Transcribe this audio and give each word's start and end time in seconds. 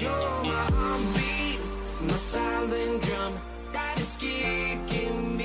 you're 0.00 0.10
my 0.42 0.64
heartbeat, 0.78 1.60
my 2.00 2.14
silent 2.14 3.02
drum 3.02 3.34
that 3.72 3.98
is 3.98 4.16
kicking. 4.16 5.39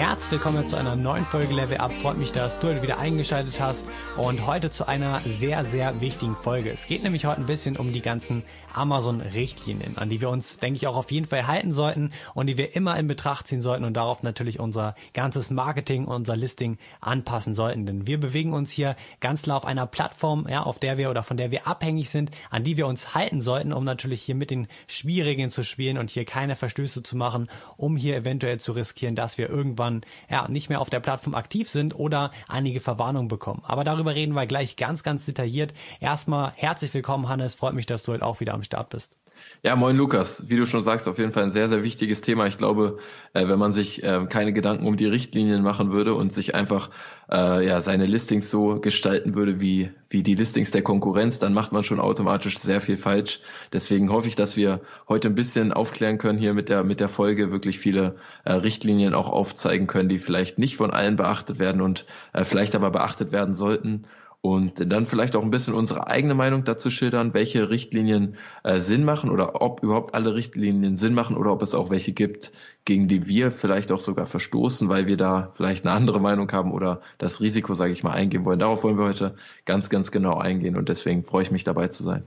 Herzlich 0.00 0.30
willkommen 0.32 0.66
zu 0.66 0.76
einer 0.76 0.96
neuen 0.96 1.24
Folge 1.24 1.52
Level 1.52 1.76
Up. 1.78 1.92
Freut 1.92 2.16
mich, 2.16 2.32
dass 2.32 2.58
du 2.58 2.68
heute 2.68 2.82
wieder 2.82 2.98
eingeschaltet 2.98 3.60
hast 3.60 3.84
und 4.16 4.46
heute 4.46 4.70
zu 4.70 4.86
einer 4.88 5.20
sehr, 5.20 5.64
sehr 5.64 6.00
wichtigen 6.00 6.36
Folge. 6.36 6.70
Es 6.70 6.86
geht 6.86 7.02
nämlich 7.02 7.26
heute 7.26 7.40
ein 7.40 7.46
bisschen 7.46 7.76
um 7.76 7.92
die 7.92 8.00
ganzen 8.00 8.42
Amazon-Richtlinien, 8.72 9.98
an 9.98 10.08
die 10.08 10.20
wir 10.20 10.30
uns, 10.30 10.56
denke 10.58 10.76
ich, 10.76 10.86
auch 10.86 10.96
auf 10.96 11.10
jeden 11.10 11.26
Fall 11.26 11.46
halten 11.46 11.72
sollten 11.72 12.12
und 12.34 12.46
die 12.46 12.56
wir 12.56 12.76
immer 12.76 12.98
in 12.98 13.08
Betracht 13.08 13.48
ziehen 13.48 13.62
sollten 13.62 13.84
und 13.84 13.94
darauf 13.94 14.22
natürlich 14.22 14.60
unser 14.60 14.94
ganzes 15.12 15.50
Marketing, 15.50 16.06
unser 16.06 16.36
Listing 16.36 16.78
anpassen 17.00 17.54
sollten. 17.54 17.84
Denn 17.84 18.06
wir 18.06 18.18
bewegen 18.18 18.52
uns 18.52 18.70
hier 18.70 18.96
ganz 19.20 19.42
klar 19.42 19.56
auf 19.56 19.64
einer 19.64 19.86
Plattform, 19.86 20.46
ja, 20.48 20.62
auf 20.62 20.78
der 20.78 20.98
wir 20.98 21.10
oder 21.10 21.22
von 21.22 21.36
der 21.36 21.50
wir 21.50 21.66
abhängig 21.66 22.10
sind, 22.10 22.30
an 22.50 22.64
die 22.64 22.76
wir 22.76 22.86
uns 22.86 23.14
halten 23.14 23.42
sollten, 23.42 23.72
um 23.72 23.84
natürlich 23.84 24.22
hier 24.22 24.34
mit 24.34 24.50
den 24.50 24.68
Spielregeln 24.86 25.50
zu 25.50 25.64
spielen 25.64 25.98
und 25.98 26.10
hier 26.10 26.24
keine 26.24 26.56
Verstöße 26.56 27.02
zu 27.02 27.16
machen, 27.16 27.50
um 27.76 27.96
hier 27.96 28.16
eventuell 28.16 28.60
zu 28.60 28.72
riskieren, 28.72 29.14
dass 29.14 29.36
wir 29.36 29.48
irgendwann 29.70 30.02
ja 30.28 30.48
nicht 30.48 30.68
mehr 30.68 30.80
auf 30.80 30.90
der 30.90 31.00
Plattform 31.00 31.34
aktiv 31.34 31.68
sind 31.68 31.94
oder 31.94 32.32
einige 32.48 32.80
Verwarnungen 32.80 33.28
bekommen. 33.28 33.62
Aber 33.64 33.84
darüber 33.84 34.14
reden 34.14 34.34
wir 34.34 34.46
gleich 34.46 34.76
ganz, 34.76 35.02
ganz 35.02 35.24
detailliert. 35.24 35.72
Erstmal 36.00 36.52
herzlich 36.56 36.92
willkommen, 36.92 37.28
Hannes. 37.28 37.54
Freut 37.54 37.74
mich, 37.74 37.86
dass 37.86 38.02
du 38.02 38.12
heute 38.12 38.24
auch 38.24 38.40
wieder 38.40 38.54
am 38.54 38.62
Start 38.62 38.90
bist. 38.90 39.12
Ja, 39.62 39.76
moin 39.76 39.96
Lukas. 39.96 40.48
Wie 40.48 40.56
du 40.56 40.64
schon 40.64 40.82
sagst, 40.82 41.06
auf 41.06 41.18
jeden 41.18 41.32
Fall 41.32 41.42
ein 41.42 41.50
sehr, 41.50 41.68
sehr 41.68 41.82
wichtiges 41.82 42.22
Thema. 42.22 42.46
Ich 42.46 42.56
glaube, 42.56 42.98
äh, 43.34 43.46
wenn 43.46 43.58
man 43.58 43.72
sich 43.72 44.02
äh, 44.02 44.26
keine 44.28 44.52
Gedanken 44.52 44.86
um 44.86 44.96
die 44.96 45.06
Richtlinien 45.06 45.62
machen 45.62 45.92
würde 45.92 46.14
und 46.14 46.32
sich 46.32 46.54
einfach 46.54 46.88
äh, 47.30 47.66
ja 47.66 47.80
seine 47.80 48.06
Listings 48.06 48.50
so 48.50 48.80
gestalten 48.80 49.34
würde 49.34 49.60
wie 49.60 49.90
wie 50.08 50.22
die 50.22 50.34
Listings 50.34 50.70
der 50.70 50.82
Konkurrenz, 50.82 51.38
dann 51.38 51.52
macht 51.54 51.72
man 51.72 51.82
schon 51.82 52.00
automatisch 52.00 52.58
sehr 52.58 52.80
viel 52.80 52.96
falsch. 52.96 53.40
Deswegen 53.72 54.10
hoffe 54.10 54.28
ich, 54.28 54.34
dass 54.34 54.56
wir 54.56 54.80
heute 55.08 55.28
ein 55.28 55.34
bisschen 55.34 55.72
aufklären 55.72 56.18
können 56.18 56.38
hier 56.38 56.54
mit 56.54 56.68
der 56.68 56.82
mit 56.82 57.00
der 57.00 57.08
Folge 57.08 57.52
wirklich 57.52 57.78
viele 57.78 58.16
äh, 58.44 58.52
Richtlinien 58.52 59.14
auch 59.14 59.28
aufzeigen 59.28 59.86
können, 59.86 60.08
die 60.08 60.18
vielleicht 60.18 60.58
nicht 60.58 60.76
von 60.76 60.90
allen 60.90 61.16
beachtet 61.16 61.58
werden 61.58 61.82
und 61.82 62.06
äh, 62.32 62.44
vielleicht 62.44 62.74
aber 62.74 62.90
beachtet 62.90 63.30
werden 63.30 63.54
sollten 63.54 64.04
und 64.42 64.90
dann 64.90 65.04
vielleicht 65.04 65.36
auch 65.36 65.42
ein 65.42 65.50
bisschen 65.50 65.74
unsere 65.74 66.06
eigene 66.06 66.34
Meinung 66.34 66.64
dazu 66.64 66.88
schildern, 66.88 67.34
welche 67.34 67.68
Richtlinien 67.68 68.36
äh, 68.64 68.78
Sinn 68.78 69.04
machen 69.04 69.30
oder 69.30 69.60
ob 69.60 69.82
überhaupt 69.82 70.14
alle 70.14 70.34
Richtlinien 70.34 70.96
Sinn 70.96 71.14
machen 71.14 71.36
oder 71.36 71.52
ob 71.52 71.62
es 71.62 71.74
auch 71.74 71.90
welche 71.90 72.12
gibt, 72.12 72.52
gegen 72.86 73.06
die 73.06 73.28
wir 73.28 73.52
vielleicht 73.52 73.92
auch 73.92 74.00
sogar 74.00 74.26
verstoßen, 74.26 74.88
weil 74.88 75.06
wir 75.06 75.18
da 75.18 75.50
vielleicht 75.54 75.84
eine 75.84 75.94
andere 75.94 76.20
Meinung 76.20 76.50
haben 76.52 76.72
oder 76.72 77.02
das 77.18 77.40
Risiko, 77.40 77.74
sage 77.74 77.92
ich 77.92 78.02
mal, 78.02 78.12
eingehen 78.12 78.44
wollen. 78.46 78.58
Darauf 78.60 78.82
wollen 78.82 78.98
wir 78.98 79.04
heute 79.04 79.36
ganz, 79.66 79.90
ganz 79.90 80.10
genau 80.10 80.38
eingehen 80.38 80.76
und 80.76 80.88
deswegen 80.88 81.24
freue 81.24 81.42
ich 81.42 81.50
mich 81.50 81.64
dabei 81.64 81.88
zu 81.88 82.02
sein. 82.02 82.24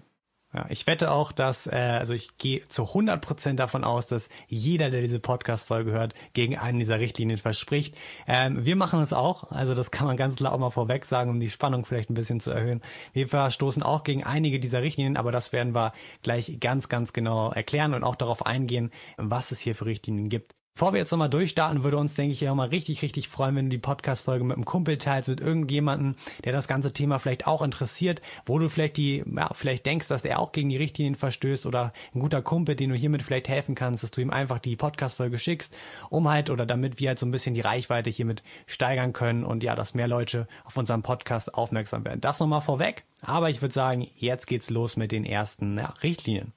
Ja, 0.54 0.68
ich 0.70 0.86
wette 0.86 1.12
auch, 1.12 1.32
dass, 1.32 1.66
äh, 1.66 1.72
also 1.72 2.14
ich 2.14 2.38
gehe 2.38 2.68
zu 2.68 2.84
100 2.84 3.20
Prozent 3.22 3.60
davon 3.60 3.84
aus, 3.84 4.06
dass 4.06 4.30
jeder, 4.48 4.92
der 4.92 5.02
diese 5.02 5.20
Podcast-Folge 5.20 5.92
hört, 5.92 6.14
gegen 6.34 6.58
einen 6.60 6.78
dieser 6.78 7.00
Richtlinien 7.00 7.40
verspricht. 7.40 7.98
Ähm, 8.28 8.64
wir 8.64 8.76
machen 8.76 9.02
es 9.02 9.14
auch, 9.14 9.50
also 9.50 9.74
das 9.74 9.90
kann 9.90 10.06
man 10.06 10.16
ganz 10.16 10.36
klar 10.36 10.54
auch 10.54 10.60
mal 10.60 10.70
vorweg 10.70 11.06
sagen, 11.06 11.32
um 11.32 11.40
die 11.40 11.50
Spannung 11.50 11.86
vielleicht 11.86 12.12
ein 12.12 12.14
bisschen 12.14 12.40
zu 12.40 12.52
erhöhen. 12.52 12.82
Wir 13.14 13.28
verstoßen 13.28 13.82
auch 13.82 14.04
gegen 14.04 14.24
einige 14.24 14.60
dieser 14.60 14.84
Richtlinien, 14.84 15.18
aber 15.18 15.32
das 15.32 15.54
werden 15.54 15.74
wir 15.74 15.92
gleich 16.22 16.60
ganz, 16.60 16.88
ganz 16.88 17.14
genau 17.14 17.52
erklären 17.52 17.96
und 17.96 18.04
auch 18.04 18.16
darauf 18.16 18.46
eingehen, 18.46 18.92
was 19.18 19.52
es 19.52 19.60
hier 19.60 19.74
für 19.74 19.88
Richtlinien 19.88 20.30
gibt. 20.30 20.54
Bevor 20.76 20.92
wir 20.92 21.00
jetzt 21.00 21.12
nochmal 21.12 21.30
durchstarten, 21.30 21.84
würde 21.84 21.98
uns, 21.98 22.16
denke 22.16 22.34
ich, 22.34 22.42
ja 22.42 22.56
mal 22.56 22.68
richtig, 22.68 23.04
richtig 23.04 23.30
freuen, 23.30 23.56
wenn 23.56 23.66
du 23.66 23.70
die 23.70 23.78
Podcast-Folge 23.78 24.44
mit 24.44 24.56
einem 24.56 24.66
Kumpel 24.66 24.98
teilst, 24.98 25.30
mit 25.30 25.40
irgendjemanden, 25.40 26.16
der 26.46 26.52
das 26.52 26.68
ganze 26.68 26.92
Thema 26.92 27.20
vielleicht 27.20 27.46
auch 27.46 27.62
interessiert, 27.62 28.24
wo 28.48 28.58
du 28.58 28.70
vielleicht 28.70 28.98
die, 28.98 29.24
ja, 29.24 29.54
vielleicht 29.54 29.86
denkst, 29.86 30.08
dass 30.08 30.26
er 30.26 30.40
auch 30.40 30.52
gegen 30.52 30.70
die 30.70 30.78
Richtlinien 30.78 31.14
verstößt 31.14 31.68
oder 31.68 31.92
ein 32.16 32.22
guter 32.22 32.42
Kumpel, 32.42 32.76
den 32.76 32.90
du 32.90 32.96
hiermit 32.96 33.22
vielleicht 33.22 33.50
helfen 33.50 33.76
kannst, 33.76 34.02
dass 34.02 34.10
du 34.10 34.22
ihm 34.22 34.32
einfach 34.32 34.58
die 34.58 34.76
Podcast-Folge 34.76 35.38
schickst, 35.38 35.78
um 36.10 36.28
halt 36.28 36.50
oder 36.50 36.66
damit 36.66 37.00
wir 37.00 37.10
halt 37.10 37.20
so 37.20 37.28
ein 37.28 37.32
bisschen 37.32 37.54
die 37.54 37.62
Reichweite 37.62 38.10
hiermit 38.10 38.42
steigern 38.66 39.14
können 39.14 39.44
und 39.44 39.62
ja, 39.62 39.76
dass 39.76 39.94
mehr 39.94 40.08
Leute 40.08 40.48
auf 40.64 40.76
unserem 40.76 41.04
Podcast 41.04 41.54
aufmerksam 41.54 42.04
werden. 42.04 42.20
Das 42.20 42.40
nochmal 42.40 42.62
vorweg, 42.62 43.04
aber 43.22 43.52
ich 43.52 43.62
würde 43.62 43.76
sagen, 43.76 44.08
jetzt 44.16 44.48
geht's 44.48 44.72
los 44.72 44.98
mit 44.98 45.12
den 45.12 45.24
ersten 45.24 45.78
ja, 45.78 45.94
Richtlinien. 46.02 46.52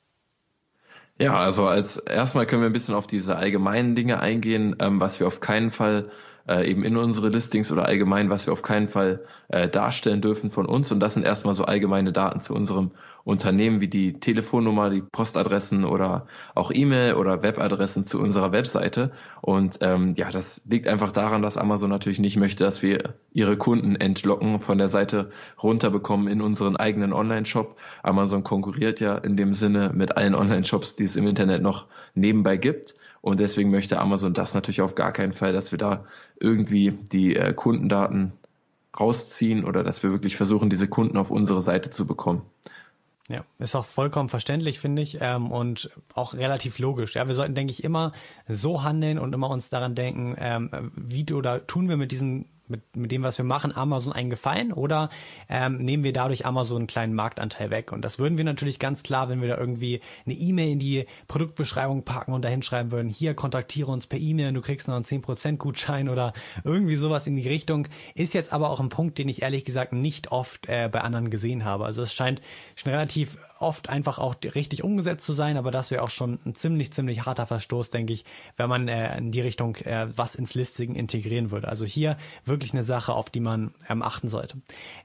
Ja, 1.19 1.39
also 1.39 1.67
als 1.67 1.97
erstmal 1.97 2.47
können 2.47 2.61
wir 2.63 2.69
ein 2.69 2.75
bisschen 2.75 2.95
auf 2.95 3.07
diese 3.07 3.37
allgemeinen 3.37 3.95
Dinge 3.95 4.21
eingehen, 4.21 4.77
ähm, 4.81 5.01
was 5.01 5.19
wir 5.19 5.27
auf 5.27 5.41
keinen 5.41 5.71
Fall 5.71 6.11
äh, 6.47 6.71
eben 6.71 6.85
in 6.85 6.97
unsere 6.97 7.31
Listings 7.31 7.73
oder 7.73 7.87
allgemein, 7.87 8.29
was 8.29 8.47
wir 8.47 8.53
auf 8.53 8.63
keinen 8.63 8.89
Fall 8.89 9.25
äh, 9.49 9.69
darstellen 9.69 10.21
dürfen 10.21 10.51
von 10.51 10.67
uns. 10.67 10.93
Und 10.93 11.01
das 11.01 11.15
sind 11.15 11.25
erstmal 11.25 11.55
so 11.55 11.65
allgemeine 11.65 12.13
Daten 12.13 12.41
zu 12.41 12.55
unserem 12.55 12.91
Unternehmen 13.27 13.81
wie 13.81 13.89
die 13.89 14.13
Telefonnummer, 14.21 14.89
die 14.89 15.03
Postadressen 15.03 15.85
oder 15.85 16.29
auch 16.55 16.71
E-Mail 16.73 17.15
oder 17.15 17.43
Webadressen 17.43 18.05
zu 18.05 18.21
unserer 18.21 18.53
Webseite. 18.53 19.11
Und 19.41 19.79
ähm, 19.81 20.15
ja, 20.15 20.31
das 20.31 20.63
liegt 20.65 20.87
einfach 20.87 21.11
daran, 21.11 21.43
dass 21.43 21.57
Amazon 21.57 21.91
natürlich 21.91 22.21
nicht 22.21 22.37
möchte, 22.37 22.63
dass 22.63 22.83
wir 22.83 23.15
ihre 23.33 23.57
Kunden 23.57 23.97
entlocken, 23.97 24.61
von 24.61 24.79
der 24.79 24.87
Seite 24.87 25.33
runterbekommen 25.61 26.29
in 26.29 26.41
unseren 26.41 26.77
eigenen 26.77 27.13
Online-Shop. 27.13 27.77
Amazon 28.05 28.45
konkurriert 28.45 29.01
ja 29.01 29.19
in 29.19 29.37
dem 29.37 29.55
Sinne 29.55 29.91
mit 29.93 30.17
allen 30.17 30.37
Online-Shops, 30.37 30.95
die 30.95 31.05
es 31.05 31.17
im 31.17 31.27
Internet 31.27 31.63
noch 31.63 31.87
nebenbei 32.15 32.57
gibt. 32.57 32.95
Und 33.23 33.41
deswegen 33.41 33.73
möchte 33.73 33.99
Amazon 33.99 34.35
das 34.35 34.55
natürlich 34.55 34.83
auf 34.83 34.95
gar 34.95 35.11
keinen 35.11 35.33
Fall, 35.33 35.53
dass 35.53 35.73
wir 35.73 35.79
da 35.79 36.05
irgendwie 36.39 36.93
die 37.11 37.35
äh, 37.35 37.53
Kundendaten 37.55 38.35
rausziehen 39.01 39.65
oder 39.65 39.83
dass 39.83 40.05
wir 40.05 40.13
wirklich 40.13 40.37
versuchen, 40.37 40.71
diese 40.71 40.87
Kunden 40.87 41.17
auf 41.17 41.33
unsere 41.33 41.61
Seite 41.61 41.91
zu 41.91 42.07
bekommen. 42.07 42.43
Ja, 43.29 43.45
ist 43.59 43.75
auch 43.75 43.85
vollkommen 43.85 44.29
verständlich, 44.29 44.79
finde 44.79 45.03
ich, 45.03 45.19
ähm, 45.21 45.51
und 45.51 45.91
auch 46.15 46.35
relativ 46.35 46.79
logisch. 46.79 47.17
Ja, 47.17 47.27
wir 47.27 47.35
sollten, 47.35 47.57
denke 47.57 47.73
ich, 47.73 47.83
immer 47.83 48.13
so 48.47 48.85
handeln 48.85 49.19
und 49.19 49.33
immer 49.33 49.51
uns 49.51 49.69
daran 49.69 49.97
denken, 49.97 50.37
ähm, 50.39 50.93
wie 50.95 51.33
oder 51.33 51.67
tun 51.67 51.89
wir 51.89 51.97
mit 51.97 52.13
diesen 52.13 52.56
mit, 52.69 52.97
mit 52.97 53.13
dem, 53.13 53.23
was 53.23 53.39
wir 53.39 53.45
machen, 53.45 53.75
Amazon 53.75 54.13
einen 54.13 54.31
Gefallen 54.31 54.73
oder 54.73 55.09
ähm, 55.49 55.77
nehmen 55.77 56.05
wir 56.05 56.13
dadurch 56.13 56.47
Amazon 56.47 56.79
einen 56.79 56.87
kleinen 56.87 57.15
Marktanteil 57.15 57.71
weg? 57.71 57.93
Und 57.93 58.03
das 58.03 58.19
würden 58.19 58.39
wir 58.39 58.45
natürlich 58.45 58.79
ganz 58.79 59.03
klar, 59.03 59.29
wenn 59.29 59.41
wir 59.41 59.49
da 59.49 59.59
irgendwie 59.59 60.01
eine 60.25 60.35
E-Mail 60.35 60.73
in 60.73 60.79
die 60.79 61.05
Produktbeschreibung 61.29 62.05
packen 62.05 62.33
und 62.33 62.45
dahin 62.45 62.63
schreiben 62.63 62.91
würden, 62.91 63.09
hier 63.09 63.35
kontaktiere 63.35 63.91
uns 63.91 64.07
per 64.07 64.19
E-Mail, 64.19 64.53
du 64.53 64.61
kriegst 64.61 64.89
noch 64.89 64.97
einen 64.97 65.05
10% 65.05 65.57
Gutschein 65.57 66.09
oder 66.09 66.33
irgendwie 66.65 66.97
sowas 66.97 67.27
in 67.27 67.37
die 67.37 67.49
Richtung. 67.49 67.89
Ist 68.15 68.35
jetzt 68.35 68.53
aber 68.53 68.71
auch 68.71 68.81
ein 68.81 68.89
Punkt, 68.89 69.19
den 69.19 69.29
ich 69.29 69.43
ehrlich 69.43 69.65
gesagt 69.65 69.93
nicht 69.93 70.33
oft 70.33 70.69
äh, 70.69 70.89
bei 70.91 71.01
anderen 71.01 71.31
gesehen 71.31 71.65
habe. 71.65 71.85
Also 71.85 72.03
es 72.03 72.13
scheint 72.13 72.41
schon 72.75 72.93
relativ 72.93 73.39
oft 73.59 73.89
einfach 73.89 74.19
auch 74.19 74.37
richtig 74.55 74.85
umgesetzt 74.85 75.25
zu 75.25 75.33
sein, 75.33 75.57
aber 75.57 75.71
das 75.71 75.91
wäre 75.91 76.03
auch 76.03 76.11
schon 76.11 76.39
ein 76.45 76.55
ziemlich, 76.55 76.93
ziemlich 76.93 77.25
harter 77.27 77.47
Verstoß, 77.47 77.91
denke 77.91 78.13
ich, 78.13 78.25
wenn 78.57 78.69
man 78.69 78.89
äh, 78.89 79.17
in 79.19 79.33
die 79.33 79.41
Richtung 79.41 79.77
äh, 79.77 80.09
was 80.17 80.35
ins 80.35 80.55
Listing 80.55 80.95
integrieren 80.95 81.51
würde. 81.51 81.69
Also 81.69 81.85
hier 81.85 82.17
wirklich 82.45 82.73
eine 82.73 82.85
Sache, 82.85 83.15
auf 83.15 83.31
die 83.31 83.41
man 83.41 83.75
ähm, 83.89 84.03
achten 84.03 84.29
sollte. 84.29 84.59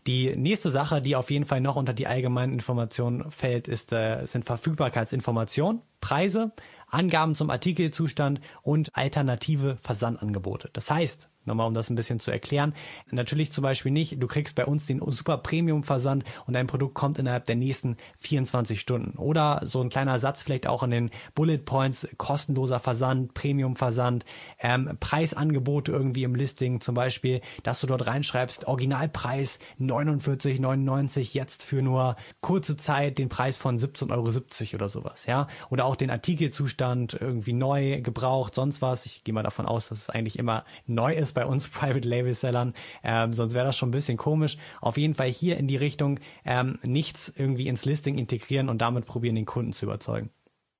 Die 0.07 0.35
nächste 0.35 0.71
Sache, 0.71 1.01
die 1.01 1.15
auf 1.15 1.31
jeden 1.31 1.45
Fall 1.45 1.61
noch 1.61 1.75
unter 1.75 1.93
die 1.93 2.07
allgemeinen 2.07 2.53
Informationen 2.53 3.31
fällt, 3.31 3.67
ist, 3.67 3.91
äh, 3.91 4.25
sind 4.25 4.45
Verfügbarkeitsinformationen, 4.45 5.81
Preise, 6.01 6.51
Angaben 6.89 7.35
zum 7.35 7.49
Artikelzustand 7.49 8.41
und 8.63 8.95
alternative 8.95 9.77
Versandangebote. 9.81 10.69
Das 10.73 10.91
heißt, 10.91 11.30
Nochmal, 11.45 11.67
um 11.67 11.73
das 11.73 11.89
ein 11.89 11.95
bisschen 11.95 12.19
zu 12.19 12.29
erklären. 12.29 12.75
Natürlich 13.09 13.51
zum 13.51 13.63
Beispiel 13.63 13.91
nicht, 13.91 14.21
du 14.21 14.27
kriegst 14.27 14.55
bei 14.55 14.65
uns 14.65 14.85
den 14.85 15.01
super 15.07 15.37
Premium 15.37 15.83
Versand 15.83 16.23
und 16.45 16.53
dein 16.53 16.67
Produkt 16.67 16.93
kommt 16.93 17.17
innerhalb 17.17 17.45
der 17.47 17.55
nächsten 17.55 17.97
24 18.19 18.79
Stunden. 18.79 19.17
Oder 19.17 19.61
so 19.63 19.81
ein 19.81 19.89
kleiner 19.89 20.19
Satz 20.19 20.43
vielleicht 20.43 20.67
auch 20.67 20.83
in 20.83 20.91
den 20.91 21.11
Bullet 21.33 21.57
Points, 21.57 22.07
kostenloser 22.17 22.79
Versand, 22.79 23.33
Premium 23.33 23.75
Versand, 23.75 24.23
ähm, 24.59 24.97
Preisangebote 24.99 25.91
irgendwie 25.91 26.23
im 26.23 26.35
Listing 26.35 26.79
zum 26.79 26.93
Beispiel, 26.93 27.41
dass 27.63 27.81
du 27.81 27.87
dort 27.87 28.05
reinschreibst, 28.05 28.67
Originalpreis 28.67 29.57
49,99 29.79 31.33
jetzt 31.33 31.63
für 31.63 31.81
nur 31.81 32.17
kurze 32.41 32.77
Zeit 32.77 33.17
den 33.17 33.29
Preis 33.29 33.57
von 33.57 33.79
17,70 33.79 34.11
Euro 34.11 34.75
oder 34.75 34.89
sowas, 34.89 35.25
ja. 35.25 35.47
Oder 35.71 35.85
auch 35.85 35.95
den 35.95 36.11
Artikelzustand 36.11 37.17
irgendwie 37.19 37.53
neu, 37.53 38.01
gebraucht, 38.01 38.53
sonst 38.53 38.83
was. 38.83 39.07
Ich 39.07 39.23
gehe 39.23 39.33
mal 39.33 39.41
davon 39.41 39.65
aus, 39.65 39.89
dass 39.89 39.99
es 39.99 40.09
eigentlich 40.11 40.37
immer 40.37 40.65
neu 40.85 41.13
ist 41.15 41.30
bei 41.33 41.45
uns 41.45 41.67
Private 41.69 42.07
Label 42.07 42.33
Sellern, 42.33 42.73
ähm, 43.03 43.33
sonst 43.33 43.53
wäre 43.53 43.65
das 43.65 43.77
schon 43.77 43.89
ein 43.89 43.93
bisschen 43.93 44.17
komisch. 44.17 44.57
Auf 44.81 44.97
jeden 44.97 45.15
Fall 45.15 45.29
hier 45.29 45.57
in 45.57 45.67
die 45.67 45.77
Richtung 45.77 46.19
ähm, 46.45 46.79
nichts 46.83 47.31
irgendwie 47.35 47.67
ins 47.67 47.85
Listing 47.85 48.17
integrieren 48.17 48.69
und 48.69 48.79
damit 48.79 49.05
probieren, 49.05 49.35
den 49.35 49.45
Kunden 49.45 49.73
zu 49.73 49.85
überzeugen. 49.85 50.29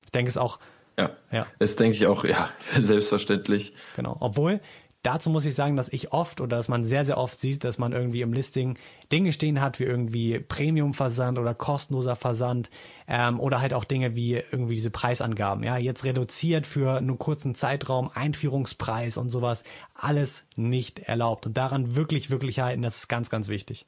Ich 0.06 0.12
denke 0.12 0.30
es 0.30 0.38
auch. 0.38 0.60
Ja, 0.98 1.12
ja. 1.32 1.48
Das 1.60 1.76
denke 1.78 1.96
ich 1.96 2.06
auch, 2.08 2.26
ja, 2.26 2.50
selbstverständlich. 2.80 3.74
Genau. 3.96 4.18
Obwohl 4.20 4.60
Dazu 5.04 5.32
muss 5.32 5.46
ich 5.46 5.56
sagen, 5.56 5.76
dass 5.76 5.92
ich 5.92 6.14
oft 6.14 6.42
oder 6.42 6.58
dass 6.58 6.68
man 6.68 6.86
sehr, 6.86 7.06
sehr 7.06 7.18
oft 7.18 7.40
sieht, 7.40 7.64
dass 7.64 7.80
man 7.80 7.92
irgendwie 7.92 8.22
im 8.22 8.34
Listing 8.34 8.78
Dinge 9.12 9.34
stehen 9.34 9.60
hat, 9.60 9.80
wie 9.80 9.86
irgendwie 9.86 10.40
Premium-Versand 10.40 11.40
oder 11.40 11.56
kostenloser 11.56 12.16
Versand 12.16 12.70
ähm, 13.08 13.40
oder 13.40 13.62
halt 13.62 13.74
auch 13.74 13.84
Dinge 13.84 14.16
wie 14.16 14.36
irgendwie 14.36 14.76
diese 14.76 14.92
Preisangaben. 14.92 15.64
Ja, 15.64 15.78
jetzt 15.78 16.04
reduziert 16.04 16.68
für 16.68 16.98
einen 16.98 17.18
kurzen 17.18 17.56
Zeitraum, 17.56 18.12
Einführungspreis 18.14 19.18
und 19.18 19.30
sowas. 19.30 19.64
Alles 19.96 20.46
nicht 20.56 21.00
erlaubt. 21.00 21.48
Und 21.48 21.58
daran 21.58 21.96
wirklich, 21.96 22.30
wirklich 22.30 22.60
halten, 22.60 22.84
das 22.84 22.98
ist 22.98 23.08
ganz, 23.08 23.32
ganz 23.32 23.48
wichtig. 23.48 23.88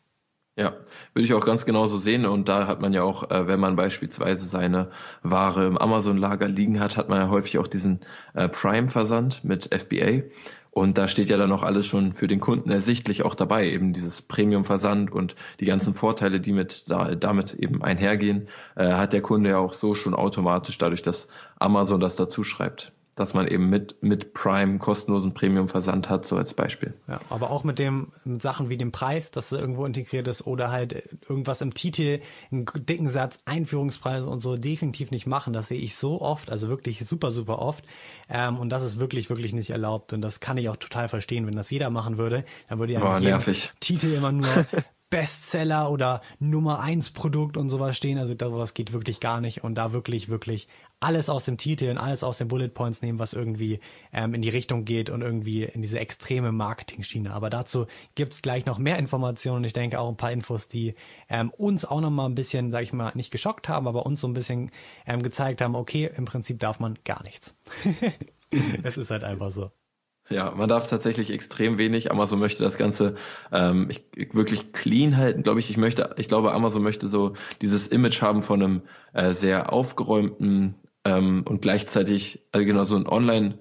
Ja, 0.56 0.74
würde 1.14 1.26
ich 1.26 1.34
auch 1.34 1.46
ganz 1.46 1.66
genauso 1.66 1.98
sehen. 1.98 2.28
Und 2.28 2.48
da 2.48 2.68
hat 2.68 2.80
man 2.80 2.94
ja 2.94 3.02
auch, 3.02 3.32
äh, 3.32 3.48
wenn 3.48 3.60
man 3.60 3.76
beispielsweise 3.76 4.46
seine 4.46 4.92
Ware 5.24 5.66
im 5.66 5.78
Amazon-Lager 5.80 6.48
liegen 6.48 6.80
hat, 6.80 6.96
hat 6.96 7.10
man 7.10 7.20
ja 7.20 7.30
häufig 7.30 7.58
auch 7.58 7.68
diesen 7.68 8.02
äh, 8.36 8.48
Prime-Versand 8.48 9.44
mit 9.44 9.74
FBA. 9.74 10.24
Und 10.70 10.98
da 11.00 11.08
steht 11.08 11.30
ja 11.30 11.38
dann 11.38 11.52
auch 11.52 11.64
alles 11.64 11.88
schon 11.88 12.14
für 12.14 12.28
den 12.28 12.40
Kunden 12.40 12.70
ersichtlich 12.70 13.24
auch 13.24 13.36
dabei, 13.36 13.70
eben 13.70 13.94
dieses 13.94 14.22
Premium-Versand 14.22 15.12
und 15.12 15.36
die 15.60 15.66
ganzen 15.66 15.96
Vorteile, 15.96 16.40
die 16.40 16.52
mit 16.52 16.90
da, 16.90 17.16
damit 17.16 17.54
eben 17.54 17.84
einhergehen, 17.84 18.48
äh, 18.76 18.94
hat 18.94 19.14
der 19.14 19.22
Kunde 19.22 19.52
ja 19.52 19.58
auch 19.58 19.74
so 19.74 19.96
schon 19.96 20.14
automatisch 20.14 20.78
dadurch, 20.78 21.02
dass 21.02 21.30
Amazon 21.60 22.00
das 22.00 22.16
dazu 22.16 22.44
schreibt 22.44 22.92
dass 23.16 23.34
man 23.36 23.48
eben 23.48 23.70
mit, 23.70 24.02
mit 24.02 24.34
Prime 24.34 24.80
kostenlosen 24.80 25.34
Premium-Versand 25.34 26.10
hat, 26.10 26.26
so 26.26 26.36
als 26.36 26.54
Beispiel. 26.54 26.94
Ja, 27.08 27.20
aber 27.30 27.52
auch 27.52 27.64
mit 27.64 27.78
dem 27.78 28.12
mit 28.24 28.42
Sachen 28.42 28.70
wie 28.70 28.78
dem 28.78 28.92
Preis, 28.92 29.30
dass 29.30 29.52
es 29.52 29.60
irgendwo 29.60 29.86
integriert 29.86 30.28
ist 30.28 30.48
oder 30.48 30.72
halt 30.72 31.10
irgendwas 31.30 31.62
im 31.62 31.74
Titel, 31.74 32.22
einen 32.52 32.66
dicken 32.76 33.10
Satz, 33.10 33.40
Einführungspreise 33.46 34.28
und 34.28 34.40
so 34.40 34.58
definitiv 34.58 35.12
nicht 35.12 35.28
machen. 35.28 35.54
Das 35.54 35.68
sehe 35.68 35.80
ich 35.80 35.96
so 35.96 36.22
oft, 36.22 36.50
also 36.50 36.70
wirklich 36.70 37.06
super, 37.06 37.32
super 37.32 37.60
oft. 37.60 37.86
Ähm, 38.30 38.58
und 38.58 38.70
das 38.70 38.84
ist 38.84 39.00
wirklich, 39.00 39.30
wirklich 39.30 39.54
nicht 39.54 39.70
erlaubt. 39.70 40.14
Und 40.14 40.22
das 40.22 40.40
kann 40.40 40.58
ich 40.58 40.70
auch 40.70 40.78
total 40.78 41.08
verstehen. 41.08 41.46
Wenn 41.46 41.56
das 41.56 41.70
jeder 41.70 41.92
machen 41.92 42.18
würde, 42.18 42.44
dann 42.68 42.80
würde 42.80 42.94
ja 42.94 43.00
Boah, 43.00 43.20
nervig. 43.20 43.72
Titel 43.80 44.14
immer 44.14 44.32
nur 44.32 44.48
Bestseller 45.14 45.92
oder 45.92 46.22
Nummer 46.40 46.80
eins 46.80 47.12
Produkt 47.12 47.56
und 47.56 47.70
sowas 47.70 47.96
stehen. 47.96 48.18
Also 48.18 48.34
das 48.34 48.74
geht 48.74 48.94
wirklich 48.94 49.20
gar 49.20 49.42
nicht. 49.42 49.64
Und 49.64 49.76
da 49.76 49.94
wirklich, 49.94 50.28
wirklich 50.28 50.68
alles 51.04 51.30
aus 51.30 51.44
dem 51.44 51.58
Titel 51.58 51.90
und 51.90 51.98
alles 51.98 52.24
aus 52.24 52.38
den 52.38 52.48
Bullet 52.48 52.70
Points 52.70 53.02
nehmen, 53.02 53.20
was 53.20 53.34
irgendwie 53.34 53.80
ähm, 54.12 54.34
in 54.34 54.42
die 54.42 54.50
Richtung 54.50 54.86
geht 54.86 55.10
und 55.10 55.22
irgendwie 55.22 55.64
in 55.64 55.82
diese 55.82 56.00
extreme 56.00 56.52
Marketing-Schiene. 56.52 57.34
Aber 57.34 57.50
dazu 57.50 57.88
gibt's 58.16 58.42
gleich 58.42 58.66
noch 58.66 58.78
mehr 58.78 58.98
Informationen 58.98 59.58
und 59.58 59.64
ich 59.66 59.74
denke 59.74 60.00
auch 60.00 60.10
ein 60.10 60.18
paar 60.18 60.32
Infos, 60.32 60.68
die 60.68 60.96
ähm, 61.30 61.52
uns 61.52 61.86
auch 61.86 62.02
nochmal 62.02 62.30
ein 62.30 62.36
bisschen, 62.36 62.72
sag 62.72 62.84
ich 62.84 62.94
mal, 62.94 63.12
nicht 63.16 63.32
geschockt 63.32 63.68
haben, 63.68 63.88
aber 63.88 64.06
uns 64.06 64.22
so 64.22 64.28
ein 64.28 64.34
bisschen 64.34 64.72
ähm, 65.06 65.22
gezeigt 65.22 65.62
haben, 65.62 65.76
okay, 65.76 66.10
im 66.16 66.26
Prinzip 66.26 66.60
darf 66.60 66.80
man 66.80 66.98
gar 67.04 67.22
nichts. 67.24 67.56
es 68.84 68.98
ist 68.98 69.12
halt 69.12 69.24
einfach 69.24 69.52
so. 69.52 69.72
Ja, 70.30 70.52
man 70.52 70.70
darf 70.70 70.90
tatsächlich 70.90 71.32
extrem 71.32 71.78
wenig. 71.78 72.10
Amazon 72.10 72.40
möchte 72.40 72.64
das 72.64 72.78
Ganze 72.78 73.16
ähm, 73.52 73.90
ich, 73.90 74.34
wirklich 74.34 74.72
clean 74.72 75.18
halten, 75.18 75.44
glaube 75.44 75.60
ich. 75.60 75.70
Ich 75.70 75.76
möchte, 75.78 76.16
ich 76.18 76.30
glaube, 76.30 76.54
Amazon 76.54 76.82
möchte 76.82 77.08
so 77.08 77.34
dieses 77.62 77.88
Image 77.88 78.22
haben 78.22 78.42
von 78.42 78.64
einem 78.64 78.82
äh, 79.12 79.34
sehr 79.34 79.74
aufgeräumten 79.74 80.76
ähm, 81.06 81.44
und 81.48 81.62
gleichzeitig, 81.62 82.40
also 82.52 82.66
genau 82.66 82.84
so 82.84 82.96
ein 82.96 83.08
Online- 83.08 83.58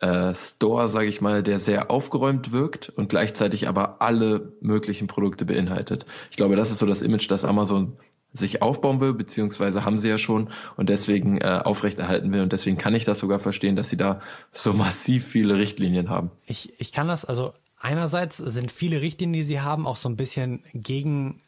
äh, 0.00 0.34
Store, 0.34 0.88
sage 0.88 1.08
ich 1.08 1.22
mal, 1.22 1.42
der 1.42 1.58
sehr 1.58 1.90
aufgeräumt 1.90 2.52
wirkt 2.52 2.90
und 2.90 3.08
gleichzeitig 3.08 3.66
aber 3.66 4.02
alle 4.02 4.52
möglichen 4.60 5.06
Produkte 5.06 5.46
beinhaltet. 5.46 6.04
Ich 6.30 6.36
glaube, 6.36 6.56
das 6.56 6.70
ist 6.70 6.78
so 6.78 6.86
das 6.86 7.00
Image, 7.00 7.30
das 7.30 7.46
Amazon 7.46 7.96
sich 8.32 8.60
aufbauen 8.60 9.00
will, 9.00 9.14
beziehungsweise 9.14 9.84
haben 9.84 9.98
sie 9.98 10.08
ja 10.08 10.18
schon 10.18 10.50
und 10.76 10.90
deswegen 10.90 11.38
äh, 11.38 11.62
aufrechterhalten 11.64 12.32
will. 12.32 12.42
Und 12.42 12.52
deswegen 12.52 12.76
kann 12.76 12.94
ich 12.94 13.04
das 13.04 13.18
sogar 13.18 13.38
verstehen, 13.38 13.76
dass 13.76 13.88
sie 13.88 13.96
da 13.96 14.20
so 14.52 14.74
massiv 14.74 15.26
viele 15.26 15.56
Richtlinien 15.56 16.10
haben. 16.10 16.30
Ich, 16.44 16.78
ich 16.78 16.92
kann 16.92 17.08
das, 17.08 17.24
also 17.24 17.54
einerseits 17.78 18.36
sind 18.36 18.70
viele 18.70 19.00
Richtlinien, 19.00 19.32
die 19.32 19.44
sie 19.44 19.60
haben, 19.60 19.86
auch 19.86 19.96
so 19.96 20.08
ein 20.08 20.16
bisschen 20.16 20.62
gegen, 20.74 21.38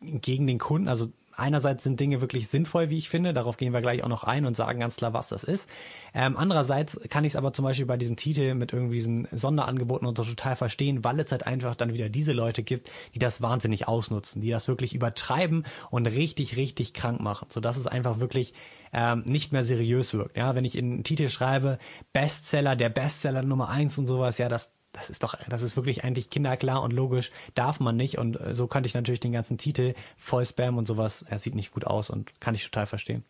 gegen 0.00 0.46
den 0.46 0.58
Kunden, 0.58 0.88
also 0.88 1.08
einerseits 1.36 1.84
sind 1.84 2.00
Dinge 2.00 2.20
wirklich 2.20 2.48
sinnvoll, 2.48 2.90
wie 2.90 2.98
ich 2.98 3.08
finde. 3.08 3.32
Darauf 3.32 3.56
gehen 3.56 3.72
wir 3.72 3.80
gleich 3.80 4.02
auch 4.02 4.08
noch 4.08 4.24
ein 4.24 4.46
und 4.46 4.56
sagen 4.56 4.80
ganz 4.80 4.96
klar, 4.96 5.12
was 5.12 5.28
das 5.28 5.44
ist. 5.44 5.68
Ähm, 6.14 6.36
andererseits 6.36 7.00
kann 7.08 7.24
ich 7.24 7.32
es 7.32 7.36
aber 7.36 7.52
zum 7.52 7.64
Beispiel 7.64 7.86
bei 7.86 7.96
diesem 7.96 8.16
Titel 8.16 8.54
mit 8.54 8.72
irgendwie 8.72 8.96
diesen 8.96 9.28
Sonderangeboten 9.30 10.06
und 10.06 10.16
so 10.16 10.24
total 10.24 10.56
verstehen, 10.56 11.04
weil 11.04 11.20
es 11.20 11.32
halt 11.32 11.46
einfach 11.46 11.74
dann 11.74 11.92
wieder 11.92 12.08
diese 12.08 12.32
Leute 12.32 12.62
gibt, 12.62 12.90
die 13.14 13.18
das 13.18 13.42
wahnsinnig 13.42 13.88
ausnutzen, 13.88 14.40
die 14.40 14.50
das 14.50 14.68
wirklich 14.68 14.94
übertreiben 14.94 15.64
und 15.90 16.06
richtig, 16.06 16.56
richtig 16.56 16.94
krank 16.94 17.20
machen, 17.20 17.48
so 17.50 17.60
dass 17.60 17.76
es 17.76 17.86
einfach 17.86 18.20
wirklich 18.20 18.54
ähm, 18.92 19.22
nicht 19.26 19.52
mehr 19.52 19.64
seriös 19.64 20.14
wirkt. 20.14 20.36
Ja, 20.36 20.54
wenn 20.54 20.64
ich 20.64 20.76
in 20.76 20.92
einen 20.92 21.04
Titel 21.04 21.28
schreibe, 21.28 21.78
Bestseller, 22.12 22.76
der 22.76 22.88
Bestseller 22.88 23.42
Nummer 23.42 23.68
eins 23.68 23.98
und 23.98 24.06
sowas, 24.06 24.38
ja, 24.38 24.48
das 24.48 24.75
das 24.96 25.10
ist 25.10 25.22
doch, 25.22 25.36
das 25.48 25.62
ist 25.62 25.76
wirklich 25.76 26.04
eigentlich 26.04 26.30
kinderklar 26.30 26.82
und 26.82 26.92
logisch, 26.92 27.30
darf 27.54 27.80
man 27.80 27.96
nicht. 27.96 28.18
Und 28.18 28.40
äh, 28.40 28.54
so 28.54 28.66
könnte 28.66 28.86
ich 28.86 28.94
natürlich 28.94 29.20
den 29.20 29.32
ganzen 29.32 29.58
Titel 29.58 29.94
voll 30.16 30.44
Spam 30.46 30.78
und 30.78 30.88
sowas, 30.88 31.24
er 31.28 31.38
sieht 31.38 31.54
nicht 31.54 31.72
gut 31.72 31.86
aus 31.86 32.08
und 32.10 32.40
kann 32.40 32.54
ich 32.54 32.64
total 32.64 32.86
verstehen. 32.86 33.24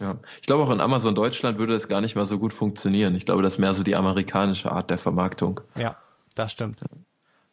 Ja, 0.00 0.18
ich 0.40 0.46
glaube 0.46 0.62
auch 0.62 0.70
in 0.70 0.80
Amazon 0.80 1.16
Deutschland 1.16 1.58
würde 1.58 1.72
das 1.72 1.88
gar 1.88 2.00
nicht 2.00 2.14
mal 2.14 2.24
so 2.24 2.38
gut 2.38 2.52
funktionieren. 2.52 3.16
Ich 3.16 3.26
glaube, 3.26 3.42
das 3.42 3.54
ist 3.54 3.58
mehr 3.58 3.74
so 3.74 3.82
die 3.82 3.96
amerikanische 3.96 4.70
Art 4.70 4.90
der 4.90 4.98
Vermarktung. 4.98 5.60
Ja, 5.76 5.96
das 6.36 6.52
stimmt. 6.52 6.80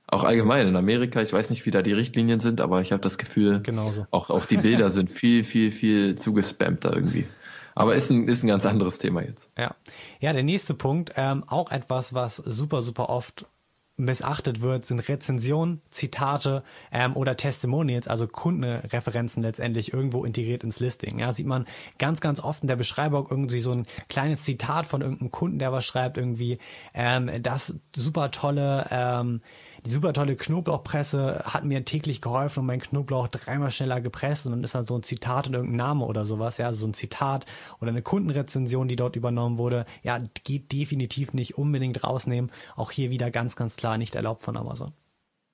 Auch 0.07 0.23
allgemein 0.23 0.67
in 0.67 0.75
Amerika, 0.75 1.23
ich 1.23 1.33
weiß 1.33 1.49
nicht, 1.49 1.65
wie 1.65 1.71
da 1.71 1.81
die 1.81 1.93
Richtlinien 1.93 2.39
sind, 2.39 2.61
aber 2.61 2.81
ich 2.81 2.91
habe 2.91 3.01
das 3.01 3.17
Gefühl, 3.17 3.61
Genauso. 3.63 4.05
auch, 4.11 4.29
auch 4.29 4.45
die 4.45 4.57
Bilder 4.57 4.91
sind 4.91 5.09
viel, 5.09 5.43
viel, 5.43 5.71
viel 5.71 6.15
zugespammt 6.15 6.85
da 6.85 6.93
irgendwie. 6.93 7.25
Aber 7.73 7.95
ist 7.95 8.11
ein, 8.11 8.27
ist 8.27 8.43
ein 8.43 8.47
ganz 8.47 8.67
anderes 8.67 8.99
Thema 8.99 9.23
jetzt. 9.23 9.51
Ja, 9.57 9.75
ja 10.19 10.31
der 10.31 10.43
nächste 10.43 10.75
Punkt, 10.75 11.13
ähm, 11.15 11.43
auch 11.47 11.71
etwas, 11.71 12.13
was 12.13 12.37
super, 12.37 12.83
super 12.83 13.09
oft 13.09 13.47
missachtet 13.97 14.61
wird, 14.61 14.85
sind 14.85 14.99
Rezensionen, 14.99 15.81
Zitate 15.89 16.63
ähm, 16.91 17.15
oder 17.15 17.37
Testimonials, 17.37 18.07
also 18.07 18.27
Kundenreferenzen 18.27 19.41
letztendlich 19.41 19.93
irgendwo 19.93 20.25
integriert 20.25 20.63
ins 20.63 20.79
Listing. 20.79 21.19
Ja, 21.19 21.31
sieht 21.31 21.47
man 21.47 21.65
ganz, 21.97 22.19
ganz 22.19 22.39
oft 22.39 22.61
in 22.61 22.67
der 22.67 22.75
Beschreibung 22.75 23.27
irgendwie 23.29 23.59
so 23.59 23.71
ein 23.71 23.85
kleines 24.09 24.43
Zitat 24.43 24.85
von 24.85 25.01
irgendeinem 25.01 25.31
Kunden, 25.31 25.59
der 25.59 25.71
was 25.71 25.85
schreibt, 25.85 26.17
irgendwie 26.17 26.59
ähm, 26.93 27.31
das 27.41 27.75
super 27.95 28.31
tolle 28.31 28.87
ähm, 28.91 29.41
die 29.85 29.91
super 29.91 30.13
tolle 30.13 30.35
Knoblauchpresse 30.35 31.43
hat 31.45 31.63
mir 31.63 31.85
täglich 31.85 32.19
geholfen 32.19 32.61
und 32.61 32.65
mein 32.65 32.79
Knoblauch 32.79 33.27
dreimal 33.27 33.69
schneller 33.69 34.01
gepresst 34.01 34.45
und 34.45 34.53
dann 34.53 34.63
ist 34.63 34.73
dann 34.73 34.85
so 34.85 34.95
ein 34.95 35.03
Zitat 35.03 35.47
und 35.47 35.53
irgendein 35.53 35.77
Name 35.77 36.05
oder 36.05 36.25
sowas, 36.25 36.57
ja, 36.57 36.73
so 36.73 36.87
ein 36.87 36.95
Zitat 36.95 37.45
oder 37.79 37.89
eine 37.89 38.01
Kundenrezension, 38.01 38.87
die 38.87 38.95
dort 38.95 39.15
übernommen 39.15 39.57
wurde, 39.57 39.85
ja, 40.01 40.19
geht 40.43 40.71
definitiv 40.71 41.33
nicht 41.33 41.57
unbedingt 41.57 42.03
rausnehmen. 42.03 42.51
Auch 42.75 42.91
hier 42.91 43.11
wieder 43.11 43.29
ganz, 43.29 43.55
ganz 43.55 43.75
klar 43.75 43.97
nicht 43.97 44.15
erlaubt 44.15 44.43
von 44.43 44.57
Amazon. 44.57 44.91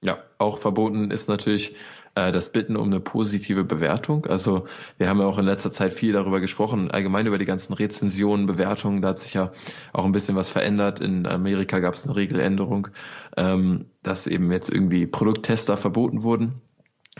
Ja, 0.03 0.17
auch 0.39 0.57
verboten 0.57 1.11
ist 1.11 1.29
natürlich 1.29 1.75
äh, 2.15 2.31
das 2.31 2.51
Bitten 2.51 2.75
um 2.75 2.87
eine 2.87 2.99
positive 2.99 3.63
Bewertung. 3.63 4.25
Also 4.25 4.65
wir 4.97 5.09
haben 5.09 5.19
ja 5.19 5.25
auch 5.25 5.37
in 5.37 5.45
letzter 5.45 5.71
Zeit 5.71 5.93
viel 5.93 6.13
darüber 6.13 6.39
gesprochen, 6.39 6.91
allgemein 6.91 7.27
über 7.27 7.37
die 7.37 7.45
ganzen 7.45 7.73
Rezensionen, 7.73 8.45
Bewertungen. 8.45 9.01
Da 9.01 9.09
hat 9.09 9.19
sich 9.19 9.33
ja 9.33 9.51
auch 9.93 10.05
ein 10.05 10.11
bisschen 10.11 10.35
was 10.35 10.49
verändert. 10.49 10.99
In 10.99 11.25
Amerika 11.25 11.79
gab 11.79 11.93
es 11.93 12.05
eine 12.05 12.15
Regeländerung, 12.15 12.89
ähm, 13.37 13.85
dass 14.03 14.27
eben 14.27 14.51
jetzt 14.51 14.69
irgendwie 14.69 15.07
Produkttester 15.07 15.77
verboten 15.77 16.23
wurden. 16.23 16.61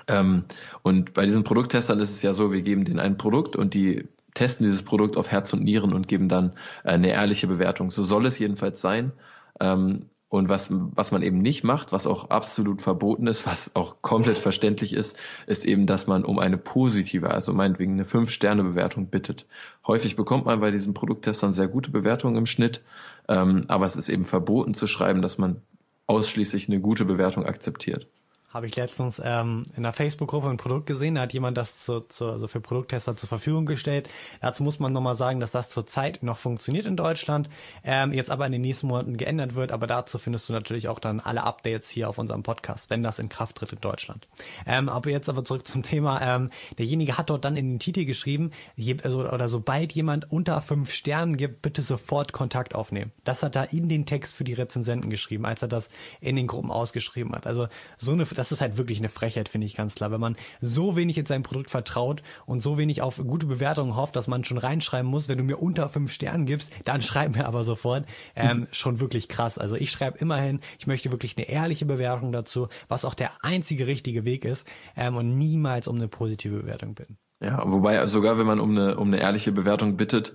Ähm, 0.08 0.46
und 0.84 1.14
bei 1.14 1.26
diesen 1.26 1.44
Produkttestern 1.44 2.00
ist 2.00 2.12
es 2.12 2.22
ja 2.22 2.34
so, 2.34 2.52
wir 2.52 2.62
geben 2.62 2.86
denen 2.86 3.00
ein 3.00 3.18
Produkt 3.18 3.56
und 3.56 3.74
die 3.74 4.08
testen 4.34 4.66
dieses 4.66 4.84
Produkt 4.84 5.18
auf 5.18 5.30
Herz 5.30 5.52
und 5.54 5.64
Nieren 5.64 5.94
und 5.94 6.08
geben 6.08 6.30
dann 6.30 6.54
äh, 6.84 6.90
eine 6.90 7.12
ehrliche 7.12 7.48
Bewertung. 7.48 7.92
So 7.92 8.04
soll 8.04 8.26
es 8.26 8.40
jedenfalls 8.40 8.82
sein. 8.82 9.12
Ähm, 9.60 10.10
und 10.32 10.48
was, 10.48 10.70
was 10.72 11.12
man 11.12 11.24
eben 11.24 11.40
nicht 11.40 11.66
macht, 11.66 11.92
was 11.92 12.08
auch 12.08 12.30
absolut 12.30 12.82
verboten 12.82 13.28
ist, 13.28 13.46
was 13.46 13.76
auch 13.76 14.02
komplett 14.02 14.38
verständlich 14.38 14.94
ist, 14.94 15.20
ist 15.46 15.66
eben, 15.66 15.86
dass 15.86 16.08
man 16.08 16.24
um 16.24 16.40
eine 16.40 16.58
positive, 16.58 17.32
also 17.32 17.52
meinetwegen 17.52 17.94
eine 17.94 18.06
Fünf-Sterne-Bewertung 18.06 19.08
bittet. 19.08 19.46
Häufig 19.86 20.16
bekommt 20.16 20.46
man 20.46 20.62
bei 20.62 20.72
diesen 20.72 20.94
Produkttestern 20.94 21.52
sehr 21.52 21.68
gute 21.68 21.92
Bewertungen 21.92 22.38
im 22.38 22.46
Schnitt, 22.46 22.82
ähm, 23.28 23.66
aber 23.68 23.86
es 23.86 23.98
ist 23.98 24.08
eben 24.08 24.24
verboten 24.24 24.74
zu 24.74 24.88
schreiben, 24.88 25.22
dass 25.22 25.38
man 25.38 25.62
ausschließlich 26.08 26.70
eine 26.70 26.80
gute 26.80 27.04
Bewertung 27.04 27.46
akzeptiert 27.46 28.08
habe 28.54 28.68
ich 28.68 28.76
letztens 28.76 29.22
ähm, 29.24 29.64
in 29.76 29.86
einer 29.86 29.94
Facebook-Gruppe 29.94 30.50
ein 30.50 30.58
Produkt 30.58 30.86
gesehen, 30.86 31.16
da 31.16 31.22
hat 31.22 31.34
jemand 31.34 31.58
das 31.58 31.80
zu, 31.80 32.02
zu, 32.02 32.28
also 32.28 32.48
für 32.48 32.60
Produkttester 32.60 33.16
zur 33.16 33.30
Verfügung 33.30 33.66
gestellt. 33.66 34.10
Dazu 34.42 34.64
muss 34.64 34.80
man 34.80 34.92
nochmal 34.92 35.16
sagen, 35.16 35.40
dass 35.40 35.52
das 35.52 35.70
zurzeit 35.70 36.22
noch 36.22 36.38
funktioniert 36.38 36.86
in 36.86 36.98
Deutschland, 36.98 37.50
ähm, 37.84 38.12
jetzt 38.12 38.30
aber 38.30 38.46
in 38.46 38.52
den 38.52 38.62
nächsten 38.62 38.88
Monaten 38.88 39.16
geändert 39.16 39.56
wird, 39.56 39.72
aber 39.72 39.88
dazu 39.88 40.18
findest 40.18 40.50
du 40.50 40.54
natürlich 40.54 40.90
auch 40.90 41.00
dann 41.00 41.20
alle 41.22 41.44
Updates 41.44 41.90
hier 41.90 42.10
auf 42.10 42.18
unserem 42.18 42.44
Podcast, 42.44 42.90
wenn 42.90 43.04
das 43.04 43.20
in 43.20 43.30
Kraft 43.30 43.56
tritt 43.58 43.72
in 43.72 43.80
Deutschland. 43.80 44.28
Ähm, 44.66 44.90
aber 44.90 45.10
jetzt 45.10 45.30
aber 45.30 45.46
zurück 45.46 45.66
zum 45.66 45.84
Thema, 45.84 46.22
ähm, 46.22 46.50
derjenige 46.78 47.18
hat 47.18 47.30
dort 47.30 47.46
dann 47.46 47.56
in 47.56 47.74
den 47.74 47.80
Titel 47.80 48.04
geschrieben, 48.04 48.52
je, 48.76 48.98
also, 49.04 49.22
oder 49.22 49.48
sobald 49.48 49.94
jemand 49.94 50.30
unter 50.30 50.62
fünf 50.62 50.92
Sternen 50.92 51.38
gibt, 51.38 51.62
bitte 51.62 51.82
sofort 51.82 52.34
Kontakt 52.34 52.76
aufnehmen. 52.76 53.12
Das 53.24 53.44
hat 53.44 53.56
er 53.56 53.72
in 53.72 53.88
den 53.88 54.06
Text 54.06 54.36
für 54.36 54.44
die 54.44 54.54
Rezensenten 54.54 55.10
geschrieben, 55.10 55.46
als 55.46 55.62
er 55.62 55.70
das 55.70 55.90
in 56.20 56.36
den 56.36 56.48
Gruppen 56.48 56.70
ausgeschrieben 56.72 57.34
hat. 57.34 57.48
Also 57.48 57.68
so 57.98 58.12
eine 58.12 58.26
das 58.42 58.52
ist 58.52 58.60
halt 58.60 58.76
wirklich 58.76 58.98
eine 58.98 59.08
Frechheit, 59.08 59.50
finde 59.50 59.68
ich 59.68 59.76
ganz 59.76 59.94
klar. 59.94 60.10
Wenn 60.10 60.20
man 60.20 60.36
so 60.62 60.96
wenig 60.96 61.16
in 61.20 61.28
sein 61.28 61.44
Produkt 61.44 61.70
vertraut 61.70 62.24
und 62.48 62.64
so 62.64 62.76
wenig 62.76 63.04
auf 63.04 63.18
gute 63.18 63.46
Bewertungen 63.46 63.96
hofft, 63.96 64.16
dass 64.16 64.28
man 64.28 64.44
schon 64.44 64.58
reinschreiben 64.58 65.08
muss, 65.08 65.30
wenn 65.30 65.38
du 65.38 65.44
mir 65.44 65.58
unter 65.58 65.90
fünf 65.90 66.12
Sternen 66.12 66.48
gibst, 66.48 66.72
dann 66.84 67.02
schreib 67.04 67.36
mir 67.36 67.46
aber 67.46 67.64
sofort. 67.64 68.08
Ähm, 68.36 68.62
mhm. 68.62 68.68
Schon 68.72 69.00
wirklich 69.00 69.28
krass. 69.28 69.60
Also 69.60 69.76
ich 69.76 69.92
schreibe 69.92 70.18
immerhin, 70.18 70.60
ich 70.80 70.88
möchte 70.88 71.12
wirklich 71.12 71.38
eine 71.38 71.50
ehrliche 71.50 71.86
Bewertung 71.86 72.32
dazu, 72.32 72.68
was 72.88 73.06
auch 73.06 73.14
der 73.14 73.30
einzige 73.44 73.86
richtige 73.86 74.26
Weg 74.26 74.44
ist 74.44 74.68
ähm, 74.98 75.18
und 75.18 75.38
niemals 75.38 75.88
um 75.88 75.98
eine 75.98 76.08
positive 76.08 76.62
Bewertung 76.62 76.96
bitten. 76.96 77.20
Ja, 77.44 77.62
wobei 77.68 78.08
sogar 78.08 78.40
wenn 78.40 78.48
man 78.48 78.60
um 78.60 78.72
eine, 78.72 78.98
um 78.98 79.10
eine 79.10 79.20
ehrliche 79.20 79.52
Bewertung 79.52 79.98
bittet, 79.98 80.34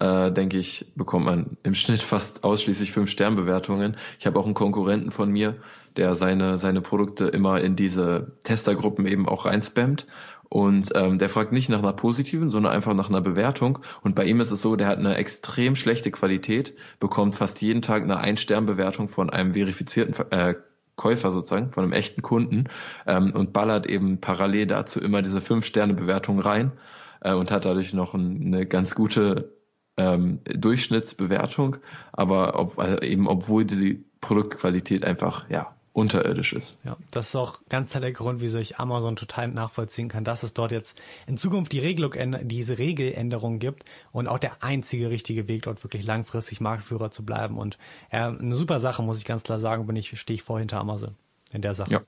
äh, 0.00 0.30
denke 0.30 0.58
ich, 0.58 0.92
bekommt 0.94 1.24
man 1.24 1.56
im 1.62 1.74
Schnitt 1.74 2.02
fast 2.02 2.44
ausschließlich 2.44 2.92
fünf 2.92 3.10
Sternbewertungen. 3.10 3.96
Ich 4.18 4.26
habe 4.26 4.38
auch 4.38 4.44
einen 4.44 4.54
Konkurrenten 4.54 5.10
von 5.10 5.30
mir, 5.30 5.56
der 5.96 6.14
seine, 6.14 6.58
seine 6.58 6.80
Produkte 6.80 7.26
immer 7.26 7.60
in 7.60 7.76
diese 7.76 8.32
Testergruppen 8.44 9.06
eben 9.06 9.28
auch 9.28 9.46
reinspammt. 9.46 10.06
Und 10.50 10.90
ähm, 10.94 11.18
der 11.18 11.28
fragt 11.28 11.52
nicht 11.52 11.68
nach 11.68 11.80
einer 11.80 11.92
positiven, 11.92 12.50
sondern 12.50 12.72
einfach 12.72 12.94
nach 12.94 13.10
einer 13.10 13.20
Bewertung. 13.20 13.80
Und 14.02 14.14
bei 14.14 14.24
ihm 14.24 14.40
ist 14.40 14.50
es 14.50 14.62
so, 14.62 14.76
der 14.76 14.86
hat 14.86 14.98
eine 14.98 15.16
extrem 15.16 15.74
schlechte 15.74 16.10
Qualität, 16.10 16.74
bekommt 17.00 17.36
fast 17.36 17.60
jeden 17.60 17.82
Tag 17.82 18.02
eine 18.02 18.18
Ein-Stern-Bewertung 18.18 19.08
von 19.08 19.28
einem 19.28 19.52
verifizierten 19.52 20.14
äh, 20.30 20.54
Käufer 20.96 21.30
sozusagen, 21.30 21.70
von 21.70 21.84
einem 21.84 21.92
echten 21.92 22.22
Kunden 22.22 22.64
ähm, 23.06 23.32
und 23.34 23.52
ballert 23.52 23.86
eben 23.86 24.20
parallel 24.20 24.66
dazu 24.66 25.00
immer 25.00 25.20
diese 25.20 25.40
Fünf-Sterne-Bewertung 25.42 26.40
rein 26.40 26.72
äh, 27.20 27.34
und 27.34 27.50
hat 27.50 27.66
dadurch 27.66 27.92
noch 27.92 28.14
ein, 28.14 28.46
eine 28.46 28.66
ganz 28.66 28.94
gute 28.94 29.57
ähm, 29.98 30.40
Durchschnittsbewertung, 30.44 31.76
aber 32.12 32.58
ob, 32.58 32.78
also 32.78 32.98
eben 33.00 33.28
obwohl 33.28 33.64
die 33.64 34.04
Produktqualität 34.20 35.04
einfach 35.04 35.48
ja 35.50 35.74
unterirdisch 35.98 36.52
ist. 36.52 36.78
Ja, 36.84 36.96
das 37.10 37.28
ist 37.28 37.36
auch 37.36 37.58
ganz 37.68 37.90
der 37.90 38.12
Grund, 38.12 38.40
wieso 38.40 38.58
ich 38.58 38.78
Amazon 38.78 39.16
total 39.16 39.48
nachvollziehen 39.48 40.08
kann, 40.08 40.22
dass 40.24 40.44
es 40.44 40.54
dort 40.54 40.70
jetzt 40.70 41.00
in 41.26 41.36
Zukunft 41.36 41.72
die 41.72 41.80
Regelung, 41.80 42.14
diese 42.42 42.78
Regeländerung 42.78 43.58
gibt 43.58 43.84
und 44.12 44.28
auch 44.28 44.38
der 44.38 44.62
einzige 44.62 45.10
richtige 45.10 45.48
Weg, 45.48 45.62
dort 45.62 45.82
wirklich 45.82 46.06
langfristig 46.06 46.60
Marktführer 46.60 47.10
zu 47.10 47.24
bleiben. 47.24 47.58
Und 47.58 47.78
äh, 48.10 48.18
eine 48.18 48.54
super 48.54 48.80
Sache, 48.80 49.02
muss 49.02 49.18
ich 49.18 49.24
ganz 49.24 49.42
klar 49.42 49.58
sagen, 49.58 49.86
bin 49.86 49.96
ich, 49.96 50.18
stehe 50.18 50.36
ich 50.36 50.42
vor 50.42 50.60
hinter 50.60 50.78
Amazon 50.78 51.16
in 51.52 51.62
der 51.62 51.74
Sache. 51.74 51.90
Ja. 51.90 52.00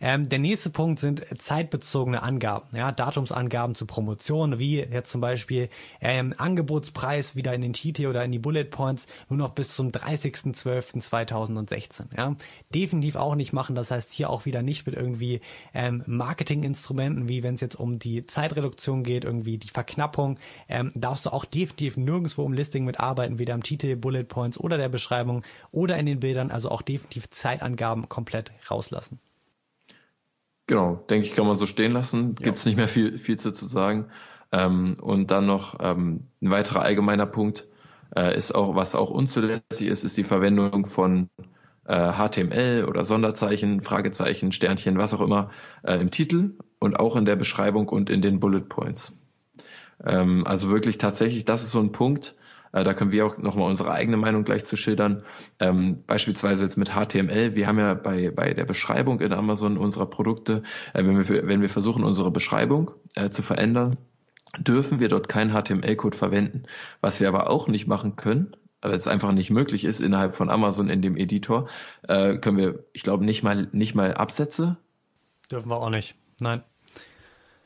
Ähm, 0.00 0.28
der 0.28 0.38
nächste 0.38 0.70
Punkt 0.70 1.00
sind 1.00 1.26
zeitbezogene 1.38 2.22
Angaben, 2.22 2.76
ja, 2.76 2.92
Datumsangaben 2.92 3.74
zu 3.74 3.86
Promotionen, 3.86 4.58
wie 4.58 4.78
jetzt 4.78 5.10
zum 5.10 5.20
Beispiel 5.20 5.68
ähm, 6.00 6.34
Angebotspreis 6.36 7.34
wieder 7.36 7.54
in 7.54 7.60
den 7.60 7.74
TT 7.74 8.06
oder 8.06 8.24
in 8.24 8.32
die 8.32 8.38
Bullet 8.38 8.64
Points 8.64 9.06
nur 9.28 9.38
noch 9.38 9.50
bis 9.50 9.76
zum 9.76 9.88
30.12.2016. 9.88 12.16
Ja. 12.16 12.34
Definitiv 12.74 13.16
auch 13.16 13.34
nicht 13.34 13.52
machen, 13.52 13.74
das 13.74 13.90
heißt 13.90 14.10
hier 14.12 14.30
auch 14.30 14.46
wieder 14.46 14.62
nicht 14.62 14.86
mit 14.86 14.94
irgendwie 14.94 15.42
ähm, 15.74 16.02
Marketinginstrumenten, 16.06 17.28
wie 17.28 17.42
wenn 17.42 17.56
es 17.56 17.60
jetzt 17.60 17.78
um 17.78 17.98
die 17.98 18.26
Zeitreduktion 18.26 19.02
geht, 19.02 19.24
irgendwie 19.24 19.58
die 19.58 19.68
Verknappung, 19.68 20.38
ähm, 20.68 20.92
darfst 20.94 21.26
du 21.26 21.30
auch 21.30 21.44
definitiv 21.44 21.96
nirgendwo 21.96 22.46
im 22.46 22.52
Listing 22.52 22.84
mitarbeiten, 22.84 23.38
weder 23.38 23.54
im 23.54 23.62
Titel, 23.62 23.96
Bullet 23.96 24.24
Points 24.24 24.58
oder 24.58 24.76
der 24.78 24.88
Beschreibung 24.88 25.42
oder 25.72 25.98
in 25.98 26.06
den 26.06 26.20
Bildern, 26.20 26.50
also 26.50 26.70
auch 26.70 26.82
definitiv 26.82 27.28
Zeitangaben 27.30 28.08
komplett 28.08 28.52
rauslassen. 28.70 29.18
Genau, 30.70 31.04
denke 31.10 31.26
ich, 31.26 31.34
kann 31.34 31.48
man 31.48 31.56
so 31.56 31.66
stehen 31.66 31.90
lassen. 31.90 32.36
Gibt 32.36 32.58
es 32.58 32.64
nicht 32.64 32.76
mehr 32.76 32.86
viel, 32.86 33.18
viel 33.18 33.36
zu, 33.36 33.50
zu 33.50 33.66
sagen. 33.66 34.06
Ähm, 34.52 34.94
und 35.00 35.32
dann 35.32 35.44
noch 35.44 35.74
ähm, 35.80 36.28
ein 36.40 36.52
weiterer 36.52 36.82
allgemeiner 36.82 37.26
Punkt 37.26 37.66
äh, 38.14 38.36
ist 38.38 38.54
auch, 38.54 38.76
was 38.76 38.94
auch 38.94 39.10
unzulässig 39.10 39.88
ist, 39.88 40.04
ist 40.04 40.16
die 40.16 40.22
Verwendung 40.22 40.86
von 40.86 41.28
äh, 41.86 42.12
HTML 42.12 42.86
oder 42.88 43.02
Sonderzeichen, 43.02 43.80
Fragezeichen, 43.80 44.52
Sternchen, 44.52 44.96
was 44.96 45.12
auch 45.12 45.22
immer 45.22 45.50
äh, 45.82 45.96
im 45.96 46.12
Titel 46.12 46.52
und 46.78 47.00
auch 47.00 47.16
in 47.16 47.24
der 47.24 47.34
Beschreibung 47.34 47.88
und 47.88 48.08
in 48.08 48.22
den 48.22 48.38
Bullet 48.38 48.60
Points. 48.60 49.18
Ähm, 50.04 50.46
also 50.46 50.70
wirklich 50.70 50.98
tatsächlich, 50.98 51.44
das 51.44 51.64
ist 51.64 51.72
so 51.72 51.80
ein 51.80 51.90
Punkt, 51.90 52.36
da 52.72 52.94
können 52.94 53.12
wir 53.12 53.26
auch 53.26 53.38
nochmal 53.38 53.68
unsere 53.68 53.90
eigene 53.90 54.16
Meinung 54.16 54.44
gleich 54.44 54.64
zu 54.64 54.76
schildern. 54.76 55.24
Ähm, 55.58 56.04
beispielsweise 56.06 56.64
jetzt 56.64 56.76
mit 56.76 56.90
HTML. 56.90 57.54
Wir 57.54 57.66
haben 57.66 57.78
ja 57.78 57.94
bei, 57.94 58.30
bei 58.30 58.54
der 58.54 58.64
Beschreibung 58.64 59.20
in 59.20 59.32
Amazon 59.32 59.76
unserer 59.76 60.06
Produkte, 60.06 60.62
äh, 60.94 61.04
wenn, 61.04 61.16
wir, 61.16 61.46
wenn 61.46 61.62
wir 61.62 61.68
versuchen, 61.68 62.04
unsere 62.04 62.30
Beschreibung 62.30 62.92
äh, 63.14 63.30
zu 63.30 63.42
verändern, 63.42 63.96
dürfen 64.58 65.00
wir 65.00 65.08
dort 65.08 65.28
keinen 65.28 65.52
HTML-Code 65.52 66.16
verwenden. 66.16 66.64
Was 67.00 67.20
wir 67.20 67.28
aber 67.28 67.50
auch 67.50 67.68
nicht 67.68 67.86
machen 67.86 68.16
können, 68.16 68.56
weil 68.82 68.92
es 68.92 69.08
einfach 69.08 69.32
nicht 69.32 69.50
möglich 69.50 69.84
ist 69.84 70.00
innerhalb 70.00 70.36
von 70.36 70.50
Amazon 70.50 70.88
in 70.88 71.02
dem 71.02 71.16
Editor, 71.16 71.68
äh, 72.02 72.38
können 72.38 72.56
wir, 72.56 72.84
ich 72.92 73.02
glaube, 73.02 73.24
nicht 73.24 73.42
mal 73.42 73.68
nicht 73.72 73.94
mal 73.94 74.14
Absätze. 74.14 74.76
Dürfen 75.50 75.68
wir 75.68 75.76
auch 75.76 75.90
nicht. 75.90 76.14
Nein 76.40 76.62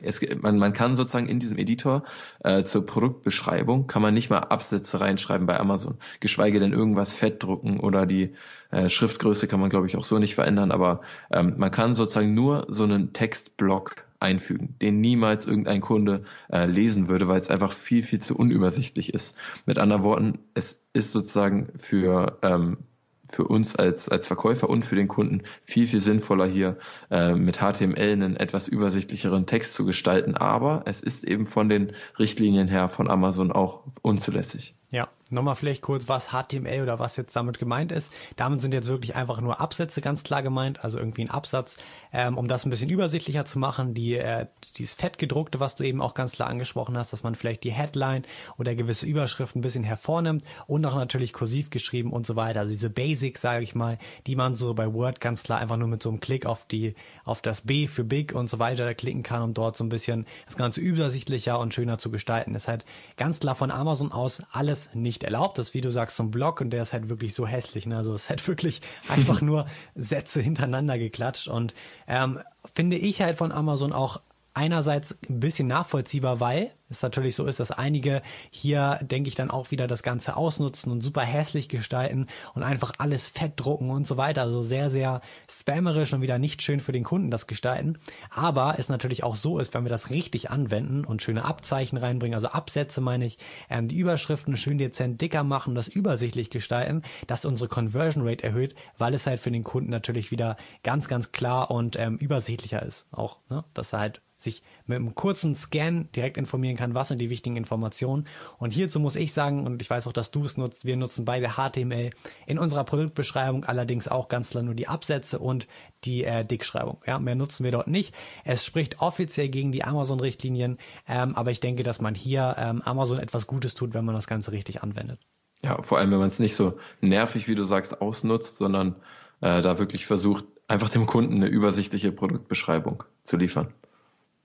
es, 0.00 0.20
man, 0.40 0.58
man 0.58 0.72
kann 0.72 0.96
sozusagen 0.96 1.28
in 1.28 1.40
diesem 1.40 1.58
Editor 1.58 2.04
äh, 2.42 2.64
zur 2.64 2.86
Produktbeschreibung 2.86 3.86
kann 3.86 4.02
man 4.02 4.14
nicht 4.14 4.30
mal 4.30 4.40
Absätze 4.40 5.00
reinschreiben 5.00 5.46
bei 5.46 5.58
Amazon, 5.58 5.98
geschweige 6.20 6.58
denn 6.58 6.72
irgendwas 6.72 7.12
fett 7.12 7.42
drucken 7.42 7.80
oder 7.80 8.06
die 8.06 8.34
äh, 8.70 8.88
Schriftgröße 8.88 9.46
kann 9.46 9.60
man 9.60 9.70
glaube 9.70 9.86
ich 9.86 9.96
auch 9.96 10.04
so 10.04 10.18
nicht 10.18 10.34
verändern, 10.34 10.70
aber 10.70 11.00
ähm, 11.30 11.54
man 11.56 11.70
kann 11.70 11.94
sozusagen 11.94 12.34
nur 12.34 12.66
so 12.68 12.84
einen 12.84 13.12
Textblock 13.12 14.04
einfügen, 14.20 14.74
den 14.80 15.00
niemals 15.00 15.46
irgendein 15.46 15.80
Kunde 15.80 16.24
äh, 16.50 16.66
lesen 16.66 17.08
würde, 17.08 17.28
weil 17.28 17.40
es 17.40 17.50
einfach 17.50 17.72
viel, 17.72 18.02
viel 18.02 18.20
zu 18.20 18.36
unübersichtlich 18.36 19.12
ist. 19.12 19.36
Mit 19.66 19.78
anderen 19.78 20.02
Worten, 20.02 20.38
es 20.54 20.82
ist 20.94 21.12
sozusagen 21.12 21.68
für 21.76 22.38
ähm, 22.42 22.78
für 23.28 23.44
uns 23.44 23.76
als, 23.76 24.08
als 24.08 24.26
Verkäufer 24.26 24.68
und 24.68 24.84
für 24.84 24.96
den 24.96 25.08
Kunden 25.08 25.42
viel, 25.64 25.86
viel 25.86 26.00
sinnvoller 26.00 26.46
hier 26.46 26.78
äh, 27.10 27.34
mit 27.34 27.58
HTML 27.58 28.12
einen 28.12 28.36
etwas 28.36 28.68
übersichtlicheren 28.68 29.46
Text 29.46 29.74
zu 29.74 29.84
gestalten. 29.84 30.36
Aber 30.36 30.82
es 30.86 31.02
ist 31.02 31.24
eben 31.24 31.46
von 31.46 31.68
den 31.68 31.92
Richtlinien 32.18 32.68
her 32.68 32.88
von 32.88 33.10
Amazon 33.10 33.52
auch 33.52 33.80
unzulässig. 34.02 34.74
Ja, 34.90 35.08
nochmal 35.34 35.56
vielleicht 35.56 35.82
kurz, 35.82 36.08
was 36.08 36.28
HTML 36.28 36.82
oder 36.82 36.98
was 36.98 37.16
jetzt 37.16 37.34
damit 37.36 37.58
gemeint 37.58 37.92
ist. 37.92 38.12
Damit 38.36 38.60
sind 38.60 38.72
jetzt 38.74 38.88
wirklich 38.88 39.16
einfach 39.16 39.40
nur 39.40 39.60
Absätze 39.60 40.00
ganz 40.00 40.22
klar 40.22 40.42
gemeint, 40.42 40.82
also 40.84 40.98
irgendwie 40.98 41.22
ein 41.22 41.30
Absatz, 41.30 41.76
ähm, 42.12 42.38
um 42.38 42.48
das 42.48 42.64
ein 42.64 42.70
bisschen 42.70 42.90
übersichtlicher 42.90 43.44
zu 43.44 43.58
machen. 43.58 43.94
Die, 43.94 44.16
äh, 44.16 44.46
dieses 44.76 44.94
fettgedruckte, 44.94 45.60
was 45.60 45.74
du 45.74 45.84
eben 45.84 46.00
auch 46.00 46.14
ganz 46.14 46.32
klar 46.32 46.48
angesprochen 46.48 46.96
hast, 46.96 47.12
dass 47.12 47.22
man 47.22 47.34
vielleicht 47.34 47.64
die 47.64 47.72
Headline 47.72 48.24
oder 48.58 48.74
gewisse 48.74 49.06
Überschriften 49.06 49.60
ein 49.60 49.62
bisschen 49.62 49.84
hervornimmt 49.84 50.44
und 50.66 50.84
auch 50.86 50.94
natürlich 50.94 51.32
kursiv 51.32 51.70
geschrieben 51.70 52.12
und 52.12 52.26
so 52.26 52.36
weiter. 52.36 52.60
Also 52.60 52.70
diese 52.70 52.90
Basics, 52.90 53.40
sage 53.40 53.64
ich 53.64 53.74
mal, 53.74 53.98
die 54.26 54.36
man 54.36 54.56
so 54.56 54.74
bei 54.74 54.92
Word 54.92 55.20
ganz 55.20 55.42
klar 55.42 55.58
einfach 55.58 55.76
nur 55.76 55.88
mit 55.88 56.02
so 56.02 56.08
einem 56.08 56.20
Klick 56.20 56.46
auf 56.46 56.66
die, 56.66 56.94
auf 57.24 57.42
das 57.42 57.62
B 57.62 57.86
für 57.86 58.04
Big 58.04 58.34
und 58.34 58.48
so 58.48 58.58
weiter 58.58 58.94
klicken 58.94 59.22
kann, 59.22 59.42
um 59.42 59.54
dort 59.54 59.76
so 59.76 59.84
ein 59.84 59.88
bisschen 59.88 60.26
das 60.46 60.56
Ganze 60.56 60.80
übersichtlicher 60.80 61.58
und 61.58 61.74
schöner 61.74 61.98
zu 61.98 62.10
gestalten. 62.10 62.54
Ist 62.54 62.68
halt 62.68 62.84
ganz 63.16 63.40
klar 63.40 63.54
von 63.54 63.70
Amazon 63.70 64.12
aus 64.12 64.42
alles 64.52 64.90
nicht 64.94 65.23
erlaubt 65.24 65.58
ist, 65.58 65.74
wie 65.74 65.80
du 65.80 65.90
sagst, 65.90 66.16
so 66.16 66.22
ein 66.22 66.30
Blog 66.30 66.60
und 66.60 66.70
der 66.70 66.82
ist 66.82 66.92
halt 66.92 67.08
wirklich 67.08 67.34
so 67.34 67.46
hässlich. 67.46 67.86
Ne? 67.86 67.96
Also 67.96 68.14
es 68.14 68.24
ist 68.24 68.30
halt 68.30 68.46
wirklich 68.48 68.80
einfach 69.08 69.40
nur 69.42 69.66
Sätze 69.94 70.40
hintereinander 70.40 70.98
geklatscht 70.98 71.48
und 71.48 71.74
ähm, 72.06 72.40
finde 72.74 72.96
ich 72.96 73.20
halt 73.20 73.36
von 73.36 73.52
Amazon 73.52 73.92
auch 73.92 74.20
einerseits 74.54 75.18
ein 75.28 75.40
bisschen 75.40 75.66
nachvollziehbar, 75.66 76.40
weil 76.40 76.72
es 76.88 77.02
natürlich 77.02 77.34
so 77.34 77.44
ist, 77.46 77.60
dass 77.60 77.70
einige 77.70 78.22
hier, 78.50 79.00
denke 79.02 79.28
ich, 79.28 79.34
dann 79.34 79.50
auch 79.50 79.70
wieder 79.70 79.86
das 79.86 80.02
Ganze 80.02 80.36
ausnutzen 80.36 80.92
und 80.92 81.02
super 81.02 81.22
hässlich 81.22 81.68
gestalten 81.68 82.28
und 82.54 82.62
einfach 82.62 82.92
alles 82.98 83.28
fett 83.28 83.52
drucken 83.56 83.90
und 83.90 84.06
so 84.06 84.16
weiter. 84.16 84.42
Also 84.42 84.60
sehr, 84.60 84.90
sehr 84.90 85.20
spammerisch 85.50 86.12
und 86.12 86.20
wieder 86.20 86.38
nicht 86.38 86.62
schön 86.62 86.80
für 86.80 86.92
den 86.92 87.04
Kunden 87.04 87.30
das 87.30 87.46
gestalten. 87.46 87.98
Aber 88.30 88.76
es 88.78 88.88
natürlich 88.88 89.24
auch 89.24 89.34
so 89.34 89.58
ist, 89.58 89.74
wenn 89.74 89.84
wir 89.84 89.90
das 89.90 90.10
richtig 90.10 90.50
anwenden 90.50 91.04
und 91.04 91.22
schöne 91.22 91.44
Abzeichen 91.44 91.98
reinbringen, 91.98 92.34
also 92.34 92.48
Absätze 92.48 93.00
meine 93.00 93.24
ich, 93.24 93.38
ähm, 93.68 93.88
die 93.88 93.98
Überschriften 93.98 94.56
schön 94.56 94.78
dezent 94.78 95.20
dicker 95.20 95.42
machen, 95.42 95.74
das 95.74 95.88
übersichtlich 95.88 96.50
gestalten, 96.50 97.02
dass 97.26 97.44
unsere 97.44 97.68
Conversion 97.68 98.26
Rate 98.26 98.44
erhöht, 98.44 98.74
weil 98.98 99.14
es 99.14 99.26
halt 99.26 99.40
für 99.40 99.50
den 99.50 99.64
Kunden 99.64 99.90
natürlich 99.90 100.30
wieder 100.30 100.56
ganz, 100.82 101.08
ganz 101.08 101.32
klar 101.32 101.70
und 101.70 101.96
ähm, 101.96 102.18
übersichtlicher 102.18 102.82
ist. 102.82 103.06
Auch, 103.10 103.38
ne? 103.48 103.64
dass 103.74 103.92
er 103.92 104.00
halt 104.00 104.22
sich 104.44 104.62
mit 104.86 104.96
einem 104.96 105.14
kurzen 105.14 105.54
Scan 105.54 106.08
direkt 106.14 106.36
informieren 106.36 106.76
kann, 106.76 106.94
was 106.94 107.08
sind 107.08 107.20
die 107.20 107.30
wichtigen 107.30 107.56
Informationen. 107.56 108.26
Und 108.58 108.72
hierzu 108.72 109.00
muss 109.00 109.16
ich 109.16 109.32
sagen, 109.32 109.66
und 109.66 109.82
ich 109.82 109.90
weiß 109.90 110.06
auch, 110.06 110.12
dass 110.12 110.30
du 110.30 110.44
es 110.44 110.56
nutzt, 110.56 110.84
wir 110.84 110.96
nutzen 110.96 111.24
beide 111.24 111.52
HTML 111.54 112.10
in 112.46 112.58
unserer 112.58 112.84
Produktbeschreibung, 112.84 113.64
allerdings 113.64 114.08
auch 114.08 114.28
ganz 114.28 114.50
klar 114.50 114.62
nur 114.62 114.74
die 114.74 114.88
Absätze 114.88 115.38
und 115.38 115.66
die 116.04 116.24
äh, 116.24 116.44
Dickschreibung. 116.44 116.98
Ja, 117.06 117.18
mehr 117.18 117.34
nutzen 117.34 117.64
wir 117.64 117.72
dort 117.72 117.88
nicht. 117.88 118.14
Es 118.44 118.64
spricht 118.64 119.00
offiziell 119.00 119.48
gegen 119.48 119.72
die 119.72 119.84
Amazon-Richtlinien, 119.84 120.78
ähm, 121.08 121.34
aber 121.34 121.50
ich 121.50 121.60
denke, 121.60 121.82
dass 121.82 122.00
man 122.00 122.14
hier 122.14 122.54
ähm, 122.58 122.82
Amazon 122.82 123.18
etwas 123.18 123.46
Gutes 123.46 123.74
tut, 123.74 123.94
wenn 123.94 124.04
man 124.04 124.14
das 124.14 124.26
Ganze 124.26 124.52
richtig 124.52 124.82
anwendet. 124.82 125.18
Ja, 125.62 125.82
vor 125.82 125.98
allem, 125.98 126.10
wenn 126.10 126.18
man 126.18 126.28
es 126.28 126.38
nicht 126.38 126.54
so 126.54 126.78
nervig, 127.00 127.48
wie 127.48 127.54
du 127.54 127.64
sagst, 127.64 128.02
ausnutzt, 128.02 128.56
sondern 128.56 128.96
äh, 129.40 129.62
da 129.62 129.78
wirklich 129.78 130.04
versucht, 130.04 130.44
einfach 130.68 130.90
dem 130.90 131.06
Kunden 131.06 131.36
eine 131.36 131.46
übersichtliche 131.46 132.12
Produktbeschreibung 132.12 133.04
zu 133.22 133.36
liefern. 133.36 133.72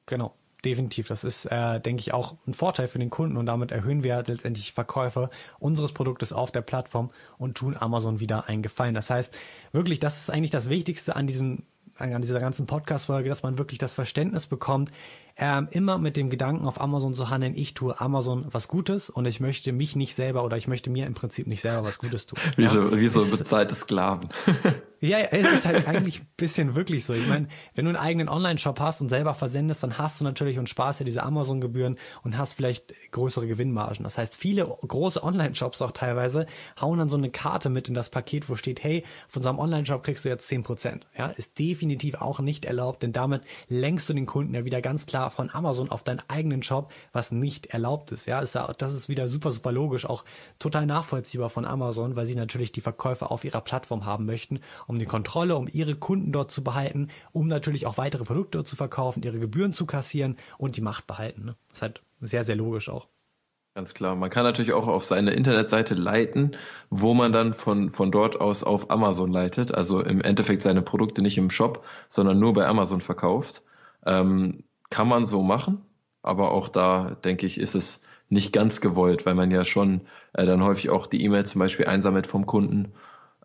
Genau. 0.10 0.34
Definitiv. 0.66 1.08
Das 1.08 1.24
ist, 1.24 1.46
äh, 1.46 1.80
denke 1.80 2.02
ich, 2.02 2.14
auch 2.14 2.36
ein 2.46 2.54
Vorteil 2.54 2.90
für 2.90 3.00
den 3.00 3.10
Kunden 3.10 3.38
und 3.38 3.46
damit 3.46 3.72
erhöhen 3.72 4.04
wir 4.04 4.22
letztendlich 4.28 4.74
Verkäufe 4.74 5.30
unseres 5.58 5.94
Produktes 5.94 6.34
auf 6.34 6.52
der 6.52 6.62
Plattform 6.62 7.12
und 7.38 7.56
tun 7.56 7.78
Amazon 7.78 8.20
wieder 8.20 8.50
einen 8.50 8.62
Gefallen. 8.62 8.94
Das 8.94 9.10
heißt, 9.10 9.38
wirklich, 9.72 10.02
das 10.02 10.18
ist 10.18 10.30
eigentlich 10.30 10.52
das 10.52 10.68
Wichtigste 10.68 11.16
an 11.16 11.28
diesem, 11.28 11.64
an 11.96 12.22
dieser 12.22 12.42
ganzen 12.42 12.66
Podcast-Folge, 12.66 13.30
dass 13.30 13.42
man 13.42 13.58
wirklich 13.58 13.80
das 13.80 13.94
Verständnis 13.94 14.48
bekommt, 14.48 14.92
ähm, 15.40 15.68
immer 15.72 15.98
mit 15.98 16.18
dem 16.18 16.30
Gedanken 16.30 16.68
auf 16.68 16.80
Amazon 16.82 17.14
zu 17.14 17.30
handeln, 17.30 17.56
ich 17.56 17.74
tue 17.74 18.00
Amazon 18.00 18.46
was 18.52 18.68
Gutes 18.68 19.10
und 19.10 19.26
ich 19.26 19.40
möchte 19.40 19.72
mich 19.72 19.96
nicht 19.96 20.16
selber 20.16 20.44
oder 20.44 20.58
ich 20.58 20.68
möchte 20.68 20.90
mir 20.90 21.08
im 21.08 21.14
Prinzip 21.14 21.48
nicht 21.48 21.62
selber 21.62 21.84
was 21.84 21.98
Gutes 21.98 22.26
tun. 22.26 22.40
Wie 22.58 22.64
ja? 22.64 22.70
so, 22.70 22.98
wie 22.98 23.08
so 23.08 23.26
bezahlte 23.26 23.74
Sklaven. 23.74 24.30
Ja, 25.02 25.20
es 25.20 25.50
ist 25.50 25.66
halt 25.66 25.88
eigentlich 25.88 26.20
ein 26.20 26.28
bisschen 26.36 26.76
wirklich 26.76 27.06
so. 27.06 27.14
Ich 27.14 27.26
meine, 27.26 27.48
wenn 27.74 27.86
du 27.86 27.90
einen 27.90 27.98
eigenen 27.98 28.28
Online-Shop 28.28 28.82
hast 28.82 29.00
und 29.00 29.08
selber 29.08 29.34
versendest, 29.34 29.82
dann 29.82 29.98
hast 29.98 30.20
du 30.20 30.26
natürlich 30.26 30.60
und 30.60 30.68
sparst 30.68 31.00
ja 31.00 31.06
diese 31.06 31.24
Amazon-Gebühren 31.24 31.98
und 32.24 32.38
hast 32.38 32.56
vielleicht 32.56 32.94
größere 33.12 33.48
Gewinnmargen. 33.48 34.04
Das 34.04 34.18
heißt, 34.18 34.36
viele 34.36 34.66
große 34.66 35.24
Online-Shops 35.24 35.82
auch 35.82 35.92
teilweise 35.92 36.48
hauen 36.82 37.00
dann 37.00 37.10
so 37.10 37.16
eine 37.16 37.30
Karte 37.30 37.70
mit 37.70 37.88
in 37.88 37.94
das 37.94 38.10
Paket, 38.10 38.50
wo 38.50 38.58
steht, 38.58 38.84
hey, 38.84 39.06
von 39.30 39.40
unserem 39.40 39.60
Online-Shop 39.60 40.04
kriegst 40.04 40.26
du 40.26 40.30
jetzt 40.30 40.50
zehn 40.50 40.64
Prozent. 40.64 41.08
Ja, 41.18 41.28
ist 41.28 41.58
definitiv 41.60 42.16
auch 42.16 42.40
nicht 42.40 42.66
erlaubt, 42.66 43.02
denn 43.02 43.14
damit 43.14 43.44
lenkst 43.70 44.10
du 44.10 44.14
den 44.14 44.26
Kunden 44.26 44.54
ja 44.54 44.66
wieder 44.66 44.82
ganz 44.82 45.06
klar 45.06 45.29
von 45.30 45.50
Amazon 45.50 45.90
auf 45.90 46.04
deinen 46.04 46.22
eigenen 46.28 46.64
Shop, 46.64 46.92
was 47.14 47.32
nicht 47.32 47.68
erlaubt 47.68 48.12
ist. 48.12 48.26
Ja, 48.26 48.40
ist 48.40 48.56
ja, 48.56 48.72
das 48.78 48.94
ist 48.94 49.10
wieder 49.10 49.28
super, 49.28 49.52
super 49.52 49.72
logisch, 49.72 50.06
auch 50.06 50.26
total 50.60 50.86
nachvollziehbar 50.86 51.50
von 51.50 51.66
Amazon, 51.66 52.16
weil 52.16 52.26
sie 52.26 52.36
natürlich 52.36 52.72
die 52.72 52.82
Verkäufer 52.82 53.32
auf 53.32 53.44
ihrer 53.44 53.62
Plattform 53.62 54.06
haben 54.06 54.26
möchten 54.26 54.60
um 54.88 55.00
die 55.00 55.06
Kontrolle, 55.06 55.56
um 55.56 55.68
ihre 55.72 55.96
Kunden 55.96 56.32
dort 56.32 56.52
zu 56.52 56.64
behalten, 56.64 57.10
um 57.32 57.48
natürlich 57.48 57.86
auch 57.86 57.98
weitere 57.98 58.24
Produkte 58.24 58.64
zu 58.64 58.76
verkaufen, 58.76 59.24
ihre 59.24 59.40
Gebühren 59.40 59.72
zu 59.72 59.86
kassieren 59.86 60.38
und 60.58 60.78
die 60.78 60.82
Macht 60.82 61.08
behalten. 61.08 61.46
Ne? 61.46 61.56
Das 61.70 61.78
ist 61.78 61.82
halt 61.82 62.02
sehr, 62.22 62.44
sehr 62.44 62.56
logisch 62.56 62.90
auch. 62.90 63.08
Ganz 63.76 63.94
klar. 63.94 64.16
Man 64.16 64.30
kann 64.30 64.44
natürlich 64.44 64.74
auch 64.74 64.88
auf 64.88 65.06
seine 65.06 65.32
Internetseite 65.32 65.94
leiten, 65.94 66.58
wo 66.90 67.14
man 67.14 67.32
dann 67.32 67.54
von, 67.54 67.92
von 67.92 68.12
dort 68.12 68.42
aus 68.42 68.64
auf 68.64 68.90
Amazon 68.90 69.32
leitet. 69.32 69.74
Also 69.74 70.02
im 70.02 70.22
Endeffekt 70.22 70.64
seine 70.64 70.82
Produkte 70.82 71.22
nicht 71.22 71.38
im 71.38 71.50
Shop, 71.50 71.86
sondern 72.10 72.40
nur 72.40 72.54
bei 72.54 72.66
Amazon 72.66 73.00
verkauft. 73.00 73.62
Ähm, 74.06 74.64
kann 74.90 75.08
man 75.08 75.26
so 75.26 75.44
machen, 75.44 75.82
aber 76.22 76.52
auch 76.52 76.70
da, 76.70 77.16
denke 77.24 77.46
ich, 77.46 77.60
ist 77.60 77.76
es 77.76 78.02
nicht 78.30 78.54
ganz 78.54 78.82
gewollt, 78.82 79.26
weil 79.26 79.36
man 79.36 79.52
ja 79.52 79.66
schon 79.66 80.02
äh, 80.34 80.46
dann 80.46 80.64
häufig 80.64 80.90
auch 80.90 81.08
die 81.08 81.24
E-Mail 81.24 81.46
zum 81.46 81.60
Beispiel 81.60 81.86
einsammelt 81.86 82.28
vom 82.28 82.46
Kunden. 82.46 82.94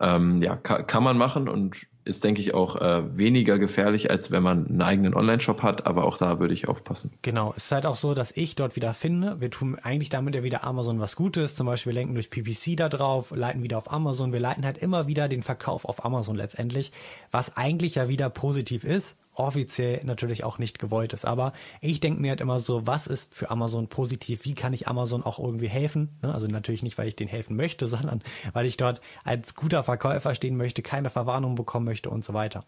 Ähm, 0.00 0.42
ja, 0.42 0.56
kann, 0.56 0.86
kann 0.86 1.02
man 1.02 1.16
machen 1.16 1.48
und 1.48 1.86
ist, 2.04 2.22
denke 2.22 2.40
ich, 2.40 2.52
auch 2.52 2.76
äh, 2.76 3.16
weniger 3.16 3.58
gefährlich, 3.58 4.10
als 4.10 4.30
wenn 4.30 4.42
man 4.42 4.66
einen 4.66 4.82
eigenen 4.82 5.14
Online-Shop 5.14 5.62
hat, 5.62 5.86
aber 5.86 6.04
auch 6.04 6.18
da 6.18 6.38
würde 6.38 6.52
ich 6.52 6.68
aufpassen. 6.68 7.12
Genau, 7.22 7.54
es 7.56 7.64
ist 7.64 7.72
halt 7.72 7.86
auch 7.86 7.96
so, 7.96 8.14
dass 8.14 8.36
ich 8.36 8.56
dort 8.56 8.76
wieder 8.76 8.92
finde, 8.92 9.40
wir 9.40 9.50
tun 9.50 9.78
eigentlich 9.82 10.10
damit 10.10 10.34
ja 10.34 10.42
wieder 10.42 10.64
Amazon 10.64 11.00
was 11.00 11.16
Gutes, 11.16 11.56
zum 11.56 11.66
Beispiel 11.66 11.92
wir 11.92 12.00
lenken 12.00 12.14
durch 12.14 12.28
PPC 12.28 12.76
da 12.76 12.88
drauf, 12.88 13.30
leiten 13.34 13.62
wieder 13.62 13.78
auf 13.78 13.90
Amazon, 13.90 14.32
wir 14.32 14.40
leiten 14.40 14.66
halt 14.66 14.78
immer 14.78 15.06
wieder 15.06 15.28
den 15.28 15.42
Verkauf 15.42 15.86
auf 15.86 16.04
Amazon 16.04 16.36
letztendlich, 16.36 16.92
was 17.30 17.56
eigentlich 17.56 17.94
ja 17.94 18.08
wieder 18.08 18.28
positiv 18.28 18.84
ist, 18.84 19.16
offiziell 19.34 20.00
natürlich 20.04 20.44
auch 20.44 20.58
nicht 20.58 20.78
gewollt 20.78 21.12
ist. 21.12 21.24
Aber 21.24 21.52
ich 21.80 22.00
denke 22.00 22.20
mir 22.20 22.30
halt 22.30 22.40
immer 22.40 22.58
so, 22.58 22.86
was 22.86 23.06
ist 23.06 23.34
für 23.34 23.50
Amazon 23.50 23.88
positiv? 23.88 24.44
Wie 24.44 24.54
kann 24.54 24.72
ich 24.72 24.88
Amazon 24.88 25.22
auch 25.22 25.38
irgendwie 25.38 25.68
helfen? 25.68 26.16
Ne? 26.22 26.32
Also 26.32 26.46
natürlich 26.46 26.82
nicht, 26.82 26.98
weil 26.98 27.08
ich 27.08 27.16
denen 27.16 27.30
helfen 27.30 27.56
möchte, 27.56 27.86
sondern 27.94 28.22
weil 28.52 28.66
ich 28.66 28.76
dort 28.76 29.00
als 29.24 29.54
guter 29.54 29.82
Verkäufer 29.82 30.34
stehen 30.34 30.56
möchte, 30.56 30.82
keine 30.82 31.10
Verwarnung 31.10 31.54
bekommen 31.54 31.86
möchte 31.86 32.10
und 32.10 32.24
so 32.24 32.34
weiter. 32.34 32.64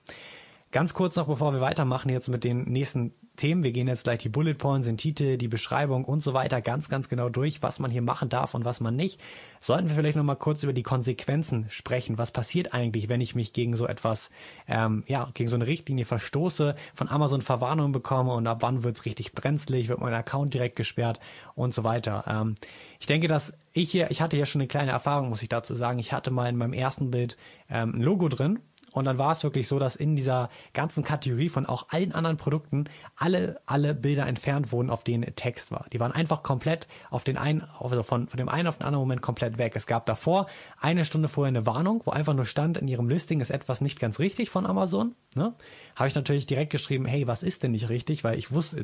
Ganz 0.73 0.95
kurz 0.95 1.17
noch, 1.17 1.29
bevor 1.29 1.53
wir 1.53 1.61
weitermachen 1.61 2.11
jetzt 2.11 2.29
mit 2.29 2.43
den 2.43 2.65
nächsten 2.65 3.15
Themen. 3.37 3.63
Wir 3.63 3.73
gehen 3.73 3.87
jetzt 3.87 4.05
gleich 4.05 4.19
die 4.19 4.29
Bullet 4.29 4.55
Points, 4.55 4.89
den 4.89 4.97
Titel, 4.97 5.37
die 5.37 5.47
Beschreibung 5.47 6.05
und 6.05 6.23
so 6.23 6.35
weiter 6.35 6.61
ganz, 6.61 6.89
ganz 6.89 7.09
genau 7.09 7.29
durch, 7.29 7.63
was 7.63 7.79
man 7.79 7.91
hier 7.91 8.03
machen 8.03 8.29
darf 8.29 8.55
und 8.55 8.65
was 8.65 8.81
man 8.81 8.97
nicht. 8.97 9.21
Sollten 9.61 9.89
wir 9.89 9.95
vielleicht 9.95 10.17
noch 10.17 10.25
mal 10.25 10.35
kurz 10.35 10.65
über 10.65 10.73
die 10.73 10.83
Konsequenzen 10.83 11.67
sprechen. 11.69 12.19
Was 12.19 12.33
passiert 12.33 12.75
eigentlich, 12.75 13.09
wenn 13.09 13.21
ich 13.21 13.35
mich 13.35 13.53
gegen 13.53 13.77
so 13.77 13.87
etwas, 13.87 14.31
ähm, 14.67 15.05
ja, 15.07 15.31
gegen 15.35 15.49
so 15.49 15.55
eine 15.55 15.67
Richtlinie 15.67 16.05
verstoße, 16.05 16.75
von 16.95 17.09
Amazon 17.09 17.43
Verwarnung 17.43 17.93
bekomme 17.93 18.33
und 18.35 18.47
ab 18.47 18.59
wann 18.61 18.83
wird's 18.83 19.05
richtig 19.05 19.33
brenzlig, 19.33 19.89
wird 19.89 20.01
mein 20.01 20.15
Account 20.15 20.53
direkt 20.53 20.77
gesperrt 20.77 21.21
und 21.55 21.75
so 21.75 21.85
weiter. 21.85 22.25
Ähm, 22.27 22.57
ich 22.99 23.07
denke, 23.07 23.29
dass 23.29 23.57
ich 23.73 23.91
hier, 23.91 24.11
ich 24.11 24.21
hatte 24.21 24.37
ja 24.37 24.47
schon 24.47 24.63
eine 24.63 24.69
kleine 24.69 24.91
Erfahrung, 24.91 25.29
muss 25.29 25.43
ich 25.43 25.49
dazu 25.49 25.75
sagen. 25.75 25.99
Ich 26.01 26.13
hatte 26.13 26.31
mal 26.31 26.49
in 26.49 26.57
meinem 26.57 26.73
ersten 26.73 27.11
Bild 27.11 27.37
ähm, 27.71 27.95
ein 27.95 28.03
Logo 28.03 28.29
drin 28.29 28.59
und 28.97 29.05
dann 29.05 29.19
war 29.19 29.33
es 29.33 29.45
wirklich 29.45 29.69
so, 29.69 29.79
dass 29.79 29.95
in 29.95 30.17
dieser 30.17 30.49
ganzen 30.73 31.05
Kategorie 31.05 31.51
von 31.51 31.67
auch 31.67 31.91
allen 31.91 32.13
anderen 32.13 32.39
Produkten 32.39 32.85
alle, 33.15 33.61
alle 33.67 33.95
Bilder 33.95 34.27
entfernt 34.27 34.73
wurden, 34.73 34.89
auf 34.89 35.05
denen 35.05 35.37
Text 35.37 35.71
war. 35.71 35.85
Die 35.93 36.01
waren 36.01 36.13
einfach 36.13 36.43
komplett 36.43 36.89
auf 37.11 37.23
den 37.23 37.37
einen, 37.37 37.63
also 37.79 38.03
von, 38.03 38.27
von 38.27 38.39
dem 38.39 38.49
einen 38.49 38.69
auf 38.69 38.79
den 38.79 38.87
anderen 38.87 39.03
Moment 39.03 39.21
komplett 39.21 39.59
weg. 39.59 39.75
Es 39.77 39.87
gab 39.87 40.07
davor 40.07 40.47
eine 40.81 41.05
Stunde 41.05 41.29
vorher 41.29 41.49
eine 41.49 41.67
Warnung, 41.67 42.01
wo 42.07 42.11
einfach 42.11 42.33
nur 42.33 42.47
stand, 42.47 42.79
in 42.79 42.89
ihrem 42.89 43.11
Listing 43.11 43.41
ist 43.41 43.51
etwas 43.51 43.83
nicht 43.83 44.01
ganz 44.01 44.19
richtig 44.19 44.49
von 44.49 44.65
Amazon. 44.65 45.15
Ne? 45.35 45.53
Habe 45.95 46.09
ich 46.09 46.15
natürlich 46.15 46.47
direkt 46.47 46.73
geschrieben, 46.73 47.05
hey, 47.05 47.27
was 47.27 47.43
ist 47.43 47.65
denn 47.65 47.73
nicht 47.73 47.91
richtig? 47.91 48.25
Weil 48.25 48.39
ich 48.39 48.51
wusste, 48.51 48.83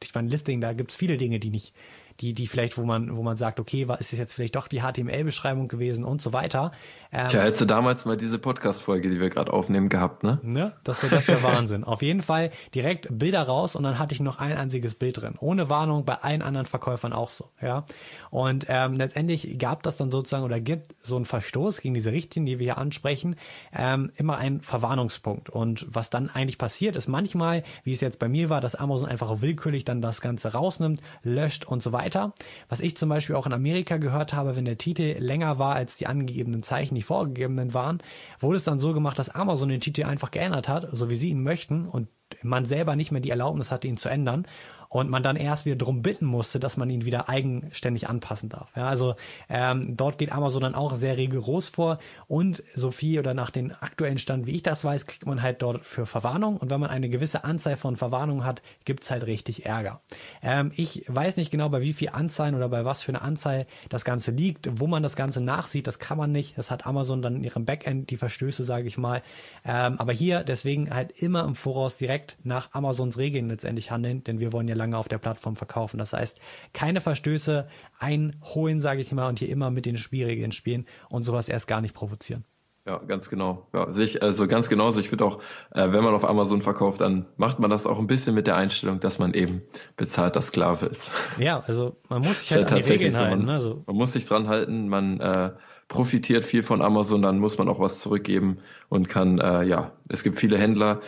ich 0.00 0.14
meine, 0.14 0.28
Listing, 0.28 0.60
da 0.60 0.72
gibt's 0.72 0.94
viele 0.94 1.16
Dinge, 1.16 1.40
die 1.40 1.50
nicht 1.50 1.74
die, 2.20 2.34
die 2.34 2.48
vielleicht, 2.48 2.76
wo 2.76 2.84
man, 2.84 3.16
wo 3.16 3.22
man 3.22 3.36
sagt, 3.36 3.60
okay, 3.60 3.86
was 3.86 4.00
ist 4.00 4.12
es 4.12 4.18
jetzt 4.18 4.34
vielleicht 4.34 4.56
doch 4.56 4.66
die 4.66 4.80
HTML-Beschreibung 4.80 5.68
gewesen 5.68 6.04
und 6.04 6.20
so 6.20 6.32
weiter. 6.32 6.72
Ähm, 7.12 7.28
Tja, 7.28 7.42
hättest 7.42 7.60
du 7.60 7.64
damals 7.64 8.04
mal 8.04 8.16
diese 8.16 8.38
Podcast-Folge, 8.38 9.08
die 9.08 9.20
wir 9.20 9.30
gerade 9.30 9.52
aufnehmen, 9.52 9.88
gehabt, 9.88 10.24
ne? 10.24 10.40
Ne? 10.42 10.72
Das 10.82 11.02
wäre 11.02 11.14
das 11.14 11.28
wär 11.28 11.42
Wahnsinn. 11.42 11.84
Auf 11.84 12.02
jeden 12.02 12.22
Fall 12.22 12.50
direkt 12.74 13.06
Bilder 13.10 13.42
raus 13.42 13.76
und 13.76 13.84
dann 13.84 13.98
hatte 13.98 14.14
ich 14.14 14.20
noch 14.20 14.38
ein 14.38 14.56
einziges 14.56 14.94
Bild 14.94 15.20
drin. 15.20 15.34
Ohne 15.38 15.70
Warnung, 15.70 16.04
bei 16.04 16.16
allen 16.16 16.42
anderen 16.42 16.66
Verkäufern 16.66 17.12
auch 17.12 17.30
so, 17.30 17.48
ja. 17.62 17.84
Und 18.30 18.66
ähm, 18.68 18.94
letztendlich 18.94 19.58
gab 19.58 19.84
das 19.84 19.96
dann 19.96 20.10
sozusagen 20.10 20.44
oder 20.44 20.60
gibt 20.60 20.96
so 21.02 21.16
einen 21.16 21.24
Verstoß 21.24 21.80
gegen 21.80 21.94
diese 21.94 22.10
Richtlinie, 22.10 22.54
die 22.54 22.58
wir 22.58 22.64
hier 22.64 22.78
ansprechen, 22.78 23.36
ähm, 23.72 24.10
immer 24.16 24.38
einen 24.38 24.60
Verwarnungspunkt. 24.60 25.50
Und 25.50 25.86
was 25.88 26.10
dann 26.10 26.28
eigentlich 26.28 26.58
passiert, 26.58 26.96
ist 26.96 27.06
manchmal, 27.06 27.62
wie 27.84 27.92
es 27.92 28.00
jetzt 28.00 28.18
bei 28.18 28.28
mir 28.28 28.50
war, 28.50 28.60
dass 28.60 28.74
Amazon 28.74 29.08
einfach 29.08 29.40
willkürlich 29.40 29.84
dann 29.84 30.02
das 30.02 30.20
Ganze 30.20 30.52
rausnimmt, 30.52 31.00
löscht 31.22 31.64
und 31.64 31.82
so 31.82 31.92
weiter 31.92 32.07
weiter. 32.08 32.32
Was 32.68 32.80
ich 32.80 32.96
zum 32.96 33.08
Beispiel 33.08 33.36
auch 33.36 33.46
in 33.46 33.52
Amerika 33.52 33.98
gehört 33.98 34.32
habe, 34.32 34.56
wenn 34.56 34.64
der 34.64 34.78
Titel 34.78 35.16
länger 35.18 35.58
war 35.58 35.74
als 35.74 35.96
die 35.96 36.06
angegebenen 36.06 36.62
Zeichen, 36.62 36.94
die 36.94 37.02
vorgegebenen 37.02 37.74
waren, 37.74 38.02
wurde 38.40 38.56
es 38.56 38.64
dann 38.64 38.80
so 38.80 38.94
gemacht, 38.94 39.18
dass 39.18 39.28
Amazon 39.28 39.68
den 39.68 39.80
Titel 39.80 40.04
einfach 40.04 40.30
geändert 40.30 40.68
hat, 40.68 40.88
so 40.92 41.10
wie 41.10 41.16
sie 41.16 41.30
ihn 41.30 41.42
möchten 41.42 41.86
und 41.86 42.08
man 42.42 42.66
selber 42.66 42.96
nicht 42.96 43.10
mehr 43.10 43.20
die 43.20 43.30
Erlaubnis 43.30 43.70
hatte, 43.70 43.88
ihn 43.88 43.96
zu 43.96 44.08
ändern 44.08 44.46
und 44.88 45.10
man 45.10 45.22
dann 45.22 45.36
erst 45.36 45.66
wieder 45.66 45.76
drum 45.76 46.02
bitten 46.02 46.26
musste, 46.26 46.58
dass 46.58 46.76
man 46.76 46.90
ihn 46.90 47.04
wieder 47.04 47.28
eigenständig 47.28 48.08
anpassen 48.08 48.48
darf. 48.48 48.74
Ja, 48.76 48.88
also 48.88 49.14
ähm, 49.48 49.96
dort 49.96 50.18
geht 50.18 50.32
Amazon 50.32 50.62
dann 50.62 50.74
auch 50.74 50.94
sehr 50.94 51.16
rigoros 51.16 51.68
vor 51.68 51.98
und 52.26 52.62
so 52.74 52.90
viel 52.90 53.18
oder 53.18 53.34
nach 53.34 53.50
dem 53.50 53.72
aktuellen 53.80 54.18
Stand, 54.18 54.46
wie 54.46 54.56
ich 54.56 54.62
das 54.62 54.84
weiß, 54.84 55.06
kriegt 55.06 55.26
man 55.26 55.42
halt 55.42 55.62
dort 55.62 55.84
für 55.84 56.06
Verwarnung 56.06 56.56
und 56.56 56.70
wenn 56.70 56.80
man 56.80 56.90
eine 56.90 57.08
gewisse 57.08 57.44
Anzahl 57.44 57.76
von 57.76 57.96
Verwarnungen 57.96 58.44
hat, 58.44 58.62
gibt's 58.84 59.10
halt 59.10 59.26
richtig 59.26 59.66
Ärger. 59.66 60.00
Ähm, 60.42 60.72
ich 60.76 61.04
weiß 61.06 61.36
nicht 61.36 61.50
genau, 61.50 61.68
bei 61.68 61.82
wie 61.82 61.92
viel 61.92 62.10
Anzeigen 62.10 62.56
oder 62.56 62.68
bei 62.68 62.84
was 62.84 63.02
für 63.02 63.12
eine 63.12 63.22
Anzahl 63.22 63.66
das 63.88 64.04
Ganze 64.04 64.30
liegt, 64.30 64.68
wo 64.80 64.86
man 64.86 65.02
das 65.02 65.16
Ganze 65.16 65.42
nachsieht, 65.42 65.86
das 65.86 65.98
kann 65.98 66.18
man 66.18 66.32
nicht. 66.32 66.56
Das 66.56 66.70
hat 66.70 66.86
Amazon 66.86 67.22
dann 67.22 67.36
in 67.36 67.44
ihrem 67.44 67.64
Backend, 67.64 68.10
die 68.10 68.16
Verstöße, 68.16 68.64
sage 68.64 68.86
ich 68.86 68.98
mal. 68.98 69.22
Ähm, 69.64 69.98
aber 69.98 70.12
hier 70.12 70.44
deswegen 70.44 70.94
halt 70.94 71.10
immer 71.22 71.44
im 71.44 71.54
Voraus 71.54 71.96
direkt 71.96 72.38
nach 72.44 72.72
Amazons 72.72 73.18
Regeln 73.18 73.48
letztendlich 73.48 73.90
handeln, 73.90 74.24
denn 74.24 74.40
wir 74.40 74.52
wollen 74.52 74.68
ja 74.68 74.74
lange 74.78 74.96
auf 74.96 75.08
der 75.08 75.18
Plattform 75.18 75.56
verkaufen. 75.56 75.98
Das 75.98 76.12
heißt, 76.12 76.38
keine 76.72 77.00
Verstöße 77.00 77.68
einholen, 77.98 78.80
sage 78.80 79.00
ich 79.00 79.12
mal, 79.12 79.28
und 79.28 79.38
hier 79.38 79.50
immer 79.50 79.70
mit 79.70 79.84
den 79.84 79.98
Spielregeln 79.98 80.52
spielen 80.52 80.86
und 81.10 81.24
sowas 81.24 81.48
erst 81.48 81.66
gar 81.66 81.80
nicht 81.80 81.94
provozieren. 81.94 82.44
Ja, 82.88 82.96
ganz 83.06 83.28
genau. 83.28 83.66
Ja, 83.74 83.92
sich, 83.92 84.22
also 84.22 84.46
ganz 84.46 84.70
genauso. 84.70 84.98
Ich 84.98 85.10
finde 85.10 85.26
auch, 85.26 85.40
äh, 85.72 85.92
wenn 85.92 86.02
man 86.02 86.14
auf 86.14 86.24
Amazon 86.26 86.62
verkauft, 86.62 87.02
dann 87.02 87.26
macht 87.36 87.58
man 87.58 87.68
das 87.68 87.86
auch 87.86 87.98
ein 87.98 88.06
bisschen 88.06 88.34
mit 88.34 88.46
der 88.46 88.56
Einstellung, 88.56 88.98
dass 88.98 89.18
man 89.18 89.34
eben 89.34 89.60
bezahlter 89.98 90.40
Sklave 90.40 90.86
ist. 90.86 91.10
Ja, 91.38 91.60
also 91.66 91.96
man 92.08 92.22
muss 92.22 92.40
sich 92.40 92.52
halt 92.52 92.72
an 92.72 92.78
die 92.82 92.90
Regeln 92.90 93.12
so, 93.12 93.18
halten. 93.18 93.44
Man, 93.44 93.56
ne? 93.56 93.60
so. 93.60 93.82
man 93.86 93.94
muss 93.94 94.12
sich 94.12 94.24
dran 94.24 94.48
halten, 94.48 94.88
man 94.88 95.20
äh, 95.20 95.50
profitiert 95.88 96.46
viel 96.46 96.62
von 96.62 96.80
Amazon, 96.80 97.20
dann 97.20 97.38
muss 97.38 97.58
man 97.58 97.68
auch 97.68 97.78
was 97.78 98.00
zurückgeben 98.00 98.58
und 98.88 99.10
kann, 99.10 99.38
äh, 99.38 99.64
ja, 99.64 99.92
es 100.08 100.22
gibt 100.22 100.38
viele 100.38 100.56
Händler, 100.56 101.02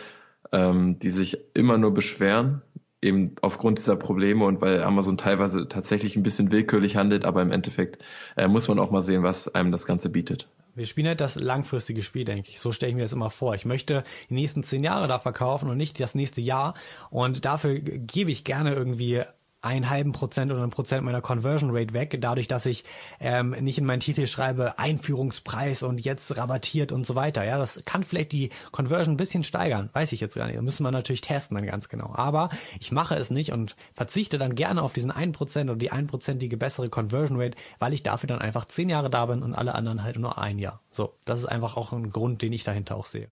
ähm, 0.51 0.99
die 0.99 1.09
sich 1.09 1.39
immer 1.55 1.79
nur 1.79 1.95
beschweren, 1.95 2.61
eben 3.01 3.35
aufgrund 3.41 3.79
dieser 3.79 3.95
Probleme 3.95 4.45
und 4.45 4.61
weil 4.61 4.83
Amazon 4.83 5.17
teilweise 5.17 5.67
tatsächlich 5.67 6.15
ein 6.15 6.23
bisschen 6.23 6.51
willkürlich 6.51 6.95
handelt, 6.95 7.25
aber 7.25 7.41
im 7.41 7.51
Endeffekt 7.51 8.03
äh, 8.37 8.47
muss 8.47 8.67
man 8.67 8.79
auch 8.79 8.91
mal 8.91 9.01
sehen, 9.01 9.23
was 9.23 9.53
einem 9.53 9.71
das 9.71 9.85
Ganze 9.85 10.09
bietet. 10.09 10.47
Wir 10.73 10.85
spielen 10.85 11.07
halt 11.07 11.19
das 11.19 11.35
langfristige 11.35 12.01
Spiel, 12.01 12.23
denke 12.23 12.49
ich. 12.49 12.61
So 12.61 12.71
stelle 12.71 12.91
ich 12.91 12.95
mir 12.95 13.01
das 13.01 13.11
immer 13.11 13.29
vor. 13.29 13.55
Ich 13.55 13.65
möchte 13.65 14.03
die 14.29 14.35
nächsten 14.35 14.63
zehn 14.63 14.83
Jahre 14.83 15.07
da 15.07 15.19
verkaufen 15.19 15.69
und 15.69 15.77
nicht 15.77 15.99
das 15.99 16.15
nächste 16.15 16.39
Jahr. 16.39 16.75
Und 17.09 17.43
dafür 17.43 17.79
gebe 17.79 18.31
ich 18.31 18.45
gerne 18.45 18.73
irgendwie 18.73 19.23
einen 19.61 19.89
halben 19.89 20.11
Prozent 20.11 20.51
oder 20.51 20.63
ein 20.63 20.71
Prozent 20.71 21.03
meiner 21.03 21.21
Conversion 21.21 21.69
Rate 21.71 21.93
weg, 21.93 22.17
dadurch, 22.19 22.47
dass 22.47 22.65
ich 22.65 22.83
ähm, 23.19 23.51
nicht 23.61 23.77
in 23.77 23.85
meinen 23.85 23.99
Titel 23.99 24.25
schreibe 24.25 24.79
Einführungspreis 24.79 25.83
und 25.83 26.03
jetzt 26.03 26.35
rabattiert 26.35 26.91
und 26.91 27.05
so 27.05 27.15
weiter. 27.15 27.43
Ja, 27.43 27.57
das 27.57 27.81
kann 27.85 28.03
vielleicht 28.03 28.31
die 28.31 28.49
Conversion 28.71 29.13
ein 29.13 29.17
bisschen 29.17 29.43
steigern, 29.43 29.89
weiß 29.93 30.11
ich 30.13 30.19
jetzt 30.19 30.35
gar 30.35 30.47
nicht. 30.47 30.57
Da 30.57 30.61
müssen 30.61 30.83
wir 30.83 30.91
natürlich 30.91 31.21
testen 31.21 31.55
dann 31.55 31.65
ganz 31.65 31.89
genau. 31.89 32.11
Aber 32.15 32.49
ich 32.79 32.91
mache 32.91 33.15
es 33.15 33.29
nicht 33.29 33.51
und 33.51 33.75
verzichte 33.93 34.37
dann 34.37 34.55
gerne 34.55 34.81
auf 34.81 34.93
diesen 34.93 35.11
einen 35.11 35.31
Prozent 35.31 35.69
oder 35.69 35.79
die 35.79 35.91
einprozentige 35.91 36.57
bessere 36.57 36.89
Conversion 36.89 37.39
Rate, 37.39 37.57
weil 37.79 37.93
ich 37.93 38.03
dafür 38.03 38.27
dann 38.27 38.39
einfach 38.39 38.65
zehn 38.65 38.89
Jahre 38.89 39.09
da 39.09 39.27
bin 39.27 39.43
und 39.43 39.53
alle 39.53 39.75
anderen 39.75 40.03
halt 40.03 40.17
nur 40.17 40.39
ein 40.39 40.57
Jahr. 40.57 40.81
So, 40.91 41.13
das 41.25 41.39
ist 41.39 41.45
einfach 41.45 41.77
auch 41.77 41.93
ein 41.93 42.11
Grund, 42.11 42.41
den 42.41 42.53
ich 42.53 42.63
dahinter 42.63 42.95
auch 42.95 43.05
sehe. 43.05 43.29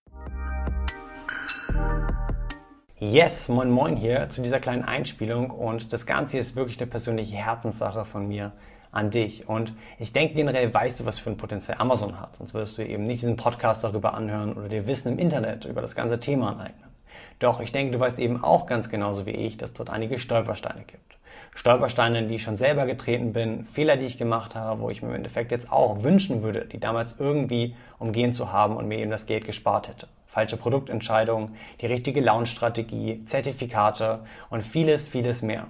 Yes, 3.02 3.48
moin 3.48 3.70
moin 3.70 3.96
hier 3.96 4.28
zu 4.28 4.42
dieser 4.42 4.60
kleinen 4.60 4.84
Einspielung 4.84 5.48
und 5.48 5.90
das 5.94 6.04
Ganze 6.04 6.36
ist 6.36 6.54
wirklich 6.54 6.78
eine 6.78 6.86
persönliche 6.86 7.34
Herzenssache 7.34 8.04
von 8.04 8.28
mir 8.28 8.52
an 8.92 9.10
dich. 9.10 9.48
Und 9.48 9.72
ich 9.98 10.12
denke 10.12 10.34
generell 10.34 10.74
weißt 10.74 11.00
du, 11.00 11.06
was 11.06 11.18
für 11.18 11.30
ein 11.30 11.38
Potenzial 11.38 11.78
Amazon 11.80 12.20
hat, 12.20 12.36
sonst 12.36 12.52
würdest 12.52 12.76
du 12.76 12.86
eben 12.86 13.06
nicht 13.06 13.22
diesen 13.22 13.36
Podcast 13.36 13.82
darüber 13.82 14.12
anhören 14.12 14.52
oder 14.52 14.68
dir 14.68 14.86
Wissen 14.86 15.12
im 15.12 15.18
Internet 15.18 15.64
über 15.64 15.80
das 15.80 15.94
ganze 15.94 16.20
Thema 16.20 16.50
aneignen. 16.50 16.90
Doch 17.38 17.60
ich 17.60 17.72
denke, 17.72 17.92
du 17.92 17.98
weißt 17.98 18.18
eben 18.18 18.44
auch 18.44 18.66
ganz 18.66 18.90
genauso 18.90 19.24
wie 19.24 19.30
ich, 19.30 19.56
dass 19.56 19.72
dort 19.72 19.88
einige 19.88 20.18
Stolpersteine 20.18 20.82
gibt. 20.82 21.16
Stolpersteine, 21.54 22.26
die 22.26 22.34
ich 22.34 22.42
schon 22.42 22.58
selber 22.58 22.84
getreten 22.84 23.32
bin, 23.32 23.64
Fehler, 23.64 23.96
die 23.96 24.04
ich 24.04 24.18
gemacht 24.18 24.54
habe, 24.54 24.78
wo 24.82 24.90
ich 24.90 25.00
mir 25.00 25.08
im 25.08 25.14
Endeffekt 25.14 25.52
jetzt 25.52 25.72
auch 25.72 26.02
wünschen 26.02 26.42
würde, 26.42 26.66
die 26.66 26.78
damals 26.78 27.14
irgendwie 27.18 27.74
umgehen 27.98 28.34
zu 28.34 28.52
haben 28.52 28.76
und 28.76 28.88
mir 28.88 28.98
eben 28.98 29.10
das 29.10 29.24
Geld 29.24 29.46
gespart 29.46 29.88
hätte 29.88 30.06
falsche 30.30 30.56
Produktentscheidungen, 30.56 31.56
die 31.80 31.86
richtige 31.86 32.20
Launch-Strategie, 32.20 33.24
Zertifikate 33.24 34.20
und 34.48 34.62
vieles, 34.62 35.08
vieles 35.08 35.42
mehr. 35.42 35.66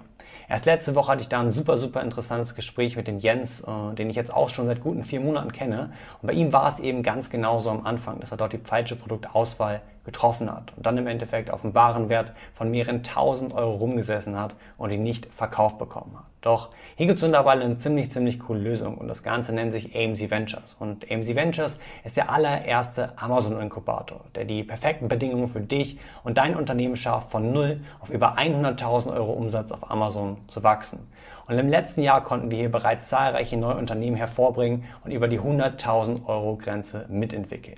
Erst 0.47 0.65
letzte 0.65 0.95
Woche 0.95 1.13
hatte 1.13 1.21
ich 1.21 1.29
da 1.29 1.39
ein 1.39 1.53
super, 1.53 1.77
super 1.77 2.01
interessantes 2.01 2.55
Gespräch 2.55 2.97
mit 2.97 3.07
dem 3.07 3.19
Jens, 3.19 3.61
äh, 3.61 3.95
den 3.95 4.09
ich 4.09 4.17
jetzt 4.17 4.33
auch 4.33 4.49
schon 4.49 4.67
seit 4.67 4.81
guten 4.81 5.05
vier 5.05 5.21
Monaten 5.21 5.53
kenne. 5.53 5.93
Und 6.21 6.27
bei 6.27 6.33
ihm 6.33 6.51
war 6.51 6.67
es 6.67 6.79
eben 6.79 7.03
ganz 7.03 7.29
genauso 7.29 7.69
am 7.69 7.85
Anfang, 7.85 8.19
dass 8.19 8.31
er 8.31 8.37
dort 8.37 8.53
die 8.53 8.57
falsche 8.57 8.97
Produktauswahl 8.97 9.81
getroffen 10.03 10.51
hat 10.51 10.73
und 10.75 10.85
dann 10.85 10.97
im 10.97 11.07
Endeffekt 11.07 11.51
auf 11.51 11.63
einen 11.63 11.73
Warenwert 11.73 12.33
von 12.53 12.69
mehreren 12.69 13.03
tausend 13.03 13.53
Euro 13.53 13.75
rumgesessen 13.75 14.37
hat 14.37 14.55
und 14.77 14.91
ihn 14.91 15.03
nicht 15.03 15.27
verkauft 15.37 15.77
bekommen 15.77 16.17
hat. 16.17 16.30
Doch 16.41 16.69
hier 16.95 17.05
gibt 17.05 17.17
es 17.17 17.23
mittlerweile 17.23 17.63
eine 17.63 17.77
ziemlich, 17.77 18.11
ziemlich 18.11 18.39
coole 18.39 18.59
Lösung 18.59 18.97
und 18.97 19.07
das 19.07 19.21
Ganze 19.21 19.53
nennt 19.53 19.71
sich 19.71 19.95
AMC 19.95 20.31
Ventures. 20.31 20.75
Und 20.79 21.09
AMC 21.09 21.35
Ventures 21.35 21.79
ist 22.03 22.17
der 22.17 22.31
allererste 22.31 23.13
Amazon-Inkubator, 23.15 24.21
der 24.33 24.45
die 24.45 24.63
perfekten 24.63 25.07
Bedingungen 25.07 25.49
für 25.49 25.61
dich 25.61 25.99
und 26.23 26.39
dein 26.39 26.55
Unternehmen 26.55 26.95
schafft, 26.95 27.31
von 27.31 27.53
null 27.53 27.81
auf 27.99 28.09
über 28.09 28.37
100.000 28.37 29.13
Euro 29.13 29.33
Umsatz 29.33 29.71
auf 29.71 29.89
Amazon 29.91 30.37
zu 30.47 30.63
wachsen. 30.63 31.07
Und 31.47 31.59
im 31.59 31.69
letzten 31.69 32.01
Jahr 32.01 32.23
konnten 32.23 32.49
wir 32.49 32.57
hier 32.57 32.71
bereits 32.71 33.09
zahlreiche 33.09 33.57
neue 33.57 33.75
Unternehmen 33.75 34.15
hervorbringen 34.15 34.85
und 35.03 35.11
über 35.11 35.27
die 35.27 35.39
100.000 35.39 36.25
Euro 36.25 36.55
Grenze 36.55 37.05
mitentwickeln. 37.09 37.77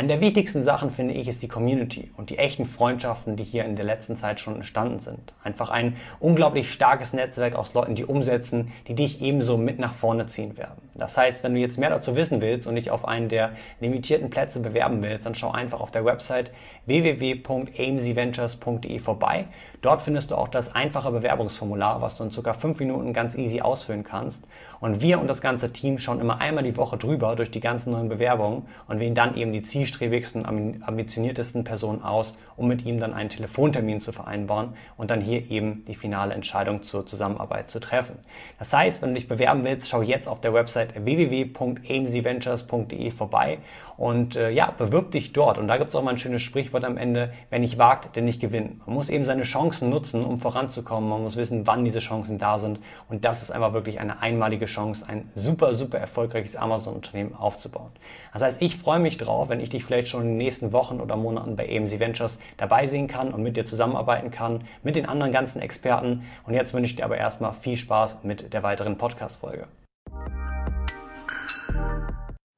eine 0.00 0.08
der 0.08 0.20
wichtigsten 0.22 0.64
Sachen, 0.64 0.90
finde 0.90 1.12
ich, 1.12 1.28
ist 1.28 1.42
die 1.42 1.48
Community 1.48 2.10
und 2.16 2.30
die 2.30 2.38
echten 2.38 2.64
Freundschaften, 2.64 3.36
die 3.36 3.44
hier 3.44 3.66
in 3.66 3.76
der 3.76 3.84
letzten 3.84 4.16
Zeit 4.16 4.40
schon 4.40 4.56
entstanden 4.56 5.00
sind. 5.00 5.34
Einfach 5.44 5.68
ein 5.68 5.98
unglaublich 6.20 6.72
starkes 6.72 7.12
Netzwerk 7.12 7.54
aus 7.54 7.74
Leuten, 7.74 7.96
die 7.96 8.06
umsetzen, 8.06 8.72
die 8.88 8.94
dich 8.94 9.20
ebenso 9.20 9.58
mit 9.58 9.78
nach 9.78 9.92
vorne 9.92 10.26
ziehen 10.26 10.56
werden. 10.56 10.80
Das 10.94 11.18
heißt, 11.18 11.44
wenn 11.44 11.52
du 11.52 11.60
jetzt 11.60 11.78
mehr 11.78 11.90
dazu 11.90 12.16
wissen 12.16 12.40
willst 12.40 12.66
und 12.66 12.76
dich 12.76 12.90
auf 12.90 13.06
einen 13.06 13.28
der 13.28 13.50
limitierten 13.80 14.30
Plätze 14.30 14.60
bewerben 14.60 15.02
willst, 15.02 15.26
dann 15.26 15.34
schau 15.34 15.50
einfach 15.50 15.80
auf 15.80 15.90
der 15.90 16.06
Website 16.06 16.50
www.amcventures.de 16.86 18.98
vorbei. 19.00 19.48
Dort 19.82 20.00
findest 20.00 20.30
du 20.30 20.34
auch 20.34 20.48
das 20.48 20.74
einfache 20.74 21.10
Bewerbungsformular, 21.10 22.00
was 22.00 22.16
du 22.16 22.24
in 22.24 22.30
circa 22.30 22.54
fünf 22.54 22.80
Minuten 22.80 23.12
ganz 23.12 23.34
easy 23.34 23.60
ausfüllen 23.60 24.04
kannst. 24.04 24.42
Und 24.80 25.02
wir 25.02 25.20
und 25.20 25.28
das 25.28 25.42
ganze 25.42 25.72
Team 25.72 25.98
schauen 25.98 26.20
immer 26.20 26.40
einmal 26.40 26.64
die 26.64 26.76
Woche 26.76 26.96
drüber 26.96 27.36
durch 27.36 27.50
die 27.50 27.60
ganzen 27.60 27.92
neuen 27.92 28.08
Bewerbungen 28.08 28.62
und 28.88 28.98
wählen 28.98 29.14
dann 29.14 29.36
eben 29.36 29.52
die 29.52 29.62
zielstrebigsten, 29.62 30.46
ambitioniertesten 30.46 31.64
Personen 31.64 32.02
aus, 32.02 32.34
um 32.60 32.68
mit 32.68 32.84
ihm 32.84 33.00
dann 33.00 33.14
einen 33.14 33.30
Telefontermin 33.30 34.02
zu 34.02 34.12
vereinbaren 34.12 34.74
und 34.98 35.10
dann 35.10 35.22
hier 35.22 35.50
eben 35.50 35.86
die 35.86 35.94
finale 35.94 36.34
Entscheidung 36.34 36.82
zur 36.82 37.06
Zusammenarbeit 37.06 37.70
zu 37.70 37.80
treffen. 37.80 38.18
Das 38.58 38.70
heißt, 38.70 39.00
wenn 39.00 39.08
du 39.10 39.14
dich 39.14 39.28
bewerben 39.28 39.64
willst, 39.64 39.88
schau 39.88 40.02
jetzt 40.02 40.28
auf 40.28 40.42
der 40.42 40.52
Website 40.52 41.02
www.amcventures.de 41.02 43.12
vorbei 43.12 43.60
und 44.00 44.34
äh, 44.34 44.48
ja, 44.48 44.70
bewirb 44.70 45.10
dich 45.10 45.34
dort. 45.34 45.58
Und 45.58 45.68
da 45.68 45.76
gibt 45.76 45.90
es 45.90 45.94
auch 45.94 46.02
mal 46.02 46.12
ein 46.12 46.18
schönes 46.18 46.40
Sprichwort 46.40 46.84
am 46.84 46.96
Ende, 46.96 47.34
wer 47.50 47.58
nicht 47.58 47.76
wagt, 47.76 48.16
der 48.16 48.22
nicht 48.22 48.40
gewinnt. 48.40 48.86
Man 48.86 48.94
muss 48.94 49.10
eben 49.10 49.26
seine 49.26 49.42
Chancen 49.42 49.90
nutzen, 49.90 50.24
um 50.24 50.40
voranzukommen. 50.40 51.10
Man 51.10 51.22
muss 51.22 51.36
wissen, 51.36 51.66
wann 51.66 51.84
diese 51.84 51.98
Chancen 51.98 52.38
da 52.38 52.58
sind. 52.58 52.80
Und 53.10 53.26
das 53.26 53.42
ist 53.42 53.50
einfach 53.50 53.74
wirklich 53.74 54.00
eine 54.00 54.22
einmalige 54.22 54.64
Chance, 54.64 55.04
ein 55.06 55.28
super, 55.34 55.74
super 55.74 55.98
erfolgreiches 55.98 56.56
Amazon-Unternehmen 56.56 57.34
aufzubauen. 57.34 57.90
Das 58.32 58.40
heißt, 58.40 58.62
ich 58.62 58.78
freue 58.78 59.00
mich 59.00 59.18
drauf, 59.18 59.50
wenn 59.50 59.60
ich 59.60 59.68
dich 59.68 59.84
vielleicht 59.84 60.08
schon 60.08 60.22
in 60.22 60.28
den 60.28 60.38
nächsten 60.38 60.72
Wochen 60.72 60.98
oder 60.98 61.16
Monaten 61.16 61.56
bei 61.56 61.68
AMC 61.68 62.00
Ventures 62.00 62.38
dabei 62.56 62.86
sehen 62.86 63.08
kann 63.08 63.32
und 63.32 63.42
mit 63.42 63.56
dir 63.56 63.66
zusammenarbeiten 63.66 64.30
kann, 64.30 64.64
mit 64.82 64.96
den 64.96 65.06
anderen 65.06 65.32
ganzen 65.32 65.60
Experten. 65.60 66.24
Und 66.46 66.54
jetzt 66.54 66.74
wünsche 66.74 66.90
ich 66.90 66.96
dir 66.96 67.04
aber 67.04 67.18
erstmal 67.18 67.54
viel 67.54 67.76
Spaß 67.76 68.24
mit 68.24 68.52
der 68.52 68.62
weiteren 68.62 68.98
Podcast-Folge. 68.98 69.66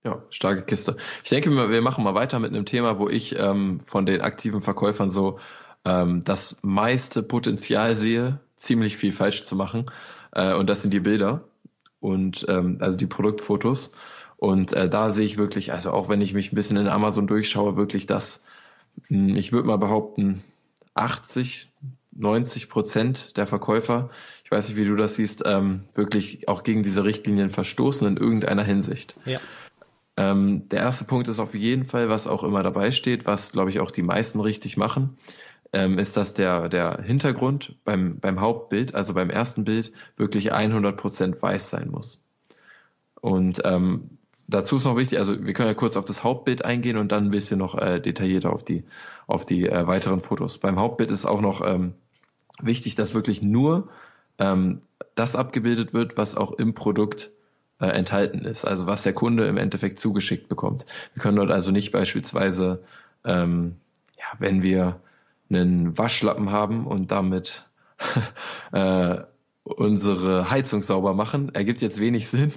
Ja, 0.05 0.23
starke 0.31 0.63
Kiste. 0.63 0.97
Ich 1.23 1.31
denke, 1.31 1.51
wir 1.51 1.83
machen 1.83 2.03
mal 2.03 2.15
weiter 2.15 2.41
mit 2.41 2.51
einem 2.51 2.67
Thema, 2.67 2.99
wo 2.99 3.09
ich 3.09 3.39
ähm, 3.39 3.79
von 3.79 4.05
den 4.05 4.21
aktiven 4.21 4.61
Verkäufern 4.61 5.11
so 5.11 5.39
ähm, 5.85 6.25
das 6.25 6.59
meiste 6.63 7.23
Potenzial 7.23 7.95
sehe, 7.95 8.41
ziemlich 8.57 8.97
viel 8.97 9.13
falsch 9.13 9.45
zu 9.45 9.55
machen. 9.55 9.87
Äh, 10.33 10.55
und 10.55 10.69
das 10.69 10.83
sind 10.83 10.93
die 10.93 11.01
Bilder 11.01 11.45
und 12.01 12.45
ähm, 12.49 12.79
also 12.81 12.97
die 12.97 13.07
Produktfotos. 13.07 13.93
Und 14.37 14.73
äh, 14.73 14.89
da 14.89 15.13
sehe 15.13 15.25
ich 15.25 15.39
wirklich, 15.39 15.73
also 15.73 15.93
auch 15.93 16.09
wenn 16.09 16.21
ich 16.21 16.35
mich 16.35 16.51
ein 16.51 16.57
bisschen 16.57 16.77
in 16.77 16.89
Amazon 16.89 17.29
durchschaue, 17.29 17.77
wirklich 17.77 18.07
das, 18.07 18.43
ich 19.09 19.53
würde 19.53 19.69
mal 19.69 19.79
behaupten, 19.79 20.43
80, 20.95 21.73
90 22.13 22.69
Prozent 22.69 23.37
der 23.37 23.47
Verkäufer, 23.47 24.11
ich 24.45 24.51
weiß 24.51 24.69
nicht, 24.69 24.77
wie 24.77 24.85
du 24.85 24.97
das 24.97 25.15
siehst, 25.15 25.43
ähm, 25.47 25.85
wirklich 25.95 26.49
auch 26.49 26.63
gegen 26.63 26.83
diese 26.83 27.05
Richtlinien 27.05 27.51
verstoßen 27.51 28.07
in 28.07 28.17
irgendeiner 28.17 28.63
Hinsicht. 28.63 29.17
Ja. 29.25 29.41
Ähm, 30.17 30.69
der 30.69 30.81
erste 30.81 31.05
Punkt 31.05 31.29
ist 31.29 31.39
auf 31.39 31.55
jeden 31.55 31.85
Fall, 31.85 32.11
was 32.11 32.27
auch 32.27 32.43
immer 32.43 32.63
dabei 32.63 32.91
steht, 32.91 33.25
was 33.25 33.53
glaube 33.53 33.71
ich 33.71 33.81
auch 33.81 33.91
die 33.91 34.03
meisten 34.03 34.41
richtig 34.41 34.77
machen, 34.77 35.17
ähm, 35.73 35.99
ist, 35.99 36.17
dass 36.19 36.35
der, 36.35 36.69
der 36.69 37.01
Hintergrund 37.03 37.77
beim, 37.85 38.19
beim 38.21 38.41
Hauptbild, 38.41 38.95
also 38.95 39.15
beim 39.15 39.31
ersten 39.31 39.65
Bild, 39.65 39.93
wirklich 40.17 40.53
100% 40.53 41.41
weiß 41.41 41.71
sein 41.71 41.91
muss. 41.91 42.21
Und 43.23 43.63
ähm, 43.65 44.19
dazu 44.49 44.77
ist 44.77 44.85
noch 44.85 44.97
wichtig, 44.97 45.19
also 45.19 45.45
wir 45.45 45.53
können 45.53 45.69
ja 45.69 45.75
kurz 45.75 45.97
auf 45.97 46.05
das 46.05 46.25
Hauptbild 46.25 46.65
eingehen 46.65 46.97
und 46.97 47.13
dann 47.13 47.27
ein 47.27 47.31
bisschen 47.31 47.59
noch 47.59 47.77
äh, 47.77 48.01
detaillierter 48.01 48.53
auf 48.53 48.65
die, 48.65 48.85
auf 49.27 49.45
die 49.45 49.69
äh, 49.69 49.87
weiteren 49.87 50.21
Fotos. 50.21 50.59
Beim 50.59 50.79
Hauptbild 50.79 51.11
ist 51.11 51.25
auch 51.25 51.41
noch 51.41 51.67
ähm, 51.67 51.95
wichtig, 52.61 52.95
dass 52.95 53.15
wirklich 53.15 53.43
nur 53.43 53.89
ähm, 54.39 54.81
das 55.15 55.37
abgebildet 55.37 55.95
wird, 55.95 56.17
was 56.17 56.37
auch 56.37 56.53
im 56.53 56.75
Produkt 56.75 57.31
äh, 57.81 57.87
enthalten 57.87 58.45
ist, 58.45 58.65
also 58.65 58.87
was 58.87 59.03
der 59.03 59.13
Kunde 59.13 59.47
im 59.47 59.57
Endeffekt 59.57 59.99
zugeschickt 59.99 60.49
bekommt. 60.49 60.87
Wir 61.15 61.23
können 61.23 61.37
dort 61.37 61.51
also 61.51 61.71
nicht 61.71 61.93
beispielsweise, 61.93 62.83
ähm, 63.25 63.77
ja, 64.17 64.27
wenn 64.39 64.63
wir 64.63 65.01
einen 65.51 65.99
Waschlappen 65.99 66.51
haben 66.51 66.87
und 66.87 67.11
damit 67.11 67.69
äh, 68.73 69.19
unsere 69.65 70.51
Heizung 70.51 70.83
sauber 70.83 71.15
machen. 71.15 71.55
Ergibt 71.55 71.81
jetzt 71.81 72.01
wenig 72.01 72.29
Sinn. 72.29 72.53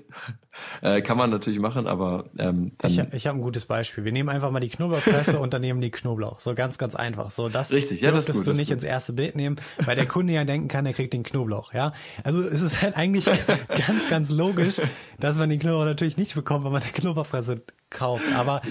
Äh, 0.82 1.02
kann 1.02 1.18
man 1.18 1.30
natürlich 1.30 1.60
machen, 1.60 1.86
aber 1.86 2.30
ähm, 2.38 2.72
dann 2.80 2.92
ich, 2.92 3.00
ich 3.14 3.28
habe 3.28 3.38
ein 3.38 3.42
gutes 3.42 3.66
Beispiel. 3.66 4.06
Wir 4.06 4.12
nehmen 4.12 4.30
einfach 4.30 4.50
mal 4.50 4.60
die 4.60 4.70
Knoblauchpresse 4.70 5.40
und 5.40 5.54
dann 5.54 5.62
nehmen 5.62 5.82
die 5.82 5.92
Knoblauch. 5.92 6.40
So 6.40 6.56
ganz, 6.56 6.78
ganz 6.78 6.96
einfach. 6.96 7.30
So 7.30 7.50
das 7.50 7.72
Richtig, 7.72 8.02
ja, 8.02 8.12
das 8.12 8.26
dürftest 8.26 8.46
gut, 8.46 8.56
du 8.56 8.58
nicht 8.58 8.72
ins 8.72 8.84
erste 8.84 9.14
Bild 9.14 9.36
nehmen, 9.36 9.58
weil 9.86 9.96
der 9.96 10.08
Kunde 10.08 10.34
ja 10.34 10.46
denken 10.46 10.68
kann, 10.68 10.86
er 10.86 10.94
kriegt 10.94 11.14
den 11.14 11.24
Knoblauch. 11.24 11.74
Ja, 11.74 11.94
also 12.24 12.42
es 12.42 12.62
ist 12.62 12.82
halt 12.82 12.96
eigentlich 12.96 13.26
ganz, 13.68 14.10
ganz 14.10 14.30
logisch, 14.32 14.82
dass 15.20 15.38
man 15.38 15.50
den 15.50 15.60
Knoblauch 15.60 15.86
natürlich 15.86 16.18
nicht 16.18 16.34
bekommt, 16.34 16.66
wenn 16.66 16.72
man 16.72 16.82
eine 16.82 16.92
Knoblauchpresse 16.92 17.64
kauft. 17.92 18.34
Aber 18.34 18.62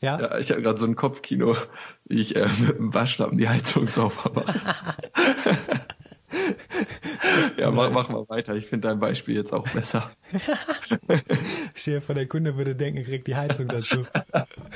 ja? 0.00 0.18
ja, 0.18 0.38
ich 0.38 0.50
habe 0.50 0.62
gerade 0.62 0.78
so 0.78 0.86
ein 0.86 0.96
Kopfkino, 0.96 1.56
wie 2.06 2.20
ich 2.20 2.36
äh, 2.36 2.48
mit 2.60 2.78
dem 2.78 2.94
Waschlappen 2.94 3.36
die 3.36 3.48
Heizung 3.48 3.86
sauber 3.88 4.32
mache. 4.34 4.60
ja, 7.56 7.70
mach, 7.70 7.90
mach 7.90 8.08
mal 8.08 8.28
weiter. 8.28 8.54
Ich 8.54 8.66
finde 8.66 8.88
dein 8.88 8.98
Beispiel 8.98 9.34
jetzt 9.34 9.52
auch 9.52 9.68
besser. 9.68 10.10
Dir 11.84 12.02
vor, 12.02 12.14
der 12.14 12.26
Kunde 12.26 12.56
würde 12.56 12.74
denken, 12.74 13.04
kriegt 13.04 13.26
die 13.26 13.36
Heizung 13.36 13.68
dazu. 13.68 14.06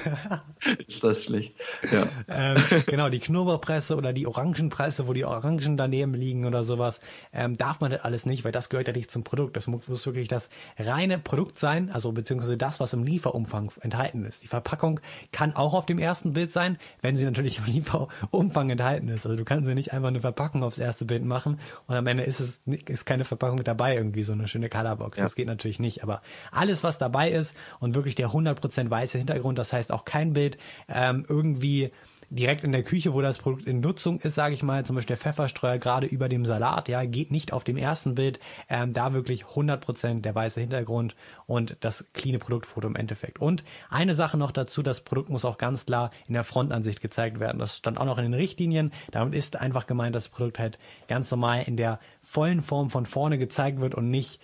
Ist 0.88 1.05
das 1.05 1.25
schlecht? 1.25 1.55
Ja. 1.93 2.07
ähm, 2.29 2.57
genau, 2.87 3.09
die 3.09 3.21
Knoblauchpresse 3.21 3.97
oder 3.97 4.12
die 4.12 4.27
Orangenpresse, 4.27 5.07
wo 5.07 5.12
die 5.12 5.25
Orangen 5.25 5.77
daneben 5.77 6.14
liegen 6.14 6.47
oder 6.47 6.64
sowas, 6.64 7.01
ähm, 7.33 7.57
darf 7.57 7.81
man 7.81 7.90
das 7.90 8.03
alles 8.03 8.27
nicht, 8.27 8.45
weil 8.45 8.53
das 8.53 8.69
gehört 8.69 8.88
ja 8.88 8.93
nicht 8.93 9.11
zum 9.11 9.25
Produkt. 9.25 9.57
Das 9.57 9.67
muss 9.67 10.07
wirklich 10.07 10.29
das 10.29 10.49
reine 10.79 11.19
Produkt 11.19 11.59
sein, 11.59 11.90
also 11.90 12.12
beziehungsweise 12.12 12.57
das, 12.57 12.81
was 12.81 12.93
im 12.93 13.05
Lieferumfang 13.05 13.71
enthalten 13.81 14.25
ist. 14.25 14.43
Die 14.43 14.49
Verpackung 14.49 15.01
kann 15.33 15.55
auch 15.55 15.75
auf 15.75 15.87
dem 15.87 15.99
ersten 15.99 16.33
Bild 16.33 16.53
sein, 16.53 16.79
wenn 17.03 17.17
sie 17.17 17.25
natürlich 17.25 17.59
im 17.59 17.67
Lieferumfang 17.67 18.71
enthalten 18.71 19.09
ist. 19.09 19.27
Also 19.27 19.37
du 19.37 19.45
kannst 19.45 19.69
ja 19.69 19.75
nicht 19.75 19.93
einfach 19.93 20.09
eine 20.09 20.21
Verpackung 20.21 20.62
aufs 20.62 20.79
erste 20.79 21.05
Bild 21.05 21.25
machen 21.25 21.61
und 21.87 21.95
am 21.95 22.07
Ende 22.07 22.25
ist 22.25 22.40
es 22.40 22.61
ist 22.88 23.05
keine 23.05 23.25
Verpackung 23.25 23.62
dabei, 23.62 23.97
irgendwie 23.97 24.23
so 24.23 24.33
eine 24.33 24.49
schöne 24.49 24.69
Colorbox. 24.69 25.19
Ja. 25.19 25.25
Das 25.25 25.35
geht 25.44 25.48
natürlich 25.48 25.78
nicht. 25.78 26.02
Aber 26.02 26.22
alles, 26.50 26.83
was 26.83 26.98
dabei 26.98 27.30
ist 27.30 27.57
und 27.80 27.94
wirklich 27.94 28.14
der 28.14 28.28
100% 28.28 28.90
weiße 28.90 29.18
Hintergrund, 29.18 29.59
das 29.59 29.72
heißt 29.72 29.92
auch 29.92 30.04
kein 30.04 30.33
Bild 30.33 30.59
ähm, 30.88 31.24
irgendwie 31.28 31.92
direkt 32.30 32.64
in 32.64 32.72
der 32.72 32.83
Küche, 32.83 33.12
wo 33.12 33.20
das 33.20 33.38
Produkt 33.38 33.66
in 33.66 33.80
Nutzung 33.80 34.18
ist, 34.20 34.35
sage 34.35 34.54
ich 34.54 34.62
mal, 34.62 34.85
zum 34.85 34.96
Beispiel 34.96 35.16
der 35.16 35.22
Pfefferstreuer 35.22 35.78
gerade 35.78 36.07
über 36.07 36.28
dem 36.28 36.44
Salat, 36.44 36.88
ja, 36.88 37.04
geht 37.04 37.30
nicht 37.30 37.52
auf 37.52 37.64
dem 37.64 37.76
ersten 37.76 38.14
Bild, 38.14 38.40
ähm, 38.68 38.92
da 38.92 39.12
wirklich 39.12 39.44
100% 39.44 40.22
der 40.22 40.35
weiße 40.35 40.61
Hintergrund 40.61 41.14
und 41.46 41.76
das 41.80 42.07
cleane 42.14 42.38
Produktfoto 42.38 42.88
im 42.88 42.96
Endeffekt. 42.96 43.40
Und 43.40 43.62
eine 43.90 44.14
Sache 44.14 44.38
noch 44.38 44.50
dazu, 44.50 44.83
das 44.83 45.00
Produkt 45.00 45.28
muss 45.28 45.44
auch 45.44 45.59
ganz 45.59 45.87
klar 45.87 46.11
in 46.26 46.35
der 46.35 46.44
Frontansicht 46.44 47.00
gezeigt 47.00 47.38
werden. 47.38 47.59
Das 47.59 47.76
stand 47.76 47.98
auch 47.98 48.07
noch 48.07 48.18
in 48.18 48.24
den 48.24 48.35
Richtlinien. 48.35 48.92
Damit 49.12 49.35
ist 49.35 49.57
einfach 49.57 49.87
gemeint, 49.87 50.16
dass 50.16 50.24
das 50.24 50.33
Produkt 50.33 50.59
halt 50.59 50.78
ganz 51.07 51.30
normal 51.30 51.64
in 51.66 51.76
der 51.76 52.00
vollen 52.22 52.62
Form 52.62 52.88
von 52.88 53.07
vorne 53.07 53.38
gezeigt 53.38 53.80
wird 53.80 53.94
und 53.94 54.11
nicht, 54.11 54.40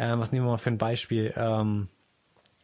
äh, 0.00 0.18
was 0.18 0.32
nehmen 0.32 0.46
wir 0.46 0.52
mal 0.52 0.56
für 0.56 0.70
ein 0.70 0.78
Beispiel, 0.78 1.34
ähm, 1.36 1.88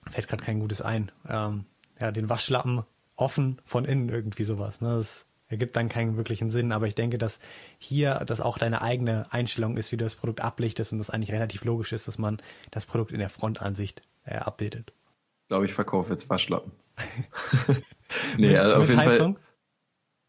fällt 0.06 0.28
gerade 0.28 0.42
kein 0.42 0.58
gutes 0.58 0.80
ein, 0.80 1.12
ähm, 1.28 1.66
ja, 2.00 2.10
den 2.10 2.28
Waschlappen 2.28 2.84
offen 3.14 3.60
von 3.64 3.84
innen 3.84 4.08
irgendwie 4.08 4.44
sowas. 4.44 4.80
Ne? 4.80 4.96
Das 4.96 5.26
ergibt 5.48 5.76
dann 5.76 5.88
keinen 5.88 6.16
wirklichen 6.16 6.50
Sinn, 6.50 6.72
aber 6.72 6.86
ich 6.86 6.94
denke, 6.94 7.18
dass 7.18 7.38
hier 7.78 8.24
das 8.26 8.40
auch 8.40 8.58
deine 8.58 8.80
eigene 8.80 9.30
Einstellung 9.32 9.76
ist, 9.76 9.92
wie 9.92 9.96
du 9.96 10.04
das 10.04 10.16
Produkt 10.16 10.40
ablichtest 10.40 10.92
und 10.92 10.98
das 10.98 11.10
eigentlich 11.10 11.32
relativ 11.32 11.64
logisch 11.64 11.92
ist, 11.92 12.08
dass 12.08 12.18
man 12.18 12.38
das 12.70 12.86
Produkt 12.86 13.12
in 13.12 13.18
der 13.18 13.28
Frontansicht 13.28 14.02
äh, 14.24 14.36
abbildet. 14.36 14.92
Ich 15.42 15.48
glaube, 15.48 15.66
ich 15.66 15.74
verkaufe 15.74 16.10
jetzt 16.10 16.30
Waschlappen. 16.30 16.72
nee, 18.38 18.56
also 18.56 18.82
auf 18.82 18.88
jeden 18.88 19.00
Heizung? 19.00 19.34
Fall. 19.34 19.45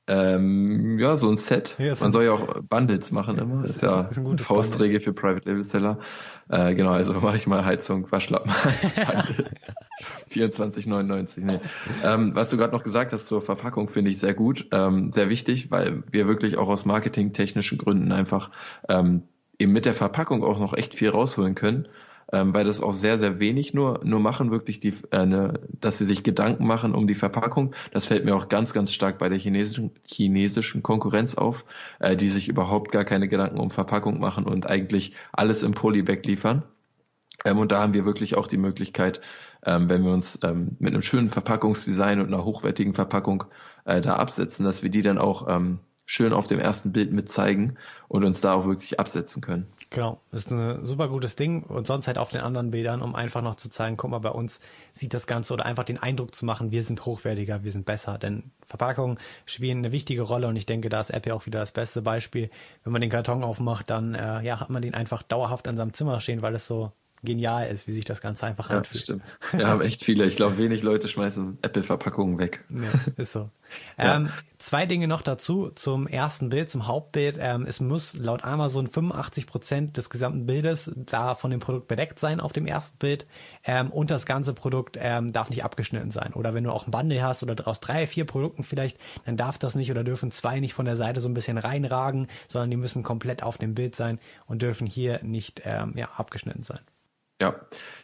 Ähm, 0.10 0.98
ja, 1.00 1.18
so 1.18 1.30
ein 1.30 1.36
Set. 1.36 1.76
Ja, 1.80 1.94
Man 2.00 2.14
soll 2.14 2.24
ja 2.24 2.32
auch 2.32 2.62
Bundles 2.62 3.12
machen 3.12 3.38
immer. 3.38 3.62
Das 3.62 3.72
ist, 3.72 3.76
ist 3.78 3.82
ja 3.84 4.02
ist 4.02 4.18
ein 4.18 4.38
Faustregel 4.38 5.02
für 5.02 5.12
Private 5.12 5.50
Label 5.50 5.66
Seller. 5.66 6.00
Äh, 6.48 6.76
genau, 6.76 6.92
also 6.92 7.14
mache 7.22 7.36
ich 7.36 7.46
mal 7.46 7.66
Heizung, 7.66 8.10
Waschlappen, 8.10 8.52
24,99. 10.32 11.42
Nee. 11.48 11.60
Ähm, 12.04 12.36
was 12.36 12.50
du 12.50 12.58
gerade 12.58 12.74
noch 12.74 12.84
gesagt 12.84 13.12
hast 13.12 13.28
zur 13.28 13.42
Verpackung, 13.42 13.90
finde 13.90 14.12
ich 14.12 14.20
sehr 14.20 14.34
gut, 14.34 14.68
ähm, 14.72 15.12
sehr 15.12 15.30
wichtig, 15.30 15.72
weil 15.72 16.04
wir 16.12 16.28
wirklich 16.28 16.58
auch 16.58 16.70
aus 16.70 16.86
marketingtechnischen 16.86 17.78
Gründen 17.78 18.12
einfach 18.14 18.52
ähm, 18.88 19.24
eben 19.60 19.74
mit 19.74 19.86
der 19.86 19.94
Verpackung 19.94 20.44
auch 20.44 20.60
noch 20.60 20.74
echt 20.74 20.94
viel 20.96 21.10
rausholen 21.10 21.56
können 21.56 21.88
ähm, 22.32 22.54
weil 22.54 22.66
das 22.66 22.82
auch 22.82 22.94
sehr, 22.94 23.18
sehr 23.18 23.40
wenig 23.40 23.74
nur, 23.74 24.02
nur 24.04 24.20
machen, 24.20 24.52
wirklich 24.52 24.80
die, 24.80 24.94
äh, 25.12 25.26
ne, 25.26 25.60
dass 25.80 25.98
sie 25.98 26.06
sich 26.06 26.24
Gedanken 26.24 26.66
machen 26.66 26.94
um 26.94 27.08
die 27.08 27.16
Verpackung. 27.16 27.74
Das 27.92 28.06
fällt 28.06 28.26
mir 28.26 28.36
auch 28.36 28.50
ganz, 28.50 28.74
ganz 28.74 28.92
stark 28.92 29.18
bei 29.18 29.30
der 29.30 29.38
chinesischen, 29.38 29.92
chinesischen 30.06 30.84
Konkurrenz 30.84 31.36
auf, 31.36 31.66
äh, 32.00 32.16
die 32.16 32.30
sich 32.30 32.48
überhaupt 32.48 32.92
gar 32.92 33.06
keine 33.06 33.28
Gedanken 33.28 33.60
um 33.60 33.72
Verpackung 33.72 34.20
machen 34.20 34.46
und 34.46 34.68
eigentlich 34.68 35.14
alles 35.32 35.64
im 35.64 35.72
Polybag 35.72 36.24
liefern. 36.26 36.64
Ähm, 37.46 37.60
und 37.60 37.72
da 37.72 37.80
haben 37.80 37.94
wir 37.94 38.06
wirklich 38.06 38.36
auch 38.36 38.48
die 38.48 38.58
Möglichkeit, 38.58 39.22
ähm, 39.66 39.90
wenn 39.90 40.04
wir 40.04 40.12
uns 40.12 40.40
ähm, 40.44 40.76
mit 40.80 40.94
einem 40.94 41.02
schönen 41.02 41.30
Verpackungsdesign 41.30 42.20
und 42.20 42.28
einer 42.28 42.44
hochwertigen 42.44 42.94
Verpackung 42.94 43.46
äh, 43.86 44.02
da 44.02 44.16
absetzen, 44.16 44.66
dass 44.66 44.84
wir 44.84 44.90
die 44.90 45.02
dann 45.02 45.18
auch 45.18 45.48
ähm, 45.48 45.80
schön 46.10 46.32
auf 46.32 46.48
dem 46.48 46.58
ersten 46.58 46.94
Bild 46.94 47.12
mit 47.12 47.28
zeigen 47.28 47.76
und 48.08 48.24
uns 48.24 48.40
da 48.40 48.54
auch 48.54 48.66
wirklich 48.66 48.98
absetzen 48.98 49.42
können. 49.42 49.68
Genau, 49.90 50.22
das 50.32 50.44
ist 50.44 50.52
ein 50.52 50.86
super 50.86 51.10
gutes 51.10 51.36
Ding 51.36 51.64
und 51.64 51.86
sonst 51.86 52.08
halt 52.08 52.18
auf 52.18 52.30
den 52.30 52.40
anderen 52.40 52.72
Bildern, 52.72 53.02
um 53.02 53.14
einfach 53.14 53.42
noch 53.42 53.56
zu 53.56 53.70
zeigen, 53.70 53.98
guck 53.98 54.12
mal, 54.12 54.20
bei 54.20 54.30
uns 54.30 54.62
sieht 54.94 55.14
das 55.14 55.28
Ganze 55.28 55.54
oder 55.54 55.66
einfach 55.66 55.84
den 55.84 55.98
Eindruck 55.98 56.34
zu 56.34 56.46
machen, 56.46 56.72
wir 56.72 56.82
sind 56.82 57.06
hochwertiger, 57.06 57.66
wir 57.66 57.74
sind 57.74 57.86
besser, 57.86 58.18
denn 58.18 58.52
Verpackungen 58.66 59.20
spielen 59.46 59.80
eine 59.80 59.92
wichtige 59.92 60.22
Rolle 60.22 60.48
und 60.48 60.56
ich 60.56 60.66
denke, 60.66 60.88
da 60.88 61.02
ist 61.02 61.10
Apple 61.10 61.36
auch 61.36 61.46
wieder 61.46 61.60
das 61.60 61.72
beste 61.72 62.02
Beispiel. 62.02 62.50
Wenn 62.86 62.94
man 62.94 63.02
den 63.02 63.10
Karton 63.10 63.44
aufmacht, 63.44 63.90
dann 63.90 64.16
äh, 64.16 64.42
ja, 64.44 64.62
hat 64.62 64.70
man 64.70 64.82
den 64.82 64.94
einfach 64.94 65.24
dauerhaft 65.24 65.68
an 65.68 65.76
seinem 65.76 65.94
Zimmer 65.94 66.22
stehen, 66.22 66.42
weil 66.42 66.56
es 66.56 66.68
so 66.68 66.94
genial 67.22 67.68
ist, 67.68 67.86
wie 67.86 67.92
sich 67.92 68.06
das 68.06 68.22
Ganze 68.22 68.46
einfach 68.46 68.70
ja, 68.70 68.78
anfühlt. 68.78 69.04
Stimmt. 69.04 69.24
Wir 69.52 69.68
haben 69.68 69.82
echt 69.82 70.06
viele. 70.06 70.24
Ich 70.26 70.38
glaube, 70.38 70.58
wenig 70.58 70.84
Leute 70.84 71.10
schmeißen 71.10 71.58
Apple-Verpackungen 71.62 72.40
weg. 72.40 72.64
Ja, 72.70 72.94
ist 73.18 73.34
so. 73.34 73.50
Ähm, 73.98 74.30
zwei 74.60 74.86
Dinge 74.86 75.08
noch 75.08 75.22
dazu 75.22 75.70
zum 75.70 76.08
ersten 76.08 76.50
Bild, 76.50 76.70
zum 76.70 76.88
Hauptbild. 76.88 77.38
Ähm, 77.40 77.66
es 77.68 77.80
muss 77.80 78.14
laut 78.16 78.44
Amazon 78.44 78.88
85 78.88 79.48
Prozent 79.48 79.98
des 79.98 80.10
gesamten 80.10 80.46
Bildes 80.46 80.92
da 80.96 81.36
von 81.36 81.52
dem 81.52 81.60
Produkt 81.60 81.88
bedeckt 81.88 82.20
sein 82.20 82.40
auf 82.40 82.54
dem 82.54 82.66
ersten 82.66 82.98
Bild 82.98 83.26
ähm, 83.64 83.92
und 83.92 84.12
das 84.12 84.26
ganze 84.26 84.54
Produkt 84.54 84.98
ähm, 85.00 85.34
darf 85.34 85.50
nicht 85.50 85.64
abgeschnitten 85.64 86.12
sein. 86.12 86.34
Oder 86.34 86.54
wenn 86.54 86.64
du 86.64 86.72
auch 86.72 86.88
ein 86.88 86.92
Bundle 86.92 87.22
hast 87.24 87.44
oder 87.44 87.68
aus 87.68 87.80
drei, 87.80 88.08
vier 88.08 88.26
Produkten 88.26 88.64
vielleicht, 88.64 88.98
dann 89.26 89.38
darf 89.38 89.58
das 89.58 89.76
nicht 89.76 89.92
oder 89.92 90.04
dürfen 90.04 90.32
zwei 90.32 90.60
nicht 90.60 90.74
von 90.74 90.86
der 90.86 90.98
Seite 90.98 91.22
so 91.22 91.30
ein 91.30 91.34
bisschen 91.34 91.58
reinragen, 91.58 92.28
sondern 92.48 92.72
die 92.72 92.78
müssen 92.78 93.04
komplett 93.04 93.44
auf 93.44 93.58
dem 93.58 93.76
Bild 93.76 93.96
sein 93.96 94.20
und 94.46 94.62
dürfen 94.62 94.88
hier 94.88 95.24
nicht 95.24 95.62
ähm, 95.66 95.94
ja, 95.96 96.10
abgeschnitten 96.18 96.64
sein. 96.64 96.80
Ja, 97.40 97.56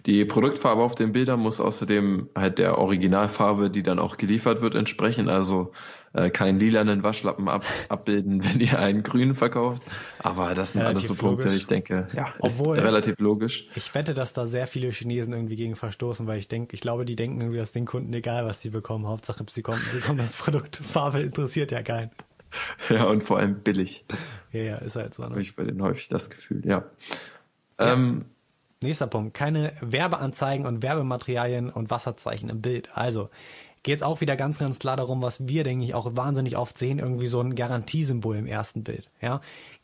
die 0.05 0.25
Produktfarbe 0.25 0.83
auf 0.83 0.93
den 0.93 1.11
Bildern 1.11 1.39
muss 1.39 1.59
außerdem 1.59 2.29
halt 2.35 2.59
der 2.59 2.77
Originalfarbe, 2.77 3.71
die 3.71 3.81
dann 3.81 3.97
auch 3.97 4.17
geliefert 4.17 4.61
wird, 4.61 4.75
entsprechen. 4.75 5.27
Also 5.27 5.71
äh, 6.13 6.29
keinen 6.29 6.59
lilanen 6.59 7.01
Waschlappen 7.01 7.49
ab, 7.49 7.65
abbilden, 7.89 8.43
wenn 8.47 8.59
ihr 8.59 8.77
einen 8.77 9.01
grünen 9.01 9.33
verkauft. 9.33 9.81
Aber 10.19 10.53
das 10.53 10.73
sind 10.73 10.81
relativ 10.81 11.09
alles 11.09 11.17
so 11.19 11.25
Punkte, 11.25 11.47
logisch. 11.47 11.61
ich 11.61 11.67
denke, 11.67 12.07
ja, 12.15 12.31
Obwohl, 12.39 12.77
ist 12.77 12.83
relativ 12.83 13.19
logisch. 13.19 13.67
Ich 13.75 13.95
wette, 13.95 14.13
dass 14.13 14.33
da 14.33 14.45
sehr 14.45 14.67
viele 14.67 14.91
Chinesen 14.91 15.33
irgendwie 15.33 15.55
gegen 15.55 15.75
verstoßen, 15.75 16.27
weil 16.27 16.37
ich 16.37 16.47
denke, 16.47 16.75
ich 16.75 16.81
glaube, 16.81 17.05
die 17.05 17.15
denken 17.15 17.41
irgendwie, 17.41 17.57
dass 17.57 17.71
den 17.71 17.85
Kunden 17.85 18.13
egal, 18.13 18.45
was 18.45 18.61
sie 18.61 18.69
bekommen. 18.69 19.07
Hauptsache, 19.07 19.43
sie 19.49 19.63
kommen, 19.63 19.81
bekommen 19.91 20.19
das 20.19 20.35
Produkt. 20.35 20.75
Farbe 20.77 21.21
interessiert 21.21 21.71
ja 21.71 21.81
keinen. 21.81 22.11
Ja, 22.87 23.05
und 23.05 23.23
vor 23.23 23.39
allem 23.39 23.61
billig. 23.63 24.05
Ja, 24.51 24.61
ja, 24.61 24.75
ist 24.77 24.95
halt 24.95 25.15
so. 25.15 25.23
Ne? 25.23 25.31
Habe 25.31 25.41
ich 25.41 25.55
bei 25.55 25.63
denen 25.63 25.81
häufig 25.81 26.07
das 26.07 26.29
Gefühl, 26.29 26.61
ja. 26.63 26.83
ja. 27.79 27.93
Ähm, 27.93 28.25
Nächster 28.83 29.07
Punkt. 29.07 29.33
Keine 29.33 29.73
Werbeanzeigen 29.81 30.65
und 30.65 30.83
Werbematerialien 30.83 31.69
und 31.69 31.89
Wasserzeichen 31.89 32.49
im 32.49 32.61
Bild. 32.61 32.89
Also 32.95 33.29
geht 33.83 33.97
es 33.97 34.03
auch 34.03 34.21
wieder 34.21 34.35
ganz, 34.35 34.59
ganz 34.59 34.79
klar 34.79 34.97
darum, 34.97 35.21
was 35.21 35.47
wir, 35.47 35.63
denke 35.63 35.85
ich, 35.85 35.93
auch 35.93 36.15
wahnsinnig 36.15 36.57
oft 36.57 36.77
sehen, 36.77 36.99
irgendwie 36.99 37.27
so 37.27 37.41
ein 37.41 37.53
Garantiesymbol 37.53 38.37
im 38.37 38.47
ersten 38.47 38.83
Bild. 38.83 39.09
Ja, 39.21 39.41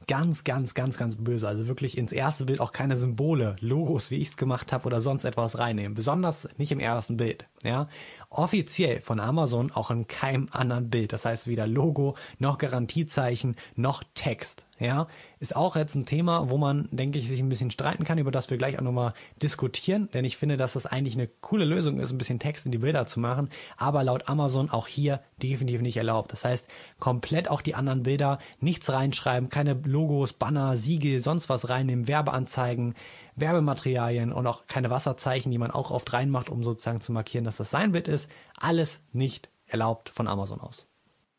ganz, 0.08 0.46
ganz, 0.46 0.74
ganz, 0.74 0.98
ganz 0.98 1.18
böse. 1.18 1.48
Also 1.48 1.68
wirklich 1.68 1.98
ins 1.98 2.14
erste 2.14 2.46
Bild 2.46 2.62
auch 2.62 2.72
keine 2.72 2.96
Symbole, 2.96 3.58
Logos, 3.60 4.10
wie 4.10 4.18
ich 4.18 4.30
es 4.30 4.38
gemacht 4.38 4.72
habe 4.72 4.86
oder 4.86 5.02
sonst 5.02 5.26
etwas 5.26 5.58
reinnehmen. 5.58 5.96
Besonders 5.96 6.48
nicht 6.58 6.72
im 6.72 6.80
ersten 6.80 7.18
Bild. 7.18 7.46
Ja, 7.64 7.88
offiziell 8.30 9.02
von 9.02 9.20
Amazon 9.20 9.72
auch 9.72 9.92
in 9.92 10.08
keinem 10.08 10.48
anderen 10.52 10.90
Bild. 10.90 11.12
Das 11.12 11.26
heißt 11.26 11.48
weder 11.48 11.68
Logo 11.68 12.16
noch 12.40 12.58
Garantiezeichen 12.58 13.58
noch 13.76 14.04
Text 14.14 14.66
ja, 14.80 15.08
ist 15.40 15.56
auch 15.56 15.76
jetzt 15.76 15.96
ein 15.96 16.06
Thema, 16.06 16.50
wo 16.50 16.58
man, 16.58 16.88
denke 16.92 17.20
ich, 17.20 17.28
sich 17.28 17.42
ein 17.42 17.50
bisschen 17.50 17.72
streiten 17.72 18.06
kann, 18.06 18.18
über 18.18 18.32
das 18.32 18.50
wir 18.50 18.58
gleich 18.58 18.78
auch 18.78 18.84
nochmal 18.84 19.14
diskutieren, 19.42 20.10
denn 20.14 20.24
ich 20.24 20.38
finde, 20.38 20.56
dass 20.56 20.74
das 20.74 20.86
eigentlich 20.86 21.16
eine 21.16 21.28
coole 21.28 21.66
Lösung 21.66 22.00
ist, 22.00 22.12
ein 22.12 22.18
bisschen 22.18 22.40
Text 22.40 22.66
in 22.66 22.72
die 22.72 22.78
Bilder 22.78 23.06
zu 23.06 23.20
machen, 23.20 23.50
aber 23.78 24.04
laut 24.04 24.30
Amazon 24.30 24.70
auch 24.70 24.88
hier 24.88 25.22
definitiv 25.42 25.82
nicht 25.82 25.98
erlaubt. 25.98 26.32
Das 26.32 26.46
heißt, 26.46 26.66
komplett 26.98 27.50
auch 27.50 27.62
die 27.62 27.76
anderen 27.76 28.04
Bilder, 28.04 28.40
nichts 28.60 28.90
reinschreiben, 28.90 29.50
keine 29.50 29.74
Logos, 29.84 30.34
Banner, 30.34 30.78
Siegel, 30.78 31.20
sonst 31.20 31.50
was 31.50 31.70
reinnehmen, 31.70 32.08
Werbeanzeigen, 32.08 32.96
Werbematerialien 33.36 34.32
und 34.32 34.48
auch 34.48 34.68
keine 34.68 34.90
Wasserzeichen, 34.90 35.52
die 35.52 35.58
man 35.58 35.72
auch 35.72 35.92
oft 35.92 36.12
reinmacht, 36.14 36.50
um 36.50 36.64
sozusagen 36.64 37.02
zu 37.02 37.12
markieren, 37.12 37.46
dass 37.46 37.58
das 37.58 37.70
sein 37.70 37.92
Bild 37.92 38.08
ist. 38.08 38.30
Alles 38.58 39.02
nicht 39.12 39.50
erlaubt 39.68 40.10
von 40.10 40.28
Amazon 40.28 40.62
aus. 40.62 40.88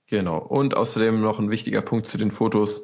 Genau. 0.07 0.39
Und 0.39 0.77
außerdem 0.77 1.21
noch 1.21 1.39
ein 1.39 1.51
wichtiger 1.51 1.83
Punkt 1.83 2.07
zu 2.07 2.19
den 2.19 2.33
Fotos 2.33 2.83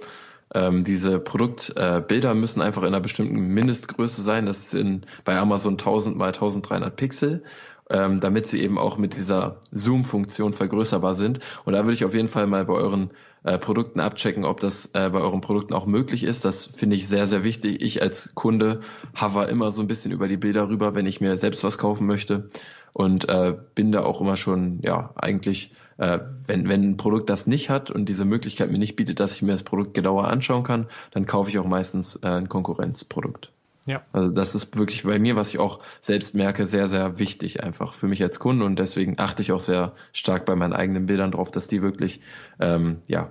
ähm, 0.55 0.85
diese 0.85 1.19
Produktbilder 1.19 2.31
äh, 2.31 2.35
müssen 2.35 2.63
einfach 2.63 2.83
in 2.83 2.89
einer 2.89 3.01
bestimmten 3.01 3.49
Mindestgröße 3.49 4.23
sein. 4.23 4.47
Das 4.47 4.71
sind 4.71 5.07
bei 5.25 5.37
Amazon 5.37 5.75
1000 5.75 6.17
mal 6.17 6.29
1300 6.29 6.95
Pixel, 6.95 7.43
ähm, 7.91 8.21
damit 8.21 8.47
sie 8.47 8.63
eben 8.63 8.79
auch 8.79 8.97
mit 8.99 9.17
dieser 9.17 9.61
Zoom-Funktion 9.73 10.53
vergrößerbar 10.53 11.15
sind. 11.15 11.41
Und 11.65 11.73
da 11.73 11.81
würde 11.81 11.95
ich 11.95 12.05
auf 12.05 12.15
jeden 12.15 12.29
Fall 12.29 12.47
mal 12.47 12.65
bei 12.65 12.75
euren 12.75 13.11
äh, 13.43 13.59
Produkten 13.59 14.01
abchecken, 14.01 14.45
ob 14.45 14.61
das 14.61 14.87
äh, 14.95 15.11
bei 15.11 15.21
euren 15.21 15.41
Produkten 15.41 15.75
auch 15.75 15.87
möglich 15.87 16.23
ist. 16.23 16.45
Das 16.45 16.67
finde 16.67 16.97
ich 16.97 17.09
sehr, 17.09 17.27
sehr 17.27 17.45
wichtig. 17.45 17.83
Ich 17.83 18.03
als 18.03 18.35
Kunde 18.35 18.81
hover 19.21 19.49
immer 19.49 19.73
so 19.73 19.83
ein 19.83 19.89
bisschen 19.89 20.13
über 20.13 20.29
die 20.29 20.37
Bilder 20.37 20.69
rüber, 20.69 20.95
wenn 20.95 21.07
ich 21.07 21.21
mir 21.21 21.37
selbst 21.37 21.65
was 21.65 21.79
kaufen 21.79 22.07
möchte. 22.07 22.49
und 22.93 23.29
äh, 23.29 23.55
bin 23.75 23.93
da 23.93 24.05
auch 24.05 24.23
immer 24.23 24.37
schon, 24.37 24.81
ja, 24.83 25.13
eigentlich, 25.17 25.73
äh, 25.99 26.21
wenn, 26.47 26.69
wenn 26.69 26.83
ein 26.83 26.97
Produkt 26.97 27.31
das 27.31 27.47
nicht 27.47 27.71
hat 27.71 27.91
und 27.91 28.09
diese 28.09 28.25
Möglichkeit 28.25 28.71
mir 28.71 28.79
nicht 28.79 28.97
bietet, 28.97 29.21
dass 29.21 29.33
ich 29.33 29.43
mir 29.43 29.53
das 29.53 29.63
Produkt 29.63 29.95
genauer 29.95 30.29
anschauen 30.29 30.63
kann, 30.63 30.87
dann 31.11 31.27
kaufe 31.27 31.51
ich 31.51 31.59
auch 31.59 31.67
meistens 31.67 32.17
äh, 32.17 32.29
ein 32.29 32.49
Konkurrenzprodukt. 32.49 33.51
Ja. 33.87 34.03
Also 34.13 34.33
das 34.33 34.55
ist 34.55 34.77
wirklich 34.77 35.05
bei 35.05 35.19
mir, 35.19 35.37
was 35.37 35.51
ich 35.51 35.59
auch 35.59 35.79
selbst 36.03 36.35
merke, 36.35 36.67
sehr, 36.67 36.89
sehr 36.89 37.21
wichtig 37.21 37.63
einfach 37.63 37.95
für 37.95 38.09
mich 38.09 38.21
als 38.23 38.41
Kunde 38.41 38.65
und 38.65 38.79
deswegen 38.79 39.15
achte 39.19 39.43
ich 39.43 39.53
auch 39.53 39.61
sehr 39.61 39.93
stark 40.13 40.45
bei 40.45 40.57
meinen 40.57 40.73
eigenen 40.73 41.07
Bildern 41.07 41.31
drauf, 41.31 41.53
dass 41.53 41.69
die 41.69 41.83
wirklich 41.83 42.21
ähm, 42.59 42.99
ja 43.07 43.31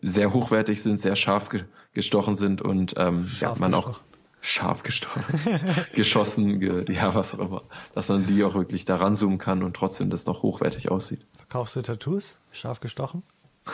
sehr 0.00 0.32
hochwertig 0.32 0.80
sind, 0.80 0.98
sehr 0.98 1.16
scharf 1.16 1.48
ge 1.48 1.62
gestochen 1.92 2.34
sind 2.34 2.60
und 2.60 2.94
ähm, 2.96 3.30
ja, 3.40 3.54
man 3.56 3.72
auch 3.72 4.00
scharf 4.44 4.82
gestochen, 4.82 5.40
geschossen, 5.94 6.60
ge 6.60 6.84
ja, 6.92 7.14
was 7.14 7.34
auch 7.34 7.38
immer, 7.38 7.62
dass 7.94 8.08
man 8.08 8.26
die 8.26 8.44
auch 8.44 8.54
wirklich 8.54 8.84
da 8.84 8.96
ranzoomen 8.96 9.38
kann 9.38 9.62
und 9.62 9.74
trotzdem 9.74 10.10
das 10.10 10.26
noch 10.26 10.42
hochwertig 10.42 10.90
aussieht. 10.90 11.24
Verkaufst 11.38 11.76
du 11.76 11.82
Tattoos? 11.82 12.38
Scharf 12.52 12.80
gestochen? 12.80 13.22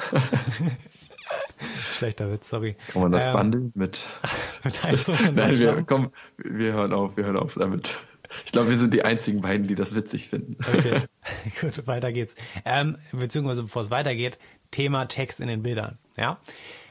Schlechter 1.99 2.31
Witz, 2.31 2.49
sorry. 2.49 2.77
Kann 2.89 3.03
man 3.03 3.13
das 3.13 3.27
ähm, 3.27 3.33
bundeln 3.33 3.73
mit? 3.75 4.07
mit 4.65 4.81
Nein, 5.35 5.59
wir, 5.59 5.83
komm, 5.83 6.13
wir 6.37 6.73
hören 6.73 6.93
auf, 6.93 7.17
wir 7.17 7.25
hören 7.25 7.37
auf 7.37 7.55
damit. 7.55 7.97
Ich 8.47 8.53
glaube, 8.53 8.71
wir 8.71 8.79
sind 8.79 8.95
die 8.95 9.03
einzigen 9.03 9.41
beiden, 9.41 9.67
die 9.67 9.75
das 9.75 9.95
witzig 9.97 10.29
finden. 10.29 10.57
Okay, 10.61 11.03
gut, 11.61 11.85
weiter 11.89 12.13
geht's. 12.13 12.37
Ähm, 12.65 12.97
beziehungsweise 13.11 13.65
bevor 13.65 13.83
es 13.83 13.91
weitergeht, 13.91 14.39
Thema 14.71 15.07
Text 15.07 15.41
in 15.41 15.49
den 15.49 15.65
Bildern. 15.65 15.99
Ja, 16.17 16.39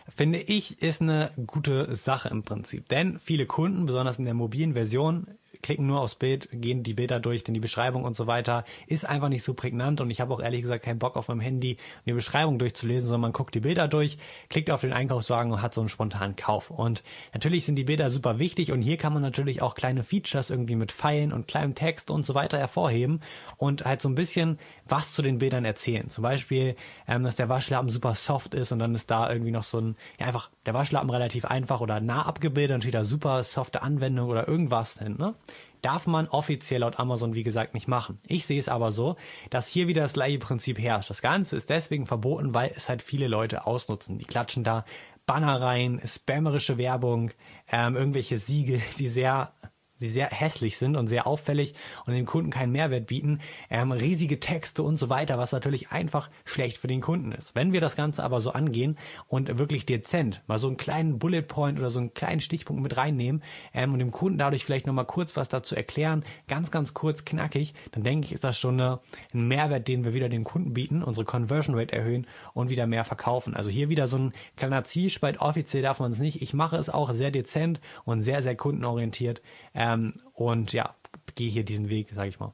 finde 0.10 0.40
ich, 0.40 0.82
ist 0.82 1.02
eine 1.02 1.32
gute 1.48 1.96
Sache 1.96 2.30
im 2.30 2.44
Prinzip. 2.44 2.88
Denn 2.90 3.20
viele 3.20 3.46
Kunden, 3.46 3.86
besonders 3.86 4.20
in 4.20 4.26
der 4.26 4.34
mobilen 4.34 4.74
Version, 4.74 5.28
klicken 5.62 5.88
nur 5.88 6.02
aufs 6.02 6.16
Bild, 6.16 6.50
gehen 6.52 6.84
die 6.84 6.94
Bilder 6.94 7.20
durch, 7.20 7.44
denn 7.44 7.54
die 7.54 7.60
Beschreibung 7.60 8.04
und 8.04 8.16
so 8.16 8.28
weiter 8.28 8.64
ist 8.88 9.08
einfach 9.08 9.30
nicht 9.30 9.44
so 9.44 9.54
prägnant 9.54 10.02
und 10.02 10.10
ich 10.10 10.22
habe 10.22 10.34
auch 10.34 10.40
ehrlich 10.40 10.62
gesagt 10.62 10.84
keinen 10.84 11.00
Bock 11.00 11.18
auf 11.18 11.28
meinem 11.28 11.42
Handy 11.42 11.78
die 12.06 12.14
Beschreibung 12.14 12.60
durchzulesen, 12.60 13.08
sondern 13.08 13.22
man 13.22 13.34
guckt 13.34 13.56
die 13.56 13.60
Bilder 13.60 13.88
durch, 13.88 14.18
klickt 14.50 14.72
auf 14.72 14.82
den 14.82 14.94
Einkaufswagen 14.94 15.52
und 15.52 15.62
hat 15.62 15.74
so 15.74 15.82
einen 15.82 15.90
spontanen 15.90 16.36
Kauf. 16.36 16.70
Und 16.72 17.04
natürlich 17.34 17.66
sind 17.66 17.76
die 17.76 17.84
Bilder 17.84 18.10
super 18.10 18.40
wichtig 18.40 18.72
und 18.72 18.82
hier 18.82 18.98
kann 18.98 19.14
man 19.14 19.22
natürlich 19.22 19.62
auch 19.62 19.76
kleine 19.76 20.04
Features 20.04 20.50
irgendwie 20.50 20.76
mit 20.76 20.92
Pfeilen 20.92 21.34
und 21.34 21.48
kleinem 21.48 21.76
Text 21.76 22.10
und 22.10 22.26
so 22.26 22.36
weiter 22.36 22.58
hervorheben 22.58 23.22
und 23.58 23.86
halt 23.86 24.02
so 24.02 24.10
ein 24.10 24.16
bisschen 24.16 24.60
was 24.88 25.14
zu 25.14 25.22
den 25.22 25.40
Bildern 25.40 25.66
erzählen. 25.66 26.10
Zum 26.10 26.22
Beispiel, 26.22 26.76
ähm, 27.08 27.24
dass 27.24 27.36
der 27.36 27.50
Waschlappen 27.50 27.90
super 27.90 28.16
soft 28.16 28.54
ist 28.54 28.72
und 28.72 28.80
dann 28.80 28.96
ist 28.96 29.12
da 29.12 29.30
irgendwie 29.30 29.52
noch 29.52 29.64
so 29.64 29.80
ein, 29.80 29.96
ja 30.20 30.28
einfach 30.28 30.50
der 30.70 30.76
Waschlappen 30.76 31.10
relativ 31.10 31.46
einfach 31.46 31.82
oder 31.82 32.00
nah 32.00 32.28
abgebildet 32.28 32.76
und 32.76 32.82
steht 32.82 32.94
da 32.94 33.04
super 33.04 33.44
softe 33.44 33.82
Anwendung 33.82 34.30
oder 34.30 34.48
irgendwas 34.48 35.00
hin. 35.00 35.16
Ne? 35.18 35.34
Darf 35.82 36.06
man 36.06 36.28
offiziell 36.28 36.82
laut 36.82 37.00
Amazon, 37.00 37.34
wie 37.34 37.42
gesagt, 37.42 37.74
nicht 37.74 37.88
machen. 37.88 38.20
Ich 38.28 38.46
sehe 38.46 38.60
es 38.60 38.70
aber 38.70 38.92
so, 38.92 39.16
dass 39.50 39.68
hier 39.68 39.88
wieder 39.88 40.04
das 40.04 40.14
gleiche 40.14 40.38
Prinzip 40.38 40.78
herrscht. 40.78 41.10
Das 41.10 41.24
Ganze 41.24 41.56
ist 41.56 41.72
deswegen 41.72 42.06
verboten, 42.06 42.54
weil 42.54 42.72
es 42.76 42.88
halt 42.88 43.02
viele 43.02 43.28
Leute 43.28 43.66
ausnutzen. 43.66 44.20
Die 44.20 44.26
klatschen 44.26 44.64
da 44.64 44.86
Banner 45.26 45.60
rein, 45.60 46.00
spammerische 46.06 46.78
Werbung, 46.78 47.32
ähm, 47.72 47.96
irgendwelche 47.96 48.38
Siegel, 48.38 48.80
die 49.00 49.08
sehr 49.08 49.52
die 50.00 50.08
sehr 50.08 50.30
hässlich 50.30 50.78
sind 50.78 50.96
und 50.96 51.08
sehr 51.08 51.28
auffällig 51.28 51.74
und 52.06 52.14
dem 52.14 52.26
Kunden 52.26 52.50
keinen 52.50 52.72
Mehrwert 52.72 53.08
bieten, 53.08 53.40
ähm, 53.70 53.92
riesige 53.92 54.40
Texte 54.40 54.84
und 54.84 54.98
so 54.98 55.10
weiter, 55.10 55.38
was 55.38 55.52
natürlich 55.52 55.92
einfach 55.92 56.30
schlecht 56.46 56.78
für 56.78 56.88
den 56.88 57.02
Kunden 57.02 57.32
ist. 57.32 57.56
Wenn 57.56 57.74
wir 57.74 57.82
das 57.82 57.96
Ganze 57.96 58.24
aber 58.24 58.40
so 58.40 58.52
angehen 58.52 58.98
und 59.28 59.58
wirklich 59.58 59.86
dezent 59.86 60.42
mal 60.48 60.58
so 60.58 60.68
einen 60.68 60.78
kleinen 60.78 61.20
Bullet 61.20 61.42
Point 61.42 61.80
oder 61.80 61.90
so 61.90 62.00
einen 62.00 62.14
kleinen 62.14 62.42
Stichpunkt 62.42 62.82
mit 62.82 62.98
reinnehmen 62.98 63.44
ähm, 63.74 63.94
und 63.94 64.00
dem 64.00 64.12
Kunden 64.12 64.38
dadurch 64.38 64.66
vielleicht 64.66 64.88
nochmal 64.88 65.06
kurz 65.06 65.36
was 65.36 65.50
dazu 65.50 65.76
erklären, 65.76 66.24
ganz, 66.48 66.72
ganz 66.72 66.94
kurz, 66.94 67.26
knackig, 67.26 67.74
dann 67.92 68.04
denke 68.04 68.28
ich, 68.28 68.34
ist 68.34 68.44
das 68.44 68.58
schon 68.58 68.80
ein 68.80 69.00
Mehrwert, 69.34 69.88
den 69.88 70.06
wir 70.06 70.14
wieder 70.14 70.30
dem 70.30 70.44
Kunden 70.44 70.74
bieten, 70.74 71.04
unsere 71.04 71.26
Conversion 71.26 71.76
Rate 71.78 71.94
erhöhen 71.94 72.28
und 72.54 72.70
wieder 72.70 72.88
mehr 72.88 73.04
verkaufen. 73.04 73.56
Also 73.56 73.70
hier 73.70 73.90
wieder 73.90 74.08
so 74.08 74.18
ein 74.18 74.34
kleiner 74.56 74.84
Zielspalt, 74.84 75.40
offiziell 75.40 75.84
darf 75.84 76.00
man 76.00 76.12
es 76.12 76.20
nicht. 76.20 76.42
Ich 76.42 76.54
mache 76.54 76.78
es 76.78 76.90
auch 76.90 77.12
sehr 77.14 77.32
dezent 77.32 77.82
und 78.06 78.22
sehr, 78.22 78.42
sehr 78.42 78.56
kundenorientiert. 78.56 79.42
Ähm, 79.74 79.89
ähm, 79.94 80.14
und 80.34 80.74
ja, 80.74 80.96
gehe 81.36 81.50
hier 81.50 81.64
diesen 81.64 81.90
Weg, 81.90 82.12
sage 82.14 82.30
ich 82.30 82.40
mal. 82.40 82.54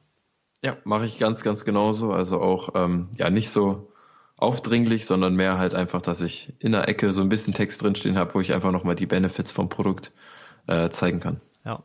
Ja, 0.62 0.76
mache 0.84 1.06
ich 1.06 1.18
ganz, 1.18 1.42
ganz 1.42 1.64
genauso. 1.64 2.12
Also 2.12 2.40
auch 2.40 2.70
ähm, 2.74 3.08
ja 3.16 3.30
nicht 3.30 3.50
so 3.50 3.92
aufdringlich, 4.36 5.06
sondern 5.06 5.34
mehr 5.34 5.58
halt 5.58 5.74
einfach, 5.74 6.02
dass 6.02 6.20
ich 6.20 6.54
in 6.58 6.72
der 6.72 6.88
Ecke 6.88 7.12
so 7.12 7.22
ein 7.22 7.28
bisschen 7.28 7.54
Text 7.54 7.82
drinstehen 7.82 8.16
habe, 8.16 8.34
wo 8.34 8.40
ich 8.40 8.52
einfach 8.52 8.72
nochmal 8.72 8.94
die 8.94 9.06
Benefits 9.06 9.52
vom 9.52 9.68
Produkt 9.68 10.12
äh, 10.66 10.90
zeigen 10.90 11.20
kann. 11.20 11.40
Ja. 11.64 11.82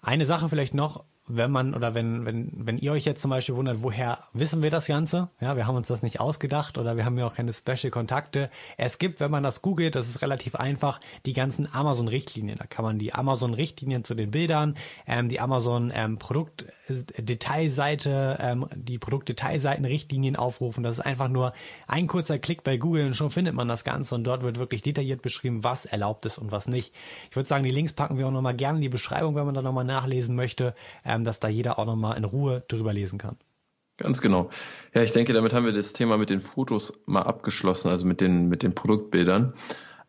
Eine 0.00 0.26
Sache 0.26 0.48
vielleicht 0.48 0.74
noch, 0.74 1.04
wenn 1.36 1.50
man 1.50 1.74
oder 1.74 1.94
wenn, 1.94 2.24
wenn, 2.26 2.50
wenn 2.54 2.78
ihr 2.78 2.92
euch 2.92 3.04
jetzt 3.04 3.22
zum 3.22 3.30
Beispiel 3.30 3.54
wundert, 3.54 3.82
woher 3.82 4.18
wissen 4.32 4.62
wir 4.62 4.70
das 4.70 4.86
Ganze? 4.86 5.30
Ja, 5.40 5.56
wir 5.56 5.66
haben 5.66 5.76
uns 5.76 5.88
das 5.88 6.02
nicht 6.02 6.20
ausgedacht 6.20 6.78
oder 6.78 6.96
wir 6.96 7.04
haben 7.04 7.18
ja 7.18 7.26
auch 7.26 7.34
keine 7.34 7.52
Special-Kontakte. 7.52 8.50
Es 8.76 8.98
gibt, 8.98 9.20
wenn 9.20 9.30
man 9.30 9.42
das 9.42 9.62
googelt, 9.62 9.94
das 9.94 10.08
ist 10.08 10.22
relativ 10.22 10.54
einfach, 10.54 11.00
die 11.26 11.32
ganzen 11.32 11.72
Amazon-Richtlinien. 11.72 12.58
Da 12.58 12.66
kann 12.66 12.84
man 12.84 12.98
die 12.98 13.14
Amazon-Richtlinien 13.14 14.04
zu 14.04 14.14
den 14.14 14.30
Bildern, 14.30 14.76
ähm, 15.06 15.28
die 15.28 15.40
Amazon 15.40 15.92
ähm, 15.94 16.18
Produktdetailseite, 16.86 18.38
ähm, 18.40 18.66
die 18.74 18.98
Produktdetailseiten-Richtlinien 18.98 20.36
aufrufen. 20.36 20.82
Das 20.82 20.98
ist 20.98 21.00
einfach 21.00 21.28
nur 21.28 21.52
ein 21.86 22.06
kurzer 22.06 22.38
Klick 22.38 22.64
bei 22.64 22.76
Google 22.76 23.06
und 23.06 23.14
schon 23.14 23.30
findet 23.30 23.54
man 23.54 23.68
das 23.68 23.84
Ganze 23.84 24.14
und 24.14 24.24
dort 24.24 24.42
wird 24.42 24.58
wirklich 24.58 24.82
detailliert 24.82 25.22
beschrieben, 25.22 25.64
was 25.64 25.86
erlaubt 25.86 26.26
ist 26.26 26.38
und 26.38 26.52
was 26.52 26.68
nicht. 26.68 26.94
Ich 27.30 27.36
würde 27.36 27.48
sagen, 27.48 27.64
die 27.64 27.70
Links 27.70 27.92
packen 27.92 28.18
wir 28.18 28.26
auch 28.26 28.32
nochmal 28.32 28.54
gerne 28.54 28.78
in 28.78 28.82
die 28.82 28.88
Beschreibung, 28.88 29.34
wenn 29.34 29.46
man 29.46 29.54
da 29.54 29.62
nochmal 29.62 29.84
nachlesen 29.84 30.36
möchte. 30.36 30.74
Ähm, 31.04 31.24
dass 31.24 31.40
da 31.40 31.48
jeder 31.48 31.78
auch 31.78 31.86
nochmal 31.86 32.16
in 32.16 32.24
Ruhe 32.24 32.62
drüber 32.68 32.92
lesen 32.92 33.18
kann. 33.18 33.36
Ganz 33.98 34.20
genau. 34.20 34.50
Ja, 34.94 35.02
ich 35.02 35.12
denke, 35.12 35.32
damit 35.32 35.52
haben 35.52 35.64
wir 35.66 35.72
das 35.72 35.92
Thema 35.92 36.18
mit 36.18 36.30
den 36.30 36.40
Fotos 36.40 37.00
mal 37.06 37.22
abgeschlossen, 37.22 37.88
also 37.88 38.06
mit 38.06 38.20
den, 38.20 38.48
mit 38.48 38.62
den 38.62 38.74
Produktbildern. 38.74 39.54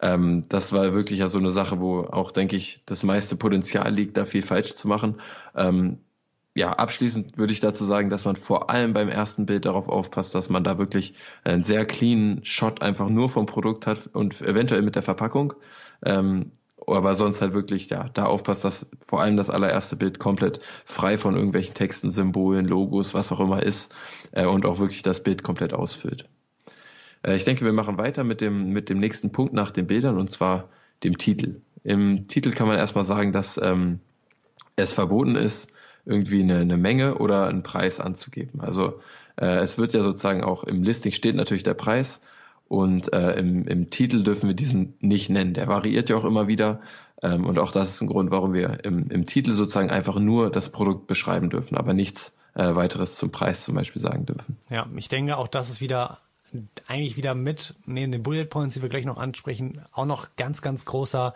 Ähm, 0.02 0.44
das 0.50 0.74
war 0.74 0.94
wirklich 0.94 1.20
ja 1.20 1.28
so 1.28 1.38
eine 1.38 1.52
Sache, 1.52 1.80
wo 1.80 2.02
auch, 2.02 2.32
denke 2.32 2.56
ich, 2.56 2.82
das 2.86 3.04
meiste 3.04 3.36
Potenzial 3.36 3.94
liegt, 3.94 4.18
da 4.18 4.26
viel 4.26 4.42
falsch 4.42 4.76
zu 4.76 4.88
machen. 4.88 5.22
Ähm, 5.56 6.00
ja, 6.56 6.72
abschließend 6.72 7.38
würde 7.38 7.52
ich 7.52 7.60
dazu 7.60 7.84
sagen, 7.84 8.10
dass 8.10 8.26
man 8.26 8.36
vor 8.36 8.70
allem 8.70 8.94
beim 8.94 9.10
ersten 9.10 9.46
Bild 9.46 9.66
darauf 9.66 9.90
aufpasst, 9.90 10.36
dass 10.36 10.50
man 10.50 10.64
da 10.64 10.78
wirklich 10.78 11.16
einen 11.44 11.64
sehr 11.64 11.86
cleanen 11.86 12.46
Shot 12.46 12.82
einfach 12.82 13.10
nur 13.10 13.30
vom 13.30 13.48
Produkt 13.48 13.88
hat 13.88 14.08
und 14.14 14.40
eventuell 14.42 14.84
mit 14.84 14.96
der 14.96 15.02
Verpackung. 15.02 15.54
Ähm, 16.06 16.52
aber 16.86 17.16
sonst 17.16 17.42
halt 17.42 17.54
wirklich, 17.54 17.90
ja, 17.90 18.10
da 18.14 18.26
aufpasst, 18.26 18.66
dass 18.66 18.90
vor 19.06 19.22
allem 19.22 19.38
das 19.38 19.50
allererste 19.50 19.96
Bild 19.96 20.20
komplett 20.20 20.60
frei 20.86 21.18
von 21.18 21.36
irgendwelchen 21.36 21.74
Texten, 21.74 22.12
Symbolen, 22.12 22.68
Logos, 22.68 23.14
was 23.14 23.32
auch 23.32 23.40
immer 23.40 23.64
ist 23.64 23.96
äh, 24.32 24.46
und 24.46 24.66
auch 24.66 24.80
wirklich 24.80 25.02
das 25.02 25.24
Bild 25.24 25.44
komplett 25.44 25.74
ausfüllt. 25.74 26.30
Äh, 27.24 27.36
ich 27.36 27.46
denke, 27.46 27.66
wir 27.66 27.74
machen 27.74 27.98
weiter 27.98 28.24
mit 28.24 28.42
dem, 28.42 28.70
mit 28.70 28.90
dem 28.90 29.00
nächsten 29.00 29.32
Punkt 29.32 29.54
nach 29.54 29.72
den 29.72 29.88
Bildern 29.88 30.18
und 30.18 30.30
zwar 30.30 30.70
dem 31.04 31.18
Titel. 31.18 31.62
Im 31.84 32.28
Titel 32.28 32.52
kann 32.52 32.68
man 32.68 32.78
erstmal 32.78 33.04
sagen, 33.04 33.32
dass 33.32 33.60
ähm, 33.62 34.00
es 34.76 34.94
verboten 34.94 35.36
ist, 35.36 35.73
irgendwie 36.06 36.42
eine, 36.42 36.60
eine 36.60 36.78
Menge 36.78 37.18
oder 37.18 37.48
einen 37.48 37.64
Preis 37.64 38.00
anzugeben. 38.00 38.62
Also 38.62 39.00
äh, 39.36 39.58
es 39.58 39.78
wird 39.78 39.94
ja 39.94 40.04
sozusagen 40.04 40.44
auch 40.44 40.64
im 40.64 40.84
Listing 40.84 41.12
steht 41.12 41.36
natürlich 41.36 41.64
der 41.64 41.74
Preis, 41.74 42.22
und 42.74 43.14
äh, 43.14 43.34
im, 43.34 43.68
im 43.68 43.92
Titel 43.92 44.24
dürfen 44.24 44.48
wir 44.48 44.56
diesen 44.56 44.96
nicht 45.00 45.30
nennen. 45.30 45.54
Der 45.54 45.68
variiert 45.68 46.10
ja 46.10 46.16
auch 46.16 46.26
immer 46.26 46.48
wieder. 46.48 46.82
Ähm, 47.22 47.46
und 47.46 47.60
auch 47.60 47.72
das 47.72 47.92
ist 47.92 48.02
ein 48.02 48.08
Grund, 48.08 48.32
warum 48.32 48.54
wir 48.54 48.84
im, 48.84 49.10
im 49.10 49.28
Titel 49.28 49.52
sozusagen 49.52 49.92
einfach 49.92 50.18
nur 50.18 50.50
das 50.50 50.72
Produkt 50.72 51.06
beschreiben 51.06 51.52
dürfen, 51.52 51.78
aber 51.78 51.94
nichts 51.94 52.36
äh, 52.56 52.74
weiteres 52.74 53.16
zum 53.16 53.32
Preis 53.32 53.64
zum 53.64 53.76
Beispiel 53.76 54.02
sagen 54.02 54.26
dürfen. 54.26 54.58
Ja, 54.72 54.88
ich 54.96 55.08
denke 55.08 55.38
auch, 55.38 55.48
das 55.48 55.70
ist 55.70 55.82
wieder 55.82 56.18
eigentlich 56.88 57.16
wieder 57.16 57.36
mit, 57.36 57.76
neben 57.86 58.12
den 58.12 58.24
Bullet 58.24 58.46
Points, 58.46 58.74
die 58.74 58.82
wir 58.82 58.90
gleich 58.90 59.06
noch 59.06 59.18
ansprechen, 59.18 59.82
auch 59.92 60.06
noch 60.06 60.36
ganz, 60.36 60.64
ganz 60.64 60.84
großer 60.84 61.36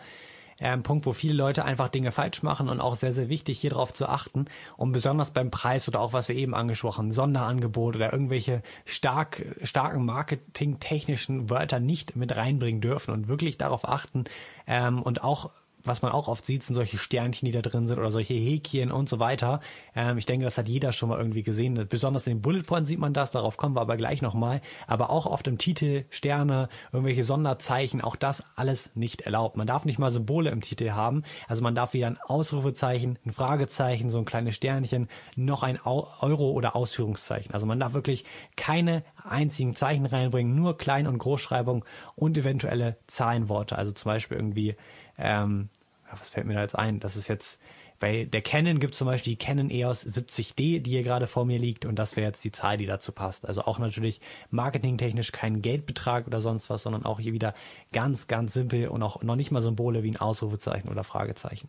ein 0.60 0.82
Punkt, 0.82 1.06
wo 1.06 1.12
viele 1.12 1.34
Leute 1.34 1.64
einfach 1.64 1.88
Dinge 1.88 2.10
falsch 2.10 2.42
machen 2.42 2.68
und 2.68 2.80
auch 2.80 2.94
sehr, 2.94 3.12
sehr 3.12 3.28
wichtig, 3.28 3.60
hier 3.60 3.70
drauf 3.70 3.94
zu 3.94 4.08
achten. 4.08 4.46
Und 4.76 4.92
besonders 4.92 5.30
beim 5.30 5.50
Preis 5.50 5.88
oder 5.88 6.00
auch, 6.00 6.12
was 6.12 6.28
wir 6.28 6.36
eben 6.36 6.54
angesprochen, 6.54 7.12
Sonderangebot 7.12 7.96
oder 7.96 8.12
irgendwelche 8.12 8.62
stark, 8.84 9.44
starken 9.62 10.04
marketingtechnischen 10.04 11.48
Wörter 11.50 11.80
nicht 11.80 12.16
mit 12.16 12.34
reinbringen 12.34 12.80
dürfen 12.80 13.12
und 13.12 13.28
wirklich 13.28 13.56
darauf 13.58 13.88
achten 13.88 14.24
ähm, 14.66 15.02
und 15.02 15.22
auch 15.22 15.50
was 15.88 16.02
man 16.02 16.12
auch 16.12 16.28
oft 16.28 16.46
sieht, 16.46 16.62
sind 16.62 16.74
solche 16.74 16.98
Sternchen, 16.98 17.46
die 17.46 17.52
da 17.52 17.62
drin 17.62 17.88
sind 17.88 17.98
oder 17.98 18.10
solche 18.10 18.34
Häkchen 18.34 18.92
und 18.92 19.08
so 19.08 19.18
weiter. 19.18 19.60
Ähm, 19.94 20.18
ich 20.18 20.26
denke, 20.26 20.44
das 20.44 20.58
hat 20.58 20.68
jeder 20.68 20.92
schon 20.92 21.08
mal 21.08 21.18
irgendwie 21.18 21.42
gesehen. 21.42 21.86
Besonders 21.88 22.26
in 22.26 22.34
den 22.34 22.42
Bullet 22.42 22.62
Points 22.62 22.88
sieht 22.88 22.98
man 22.98 23.14
das, 23.14 23.30
darauf 23.30 23.56
kommen 23.56 23.74
wir 23.74 23.80
aber 23.80 23.96
gleich 23.96 24.22
nochmal. 24.22 24.60
Aber 24.86 25.10
auch 25.10 25.26
oft 25.26 25.46
im 25.48 25.58
Titel 25.58 26.04
Sterne, 26.10 26.68
irgendwelche 26.92 27.24
Sonderzeichen, 27.24 28.00
auch 28.00 28.16
das 28.16 28.44
alles 28.54 28.94
nicht 28.94 29.22
erlaubt. 29.22 29.56
Man 29.56 29.66
darf 29.66 29.84
nicht 29.84 29.98
mal 29.98 30.10
Symbole 30.10 30.50
im 30.50 30.60
Titel 30.60 30.90
haben. 30.90 31.24
Also 31.48 31.62
man 31.62 31.74
darf 31.74 31.92
wieder 31.94 32.06
ein 32.06 32.18
Ausrufezeichen, 32.18 33.18
ein 33.24 33.32
Fragezeichen, 33.32 34.10
so 34.10 34.18
ein 34.18 34.24
kleines 34.24 34.54
Sternchen, 34.54 35.08
noch 35.36 35.62
ein 35.62 35.80
Euro 35.80 36.50
oder 36.50 36.76
Ausführungszeichen. 36.76 37.52
Also 37.52 37.66
man 37.66 37.80
darf 37.80 37.94
wirklich 37.94 38.24
keine 38.56 39.04
einzigen 39.24 39.74
Zeichen 39.74 40.06
reinbringen, 40.06 40.54
nur 40.54 40.76
Klein- 40.76 41.06
und 41.06 41.18
Großschreibung 41.18 41.84
und 42.14 42.36
eventuelle 42.36 42.96
Zahlenworte. 43.06 43.76
Also 43.76 43.92
zum 43.92 44.10
Beispiel 44.10 44.36
irgendwie 44.36 44.76
ähm, 45.18 45.68
was 46.16 46.30
fällt 46.30 46.46
mir 46.46 46.54
da 46.54 46.62
jetzt 46.62 46.78
ein? 46.78 47.00
Das 47.00 47.16
ist 47.16 47.28
jetzt 47.28 47.60
bei 48.00 48.24
der 48.24 48.42
Canon 48.42 48.78
gibt 48.78 48.92
es 48.92 48.98
zum 48.98 49.06
Beispiel 49.06 49.32
die 49.32 49.44
Canon 49.44 49.70
EOS 49.70 50.06
70D, 50.06 50.80
die 50.80 50.90
hier 50.90 51.02
gerade 51.02 51.26
vor 51.26 51.44
mir 51.44 51.58
liegt 51.58 51.84
und 51.84 51.96
das 51.96 52.16
wäre 52.16 52.28
jetzt 52.28 52.44
die 52.44 52.52
Zahl, 52.52 52.76
die 52.76 52.86
dazu 52.86 53.10
passt. 53.12 53.46
Also 53.46 53.62
auch 53.62 53.78
natürlich 53.78 54.20
marketingtechnisch 54.50 55.32
kein 55.32 55.62
Geldbetrag 55.62 56.26
oder 56.26 56.40
sonst 56.40 56.70
was, 56.70 56.84
sondern 56.84 57.04
auch 57.04 57.18
hier 57.18 57.32
wieder 57.32 57.54
ganz, 57.92 58.28
ganz 58.28 58.54
simpel 58.54 58.88
und 58.88 59.02
auch 59.02 59.22
noch 59.22 59.36
nicht 59.36 59.50
mal 59.50 59.62
Symbole 59.62 60.04
wie 60.04 60.10
ein 60.12 60.16
Ausrufezeichen 60.16 60.88
oder 60.88 61.02
Fragezeichen. 61.02 61.68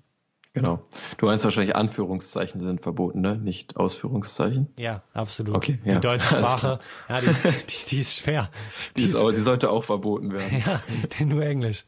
Genau. 0.54 0.84
Du 1.18 1.28
meinst 1.28 1.46
wahrscheinlich 1.46 1.76
Anführungszeichen 1.76 2.60
sind 2.60 2.82
verboten, 2.82 3.22
ne? 3.22 3.38
Nicht 3.38 3.78
Ausführungszeichen. 3.78 4.68
Ja, 4.78 5.04
absolut. 5.14 5.56
Okay, 5.56 5.78
ja. 5.86 5.96
Die 5.96 6.02
deutsche 6.02 6.28
Sprache, 6.28 6.80
ja, 7.08 7.22
die 7.22 7.28
ist, 7.28 7.46
die, 7.46 7.90
die 7.90 8.00
ist 8.00 8.16
schwer. 8.16 8.50
Die, 8.98 9.04
ist, 9.04 9.16
aber, 9.16 9.32
die 9.32 9.42
sollte 9.42 9.70
auch 9.70 9.84
verboten 9.84 10.32
werden. 10.34 10.64
ja, 11.20 11.26
nur 11.26 11.44
Englisch. 11.44 11.86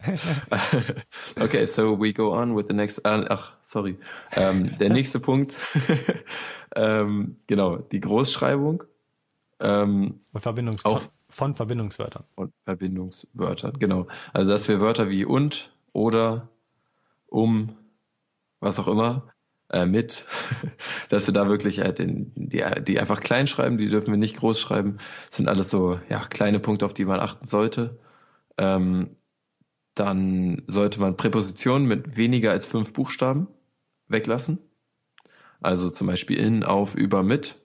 okay, 1.40 1.66
so 1.66 1.98
we 1.98 2.12
go 2.12 2.32
on 2.32 2.56
with 2.56 2.66
the 2.68 2.74
next. 2.74 2.98
Uh, 3.04 3.24
ach, 3.28 3.52
sorry. 3.62 3.98
Ähm, 4.32 4.78
der 4.78 4.88
nächste 4.90 5.20
Punkt. 5.20 5.58
ähm, 6.74 7.36
genau, 7.46 7.76
die 7.76 8.00
Großschreibung. 8.00 8.84
Ähm, 9.60 10.20
Verbindungs 10.34 10.84
auch 10.84 11.02
von 11.28 11.54
Verbindungswörtern. 11.54 12.24
Und 12.34 12.52
Verbindungswörtern, 12.64 13.78
genau. 13.78 14.06
Also 14.32 14.52
dass 14.52 14.68
wir 14.68 14.80
Wörter 14.80 15.10
wie 15.10 15.24
und, 15.24 15.70
oder, 15.92 16.48
um, 17.26 17.76
was 18.58 18.78
auch 18.78 18.88
immer, 18.88 19.32
äh, 19.70 19.86
mit, 19.86 20.26
dass 21.08 21.26
wir 21.26 21.34
da 21.34 21.48
wirklich 21.48 21.80
halt 21.80 21.98
den, 21.98 22.32
die, 22.34 22.64
die 22.82 22.98
einfach 22.98 23.20
klein 23.20 23.46
schreiben, 23.46 23.78
die 23.78 23.88
dürfen 23.88 24.10
wir 24.10 24.18
nicht 24.18 24.36
groß 24.36 24.58
schreiben. 24.58 24.98
Das 25.28 25.36
sind 25.36 25.48
alles 25.48 25.70
so 25.70 26.00
ja, 26.08 26.20
kleine 26.20 26.58
Punkte, 26.58 26.84
auf 26.84 26.94
die 26.94 27.04
man 27.04 27.20
achten 27.20 27.46
sollte. 27.46 27.98
Ähm, 28.58 29.16
dann 30.00 30.62
sollte 30.66 30.98
man 30.98 31.16
Präpositionen 31.16 31.86
mit 31.86 32.16
weniger 32.16 32.52
als 32.52 32.66
fünf 32.66 32.94
Buchstaben 32.94 33.48
weglassen. 34.08 34.58
Also 35.60 35.90
zum 35.90 36.06
Beispiel 36.06 36.38
in, 36.38 36.64
auf, 36.64 36.94
über, 36.94 37.22
mit. 37.22 37.56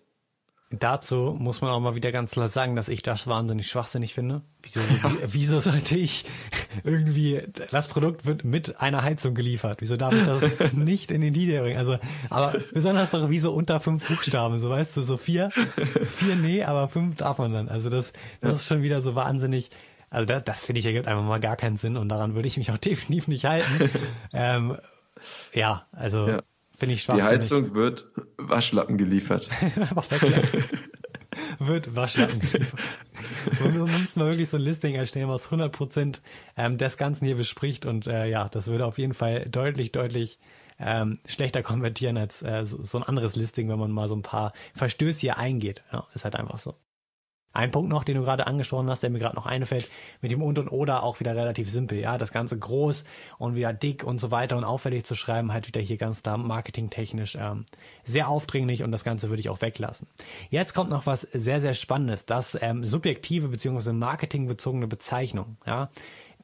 Dazu 0.69 1.37
muss 1.39 1.61
man 1.61 1.71
auch 1.71 1.79
mal 1.79 1.95
wieder 1.95 2.11
ganz 2.11 2.31
klar 2.31 2.49
sagen, 2.49 2.75
dass 2.75 2.89
ich 2.89 3.01
das 3.03 3.27
wahnsinnig 3.27 3.67
schwachsinnig 3.67 4.13
finde. 4.13 4.41
Wieso, 4.61 4.79
ja. 5.03 5.13
wieso 5.27 5.61
sollte 5.61 5.95
ich 5.95 6.25
irgendwie, 6.83 7.43
das 7.71 7.87
Produkt 7.87 8.25
wird 8.25 8.43
mit 8.43 8.81
einer 8.81 9.01
Heizung 9.01 9.33
geliefert. 9.33 9.79
Wieso 9.79 9.95
darf 9.95 10.13
ich 10.13 10.23
das 10.23 10.43
nicht 10.73 11.11
in 11.11 11.21
den 11.21 11.33
Titel 11.33 11.61
bringen? 11.61 11.77
Also, 11.77 11.97
aber 12.29 12.55
besonders 12.73 13.11
doch 13.11 13.29
wie 13.29 13.39
so 13.39 13.53
unter 13.53 13.79
fünf 13.79 14.05
Buchstaben, 14.05 14.57
so 14.57 14.69
weißt 14.69 14.97
du, 14.97 15.03
so 15.03 15.15
vier, 15.15 15.51
vier 16.17 16.35
nee, 16.35 16.63
aber 16.63 16.89
fünf 16.89 17.15
darf 17.15 17.37
man 17.37 17.53
dann. 17.53 17.69
Also 17.69 17.89
das, 17.89 18.11
das 18.41 18.55
ist 18.55 18.65
schon 18.65 18.81
wieder 18.81 18.99
so 18.99 19.15
wahnsinnig, 19.15 19.71
also 20.15 20.25
das, 20.25 20.45
das 20.45 20.65
finde 20.65 20.79
ich 20.79 20.85
ergibt 20.85 21.09
einfach 21.09 21.23
mal 21.23 21.41
gar 21.41 21.57
keinen 21.57 21.75
Sinn 21.75 21.97
und 21.97 22.07
daran 22.07 22.35
würde 22.35 22.47
ich 22.47 22.55
mich 22.55 22.71
auch 22.71 22.77
definitiv 22.79 23.27
nicht 23.27 23.45
halten. 23.45 23.89
ähm, 24.33 24.77
ja, 25.53 25.87
also 25.91 26.27
ja. 26.27 26.41
finde 26.73 26.95
ich 26.95 27.01
schwachsinnig. 27.01 27.29
Die 27.29 27.37
Heizung 27.37 27.75
wird 27.75 28.05
Waschlappen 28.37 28.97
geliefert. 28.97 29.49
Einfach 29.61 30.09
weglassen. 30.09 30.63
wird 31.59 31.95
Waschlappen 31.95 32.39
geliefert. 32.39 32.79
Wir 33.59 33.69
müssten 33.71 34.21
mal 34.21 34.29
wirklich 34.29 34.47
so 34.47 34.55
ein 34.55 34.63
Listing 34.63 34.95
erstellen, 34.95 35.27
was 35.27 35.45
100 35.45 35.71
Prozent 35.71 36.21
ähm, 36.55 36.77
des 36.77 36.95
Ganzen 36.95 37.25
hier 37.25 37.35
bespricht 37.35 37.85
und 37.85 38.07
äh, 38.07 38.27
ja, 38.27 38.47
das 38.47 38.67
würde 38.67 38.85
auf 38.85 38.97
jeden 38.97 39.13
Fall 39.13 39.45
deutlich, 39.49 39.91
deutlich 39.91 40.39
ähm, 40.79 41.19
schlechter 41.25 41.61
konvertieren 41.61 42.17
als 42.17 42.41
äh, 42.41 42.65
so, 42.65 42.81
so 42.83 42.97
ein 42.97 43.03
anderes 43.03 43.35
Listing, 43.35 43.67
wenn 43.67 43.79
man 43.79 43.91
mal 43.91 44.07
so 44.07 44.15
ein 44.15 44.21
paar 44.21 44.53
Verstöße 44.75 45.19
hier 45.19 45.37
eingeht. 45.37 45.83
Ja, 45.91 46.07
ist 46.13 46.23
halt 46.23 46.35
einfach 46.35 46.57
so. 46.57 46.75
Ein 47.55 47.71
Punkt 47.71 47.89
noch, 47.89 48.03
den 48.03 48.17
du 48.17 48.23
gerade 48.23 48.47
angesprochen 48.47 48.89
hast, 48.89 49.01
der 49.01 49.09
mir 49.09 49.19
gerade 49.19 49.35
noch 49.35 49.45
einfällt, 49.45 49.89
mit 50.21 50.29
dem 50.29 50.43
und 50.43 50.59
und 50.59 50.67
oder 50.67 51.03
auch 51.03 51.21
wieder 51.21 51.35
relativ 51.35 51.69
simpel, 51.69 51.97
ja, 51.97 52.17
das 52.17 52.33
Ganze 52.33 52.59
groß 52.59 53.05
und 53.37 53.55
wieder 53.55 53.71
dick 53.71 54.03
und 54.03 54.19
so 54.19 54.29
weiter 54.29 54.57
und 54.57 54.65
auffällig 54.65 55.05
zu 55.05 55.15
schreiben, 55.15 55.53
halt 55.53 55.65
wieder 55.67 55.79
hier 55.79 55.95
ganz 55.95 56.21
da 56.21 56.35
marketingtechnisch 56.35 57.37
ähm, 57.39 57.65
sehr 58.03 58.27
aufdringlich 58.27 58.83
und 58.83 58.91
das 58.91 59.05
Ganze 59.05 59.29
würde 59.29 59.39
ich 59.39 59.49
auch 59.49 59.61
weglassen. 59.61 60.07
Jetzt 60.49 60.73
kommt 60.73 60.89
noch 60.89 61.05
was 61.05 61.21
sehr, 61.21 61.61
sehr 61.61 61.73
Spannendes, 61.73 62.25
das 62.25 62.57
ähm, 62.61 62.83
subjektive 62.83 63.47
beziehungsweise 63.47 63.93
marketingbezogene 63.93 64.87
Bezeichnung, 64.87 65.55
ja 65.65 65.89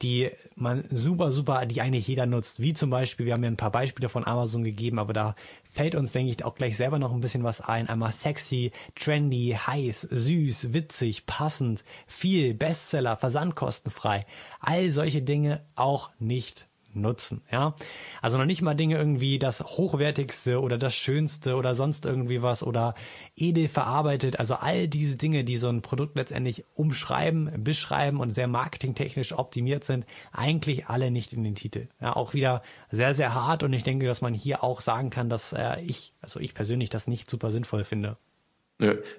die 0.02 0.32
man 0.56 0.84
super, 0.92 1.32
super, 1.32 1.66
die 1.66 1.82
eigentlich 1.82 2.08
jeder 2.08 2.26
nutzt. 2.26 2.62
Wie 2.62 2.74
zum 2.74 2.90
Beispiel, 2.90 3.26
wir 3.26 3.34
haben 3.34 3.44
ja 3.44 3.50
ein 3.50 3.58
paar 3.58 3.72
Beispiele 3.72 4.10
von 4.10 4.26
Amazon 4.26 4.64
gegeben, 4.64 5.00
aber 5.00 5.14
da 5.14 5.36
fällt 5.70 5.96
uns, 5.96 6.12
denke 6.12 6.32
ich, 6.32 6.44
auch 6.44 6.56
gleich 6.56 6.78
selber 6.78 7.00
noch 7.00 7.14
ein 7.14 7.22
bisschen 7.22 7.44
was 7.44 7.62
ein. 7.62 7.88
Einmal 7.88 8.12
sexy, 8.12 8.72
trendy, 8.96 9.58
heiß, 9.66 10.02
süß, 10.02 10.74
witzig, 10.74 11.26
passend, 11.26 11.84
viel, 12.08 12.54
Bestseller, 12.54 13.18
versandkostenfrei. 13.18 14.22
All 14.60 14.90
solche 14.90 15.22
Dinge 15.22 15.64
auch 15.76 16.10
nicht 16.20 16.68
nutzen, 16.94 17.42
ja. 17.52 17.76
Also 18.22 18.38
noch 18.38 18.46
nicht 18.46 18.62
mal 18.62 18.76
Dinge 18.76 18.98
irgendwie 18.98 19.40
das 19.40 19.64
hochwertigste 19.64 20.62
oder 20.62 20.78
das 20.78 20.94
schönste 20.94 21.56
oder 21.56 21.76
sonst 21.76 22.06
irgendwie 22.06 22.42
was 22.42 22.64
oder 22.64 22.96
edel 23.36 23.68
verarbeitet. 23.68 24.40
Also 24.40 24.56
all 24.56 24.88
diese 24.88 25.16
Dinge, 25.16 25.44
die 25.44 25.58
so 25.58 25.70
ein 25.70 25.82
Produkt 25.82 26.16
letztendlich 26.16 26.64
umschreiben, 26.76 27.64
beschreiben 27.64 28.20
und 28.20 28.34
sehr 28.34 28.48
marketingtechnisch 28.48 29.34
optimiert 29.34 29.84
sind, 29.84 30.06
eigentlich 30.32 30.88
alle 30.88 31.12
nicht 31.12 31.34
in 31.34 31.44
den 31.44 31.56
Titel. 31.56 31.88
Ja, 32.00 32.16
auch 32.16 32.34
wieder 32.34 32.64
sehr, 32.92 33.14
sehr 33.14 33.34
hart 33.34 33.64
und 33.64 33.74
ich 33.74 33.84
denke, 33.84 34.06
dass 34.06 34.22
man 34.22 34.34
hier 34.34 34.64
auch 34.64 34.82
sagen 34.82 35.10
kann, 35.10 35.30
dass 35.30 35.54
äh, 35.54 35.82
ich, 35.82 36.14
also 36.22 36.40
ich 36.40 36.54
persönlich 36.54 36.90
das 36.90 37.08
nicht 37.08 37.30
super 37.30 37.52
sinnvoll 37.52 37.84
finde. 37.84 38.18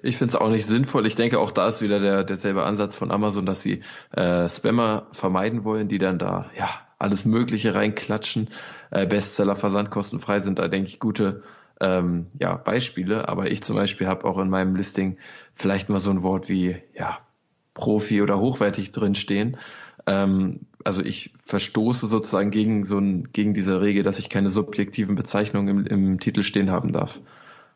Ich 0.01 0.17
finde 0.17 0.31
es 0.31 0.35
auch 0.35 0.49
nicht 0.49 0.65
sinnvoll. 0.65 1.07
Ich 1.07 1.15
denke, 1.15 1.39
auch 1.39 1.51
da 1.51 1.69
ist 1.69 1.81
wieder 1.81 1.99
der 1.99 2.25
derselbe 2.25 2.63
Ansatz 2.63 2.97
von 2.97 3.11
Amazon, 3.11 3.45
dass 3.45 3.61
sie 3.61 3.81
äh, 4.11 4.49
Spammer 4.49 5.07
vermeiden 5.13 5.63
wollen, 5.63 5.87
die 5.87 5.99
dann 5.99 6.19
da 6.19 6.49
ja 6.57 6.67
alles 7.03 7.25
Mögliche 7.25 7.75
reinklatschen. 7.75 8.49
Äh, 8.91 9.05
Bestseller 9.05 9.55
versandkostenfrei 9.55 10.39
sind 10.39 10.59
da, 10.59 10.67
denke 10.67 10.89
ich, 10.89 10.99
gute 10.99 11.43
ähm, 11.79 12.27
ja, 12.39 12.55
Beispiele. 12.55 13.27
Aber 13.29 13.51
ich 13.51 13.61
zum 13.63 13.75
Beispiel 13.75 14.07
habe 14.07 14.25
auch 14.25 14.39
in 14.39 14.49
meinem 14.49 14.75
Listing 14.75 15.17
vielleicht 15.53 15.89
mal 15.89 15.99
so 15.99 16.11
ein 16.11 16.23
Wort 16.23 16.49
wie 16.49 16.77
ja, 16.95 17.19
Profi 17.73 18.21
oder 18.21 18.39
hochwertig 18.39 18.91
drinstehen. 18.91 19.57
Ähm, 20.05 20.61
also 20.83 21.01
ich 21.01 21.33
verstoße 21.41 22.07
sozusagen 22.07 22.51
gegen 22.51 22.85
so 22.85 22.97
ein, 22.97 23.29
gegen 23.31 23.53
diese 23.53 23.81
Regel, 23.81 24.03
dass 24.03 24.19
ich 24.19 24.29
keine 24.29 24.49
subjektiven 24.49 25.15
Bezeichnungen 25.15 25.85
im, 25.85 26.05
im 26.05 26.19
Titel 26.19 26.41
stehen 26.41 26.71
haben 26.71 26.91
darf 26.91 27.19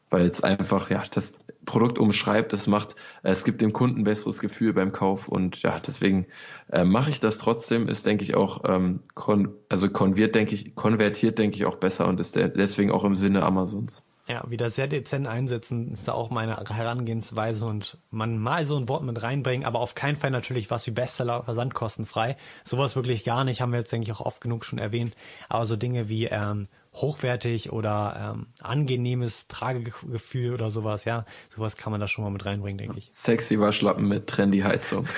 weil 0.09 0.25
es 0.25 0.43
einfach 0.43 0.89
ja 0.89 1.03
das 1.11 1.33
Produkt 1.67 1.99
umschreibt, 1.99 2.53
es 2.53 2.65
macht, 2.65 2.95
es 3.21 3.43
gibt 3.43 3.61
dem 3.61 3.73
Kunden 3.73 3.99
ein 3.99 4.03
besseres 4.05 4.39
Gefühl 4.39 4.73
beim 4.73 4.91
Kauf 4.91 5.27
und 5.27 5.61
ja, 5.61 5.79
deswegen 5.79 6.25
äh, 6.71 6.83
mache 6.83 7.11
ich 7.11 7.19
das 7.19 7.37
trotzdem, 7.37 7.87
ist 7.87 8.07
denke 8.07 8.23
ich 8.23 8.33
auch, 8.33 8.63
ähm, 8.67 9.01
kon 9.13 9.53
also 9.69 9.89
konvertiert 9.89 10.33
denke 10.33 10.55
ich, 10.55 10.73
konvertiert 10.73 11.37
denke 11.37 11.57
ich 11.57 11.65
auch 11.65 11.75
besser 11.75 12.07
und 12.07 12.19
ist 12.19 12.35
deswegen 12.35 12.89
auch 12.89 13.03
im 13.03 13.15
Sinne 13.15 13.43
Amazons. 13.43 14.03
Ja, 14.29 14.43
wieder 14.49 14.69
sehr 14.69 14.87
dezent 14.87 15.25
einsetzen 15.25 15.91
ist 15.91 16.07
da 16.07 16.11
auch 16.11 16.29
meine 16.29 16.57
Herangehensweise 16.57 17.65
und 17.65 17.97
man 18.11 18.37
mal 18.37 18.65
so 18.65 18.75
ein 18.75 18.89
Wort 18.89 19.03
mit 19.03 19.23
reinbringen, 19.23 19.65
aber 19.65 19.79
auf 19.79 19.95
keinen 19.95 20.17
Fall 20.17 20.31
natürlich 20.31 20.69
was 20.69 20.85
wie 20.85 20.91
Bestseller 20.91 21.43
versandkostenfrei. 21.43 22.35
Sowas 22.65 22.97
wirklich 22.97 23.23
gar 23.23 23.45
nicht, 23.45 23.61
haben 23.61 23.71
wir 23.71 23.79
jetzt 23.79 23.91
denke 23.91 24.05
ich 24.05 24.17
auch 24.17 24.25
oft 24.25 24.41
genug 24.41 24.65
schon 24.65 24.79
erwähnt. 24.79 25.15
Aber 25.47 25.63
so 25.63 25.77
Dinge 25.77 26.09
wie 26.09 26.25
ähm, 26.25 26.67
hochwertig 27.01 27.71
oder 27.71 28.35
ähm, 28.35 28.47
angenehmes 28.61 29.47
Tragegefühl 29.47 30.53
oder 30.53 30.71
sowas, 30.71 31.05
ja, 31.05 31.25
sowas 31.49 31.77
kann 31.77 31.91
man 31.91 32.01
da 32.01 32.07
schon 32.07 32.23
mal 32.23 32.31
mit 32.31 32.45
reinbringen, 32.45 32.77
denke 32.77 32.99
ich. 32.99 33.09
Sexy 33.11 33.59
Waschlappen 33.59 34.07
mit 34.07 34.27
trendy 34.27 34.59
Heizung. 34.59 35.07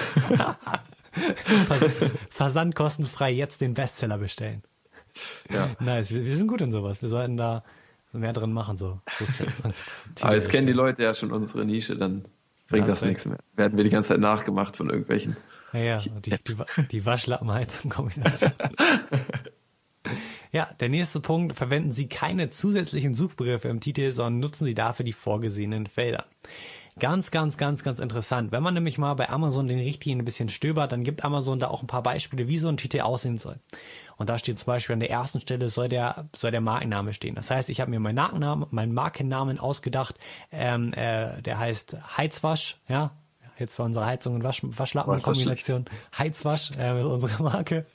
Vers 1.66 1.84
Versand 2.30 2.76
kostenfrei 2.76 3.32
jetzt 3.32 3.62
den 3.62 3.74
Bestseller 3.74 4.18
bestellen. 4.18 4.64
Ja. 5.52 5.70
Nice, 5.80 6.12
wir, 6.12 6.24
wir, 6.24 6.36
sind 6.36 6.48
gut 6.48 6.62
in 6.62 6.72
sowas. 6.72 7.02
Wir 7.02 7.10
sollten 7.10 7.38
da 7.38 7.64
mehr 8.12 8.34
drin 8.34 8.52
machen, 8.52 8.78
so, 8.78 9.00
so 9.18 9.46
Aber 10.22 10.36
jetzt 10.36 10.50
kennen 10.50 10.68
die 10.68 10.74
Leute 10.74 11.04
ja 11.04 11.14
schon 11.14 11.32
unsere 11.32 11.66
Nische, 11.66 11.96
dann 11.96 12.26
bringt 12.68 12.88
das, 12.88 13.02
das 13.02 13.08
nichts 13.10 13.26
mehr. 13.26 13.40
Werden 13.56 13.78
wir 13.78 13.84
die 13.84 13.90
ganze 13.90 14.10
Zeit 14.10 14.20
nachgemacht 14.20 14.76
von 14.76 14.90
irgendwelchen. 14.90 15.38
Ja, 15.74 15.80
ja, 15.80 15.98
die, 15.98 16.32
die, 16.32 16.58
die 16.92 17.06
Waschlappenheizung-Kombination. 17.06 18.52
Ja, 20.52 20.70
der 20.80 20.90
nächste 20.90 21.20
Punkt, 21.20 21.56
verwenden 21.56 21.92
Sie 21.92 22.08
keine 22.08 22.50
zusätzlichen 22.50 23.14
Suchbegriffe 23.14 23.68
im 23.68 23.80
Titel, 23.80 24.12
sondern 24.12 24.40
nutzen 24.40 24.66
Sie 24.66 24.74
dafür 24.74 25.06
die 25.06 25.14
vorgesehenen 25.14 25.88
Felder. 25.88 26.26
Ganz, 27.00 27.32
ganz, 27.32 27.58
ganz, 27.58 27.84
ganz 27.84 28.00
interessant. 28.00 28.52
Wenn 28.52 28.62
man 28.62 28.74
nämlich 28.74 28.98
mal 28.98 29.14
bei 29.14 29.30
Amazon 29.30 29.68
den 29.68 29.80
Richtlinien 29.80 30.22
ein 30.22 30.26
bisschen 30.26 30.50
stöbert, 30.50 30.92
dann 30.92 31.04
gibt 31.04 31.24
Amazon 31.24 31.60
da 31.60 31.70
auch 31.70 31.82
ein 31.82 31.88
paar 31.88 32.04
Beispiele, 32.04 32.48
wie 32.50 32.58
so 32.58 32.68
ein 32.68 32.76
Titel 32.78 33.00
aussehen 33.02 33.38
soll. 33.38 33.60
Und 34.18 34.30
da 34.30 34.38
steht 34.38 34.58
zum 34.58 34.66
Beispiel 34.66 34.94
an 34.94 35.00
der 35.00 35.10
ersten 35.10 35.40
Stelle 35.40 35.70
soll 35.70 35.88
der, 35.88 36.28
soll 36.36 36.52
der 36.52 36.62
Markenname 36.62 37.14
stehen. 37.14 37.36
Das 37.36 37.50
heißt, 37.50 37.70
ich 37.70 37.80
habe 37.80 37.90
mir 37.90 38.02
meinen 38.02 38.16
Markennamen, 38.16 38.68
meinen 38.72 38.94
Markennamen 38.94 39.60
ausgedacht, 39.60 40.16
ähm, 40.52 40.92
äh, 40.94 41.42
der 41.42 41.58
heißt 41.58 41.96
Heizwasch, 42.18 42.78
ja. 42.88 43.12
Jetzt 43.58 43.78
war 43.78 43.86
unsere 43.86 44.06
Heizung 44.06 44.36
und 44.36 44.44
Wasch, 44.44 44.62
Waschlappen-Kombination. 44.64 45.86
Heizwasch, 46.18 46.72
äh, 46.78 46.92
unsere 47.02 47.44
Marke. 47.44 47.86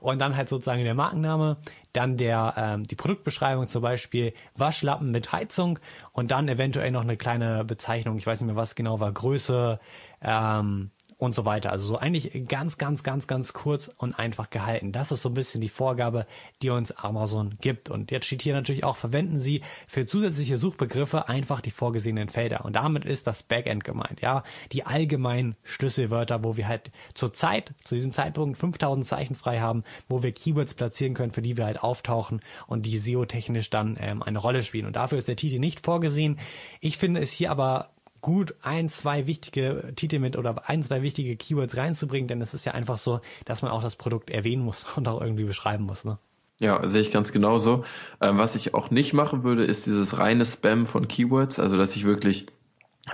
Und 0.00 0.18
dann 0.20 0.36
halt 0.36 0.48
sozusagen 0.48 0.84
der 0.84 0.94
Markenname, 0.94 1.56
dann 1.92 2.16
der 2.16 2.54
ähm, 2.56 2.84
die 2.84 2.96
Produktbeschreibung 2.96 3.66
zum 3.66 3.82
Beispiel 3.82 4.34
Waschlappen 4.56 5.10
mit 5.10 5.32
Heizung 5.32 5.78
und 6.12 6.30
dann 6.30 6.48
eventuell 6.48 6.90
noch 6.90 7.02
eine 7.02 7.16
kleine 7.16 7.64
Bezeichnung, 7.64 8.16
ich 8.16 8.26
weiß 8.26 8.40
nicht 8.40 8.48
mehr 8.48 8.56
was 8.56 8.74
genau 8.74 9.00
war, 9.00 9.12
Größe, 9.12 9.78
ähm, 10.20 10.90
und 11.18 11.34
so 11.34 11.44
weiter. 11.44 11.70
Also 11.70 11.86
so 11.86 11.96
eigentlich 11.96 12.32
ganz, 12.48 12.78
ganz, 12.78 13.02
ganz, 13.02 13.26
ganz 13.26 13.52
kurz 13.52 13.90
und 13.96 14.18
einfach 14.18 14.50
gehalten. 14.50 14.92
Das 14.92 15.12
ist 15.12 15.22
so 15.22 15.28
ein 15.28 15.34
bisschen 15.34 15.60
die 15.60 15.68
Vorgabe, 15.68 16.26
die 16.62 16.70
uns 16.70 16.92
Amazon 16.92 17.56
gibt. 17.60 17.90
Und 17.90 18.10
jetzt 18.10 18.26
steht 18.26 18.42
hier 18.42 18.54
natürlich 18.54 18.84
auch, 18.84 18.96
verwenden 18.96 19.38
Sie 19.38 19.62
für 19.86 20.06
zusätzliche 20.06 20.56
Suchbegriffe 20.56 21.28
einfach 21.28 21.60
die 21.60 21.70
vorgesehenen 21.70 22.28
Felder. 22.28 22.64
Und 22.64 22.76
damit 22.76 23.04
ist 23.04 23.26
das 23.26 23.42
Backend 23.42 23.84
gemeint, 23.84 24.20
ja. 24.20 24.42
Die 24.72 24.84
allgemeinen 24.84 25.56
Schlüsselwörter, 25.62 26.44
wo 26.44 26.56
wir 26.56 26.68
halt 26.68 26.90
zur 27.14 27.32
Zeit, 27.32 27.72
zu 27.84 27.94
diesem 27.94 28.12
Zeitpunkt 28.12 28.58
5000 28.58 29.06
Zeichen 29.06 29.34
frei 29.34 29.60
haben, 29.60 29.84
wo 30.08 30.22
wir 30.22 30.32
Keywords 30.32 30.74
platzieren 30.74 31.14
können, 31.14 31.32
für 31.32 31.42
die 31.42 31.56
wir 31.56 31.64
halt 31.64 31.82
auftauchen 31.82 32.40
und 32.66 32.86
die 32.86 32.98
SEO-technisch 32.98 33.70
dann 33.70 33.96
ähm, 34.00 34.22
eine 34.22 34.38
Rolle 34.38 34.62
spielen. 34.62 34.86
Und 34.86 34.96
dafür 34.96 35.18
ist 35.18 35.28
der 35.28 35.36
Titel 35.36 35.58
nicht 35.58 35.84
vorgesehen. 35.84 36.38
Ich 36.80 36.98
finde 36.98 37.20
es 37.20 37.32
hier 37.32 37.50
aber 37.50 37.93
gut 38.24 38.54
ein, 38.62 38.88
zwei 38.88 39.26
wichtige 39.26 39.92
Titel 39.96 40.18
mit 40.18 40.38
oder 40.38 40.66
ein, 40.66 40.82
zwei 40.82 41.02
wichtige 41.02 41.36
Keywords 41.36 41.76
reinzubringen, 41.76 42.26
denn 42.26 42.40
es 42.40 42.54
ist 42.54 42.64
ja 42.64 42.72
einfach 42.72 42.96
so, 42.96 43.20
dass 43.44 43.60
man 43.60 43.70
auch 43.70 43.82
das 43.82 43.96
Produkt 43.96 44.30
erwähnen 44.30 44.64
muss 44.64 44.86
und 44.96 45.06
auch 45.08 45.20
irgendwie 45.20 45.44
beschreiben 45.44 45.84
muss. 45.84 46.06
Ne? 46.06 46.16
Ja, 46.58 46.88
sehe 46.88 47.02
ich 47.02 47.12
ganz 47.12 47.32
genauso. 47.32 47.84
Ähm, 48.22 48.38
was 48.38 48.54
ich 48.54 48.72
auch 48.72 48.90
nicht 48.90 49.12
machen 49.12 49.44
würde, 49.44 49.64
ist 49.64 49.84
dieses 49.84 50.18
reine 50.18 50.46
Spam 50.46 50.86
von 50.86 51.06
Keywords, 51.06 51.60
also 51.60 51.76
dass 51.76 51.94
ich 51.96 52.06
wirklich 52.06 52.46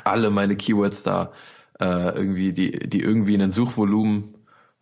alle 0.05 0.31
meine 0.31 0.55
Keywords 0.55 1.03
da 1.03 1.33
äh, 1.81 2.15
irgendwie, 2.17 2.51
die, 2.51 2.89
die 2.89 3.01
irgendwie 3.01 3.35
in 3.35 3.43
ein 3.43 3.51
Suchvolumen 3.51 4.37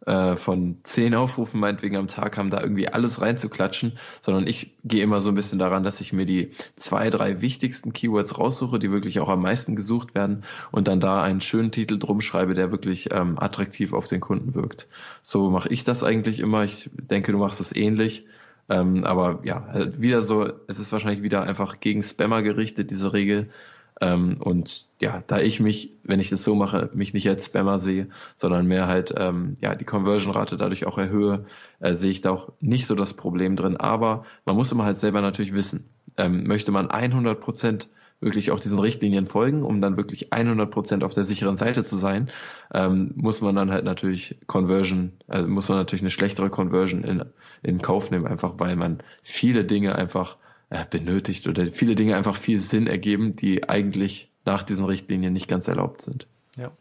äh, 0.09 0.36
von 0.38 0.78
zehn 0.84 1.14
Aufrufen 1.14 1.61
meinetwegen 1.61 1.96
am 1.96 2.06
Tag 2.06 2.38
haben, 2.38 2.48
da 2.48 2.62
irgendwie 2.62 2.88
alles 2.88 3.20
reinzuklatschen, 3.20 3.98
sondern 4.22 4.46
ich 4.46 4.74
gehe 4.82 5.02
immer 5.02 5.20
so 5.20 5.28
ein 5.28 5.34
bisschen 5.34 5.59
daran, 5.59 5.82
dass 5.82 6.00
ich 6.00 6.14
mir 6.14 6.24
die 6.24 6.52
zwei, 6.76 7.11
drei 7.11 7.42
wichtigsten 7.42 7.92
Keywords 7.92 8.38
raussuche, 8.38 8.78
die 8.78 8.90
wirklich 8.90 9.20
auch 9.20 9.28
am 9.28 9.42
meisten 9.42 9.76
gesucht 9.76 10.14
werden 10.14 10.44
und 10.72 10.88
dann 10.88 11.00
da 11.00 11.22
einen 11.22 11.42
schönen 11.42 11.72
Titel 11.72 11.98
drum 11.98 12.22
schreibe, 12.22 12.54
der 12.54 12.70
wirklich 12.72 13.11
ähm, 13.12 13.38
attraktiv 13.38 13.92
auf 13.92 14.06
den 14.06 14.20
Kunden 14.20 14.54
wirkt. 14.54 14.88
So 15.22 15.50
mache 15.50 15.68
ich 15.68 15.84
das 15.84 16.02
eigentlich 16.02 16.40
immer. 16.40 16.64
Ich 16.64 16.88
denke, 16.94 17.32
du 17.32 17.38
machst 17.38 17.61
es 17.61 17.76
ähnlich. 17.76 18.24
Ähm, 18.70 19.04
aber 19.04 19.40
ja, 19.44 19.66
halt 19.66 20.00
wieder 20.00 20.22
so, 20.22 20.50
es 20.68 20.78
ist 20.78 20.92
wahrscheinlich 20.92 21.22
wieder 21.22 21.42
einfach 21.42 21.80
gegen 21.80 22.02
Spammer 22.02 22.42
gerichtet, 22.42 22.90
diese 22.90 23.12
Regel. 23.12 23.50
Ähm, 24.01 24.36
und 24.40 24.86
ja, 25.01 25.22
da 25.26 25.40
ich 25.40 25.61
mich, 25.61 25.92
wenn 26.05 26.20
ich 26.20 26.30
das 26.30 26.44
so 26.44 26.55
mache, 26.55 26.90
mich 26.94 27.14
nicht 27.14 27.28
als 27.28 27.46
Spammer 27.46 27.78
sehe, 27.78 28.09
sondern 28.36 28.66
mehr 28.66 28.86
halt 28.86 29.12
ähm, 29.16 29.57
ja 29.61 29.74
die 29.74 29.84
Conversion-Rate 29.84 30.57
dadurch 30.57 30.86
auch 30.86 30.99
erhöhe, 30.99 31.46
äh, 31.80 31.94
sehe 31.94 32.11
ich 32.11 32.20
da 32.20 32.30
auch 32.30 32.53
nicht 32.61 32.86
so 32.86 32.94
das 32.94 33.14
Problem 33.14 33.57
drin. 33.57 33.76
Aber 33.76 34.24
man 34.44 34.57
muss 34.57 34.72
immer 34.72 34.84
halt 34.84 34.99
selber 34.99 35.20
natürlich 35.20 35.55
wissen, 35.55 35.88
ähm, 36.16 36.44
möchte 36.44 36.72
man 36.72 36.90
100 36.90 37.40
Prozent 37.40 37.88
wirklich 38.20 38.51
auch 38.51 38.61
diesen 38.61 38.78
Richtlinien 38.78 39.26
folgen, 39.26 39.62
um 39.62 39.80
dann 39.80 39.96
wirklich 39.96 40.32
100 40.32 40.70
Prozent 40.70 41.05
auf 41.05 41.14
der 41.14 41.24
sicheren 41.24 41.57
Seite 41.57 41.84
zu 41.84 41.96
sein, 41.96 42.30
ähm, 42.74 43.12
muss 43.14 43.40
man 43.40 43.55
dann 43.55 43.70
halt 43.70 43.84
natürlich 43.84 44.36
Conversion, 44.46 45.12
also 45.28 45.49
muss 45.49 45.68
man 45.68 45.78
natürlich 45.78 46.03
eine 46.03 46.11
schlechtere 46.11 46.51
Conversion 46.51 47.05
in, 47.05 47.24
in 47.62 47.80
Kauf 47.80 48.11
nehmen, 48.11 48.26
einfach 48.26 48.55
weil 48.59 48.74
man 48.74 48.99
viele 49.22 49.64
Dinge 49.64 49.94
einfach 49.94 50.36
benötigt 50.90 51.46
oder 51.46 51.66
viele 51.72 51.94
Dinge 51.94 52.16
einfach 52.16 52.36
viel 52.36 52.60
Sinn 52.60 52.86
ergeben, 52.86 53.36
die 53.36 53.68
eigentlich 53.68 54.30
nach 54.44 54.62
diesen 54.62 54.84
Richtlinien 54.84 55.32
nicht 55.32 55.48
ganz 55.48 55.68
erlaubt 55.68 56.02
sind. 56.02 56.26
Ja. 56.56 56.72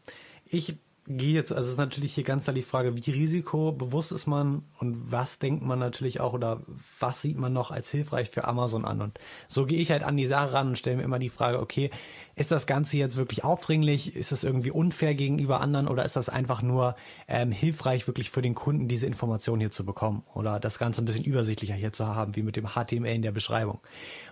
Ich 0.45 0.75
gehe 1.07 1.33
jetzt, 1.33 1.53
also 1.53 1.69
ist 1.69 1.77
natürlich 1.77 2.13
hier 2.13 2.25
ganz 2.25 2.43
klar 2.43 2.53
die 2.53 2.61
Frage, 2.61 2.97
wie 2.97 3.11
risikobewusst 3.11 4.11
ist 4.11 4.27
man 4.27 4.63
und 4.79 5.11
was 5.11 5.39
denkt 5.39 5.63
man 5.65 5.79
natürlich 5.79 6.19
auch 6.19 6.33
oder 6.33 6.61
was 6.99 7.21
sieht 7.21 7.37
man 7.37 7.53
noch 7.53 7.71
als 7.71 7.89
hilfreich 7.89 8.29
für 8.29 8.43
Amazon 8.43 8.83
an? 8.83 9.01
Und 9.01 9.19
so 9.47 9.65
gehe 9.65 9.79
ich 9.79 9.91
halt 9.91 10.03
an 10.03 10.17
die 10.17 10.25
Sache 10.25 10.51
ran 10.51 10.67
und 10.67 10.77
stelle 10.77 10.97
mir 10.97 11.03
immer 11.03 11.19
die 11.19 11.29
Frage, 11.29 11.59
okay, 11.59 11.91
ist 12.35 12.51
das 12.51 12.67
Ganze 12.67 12.97
jetzt 12.97 13.15
wirklich 13.15 13.43
aufdringlich? 13.43 14.15
Ist 14.15 14.31
es 14.31 14.43
irgendwie 14.43 14.69
unfair 14.69 15.15
gegenüber 15.15 15.61
anderen 15.61 15.87
oder 15.87 16.03
ist 16.03 16.17
das 16.17 16.27
einfach 16.27 16.61
nur 16.61 16.95
ähm, 17.27 17.51
hilfreich 17.51 18.05
wirklich 18.05 18.29
für 18.29 18.41
den 18.41 18.53
Kunden, 18.53 18.89
diese 18.89 19.07
Information 19.07 19.59
hier 19.59 19.71
zu 19.71 19.85
bekommen 19.85 20.23
oder 20.33 20.59
das 20.59 20.77
Ganze 20.77 21.01
ein 21.01 21.05
bisschen 21.05 21.23
übersichtlicher 21.23 21.73
hier 21.73 21.93
zu 21.93 22.05
haben, 22.05 22.35
wie 22.35 22.43
mit 22.43 22.57
dem 22.57 22.67
HTML 22.67 23.15
in 23.15 23.21
der 23.21 23.31
Beschreibung? 23.31 23.79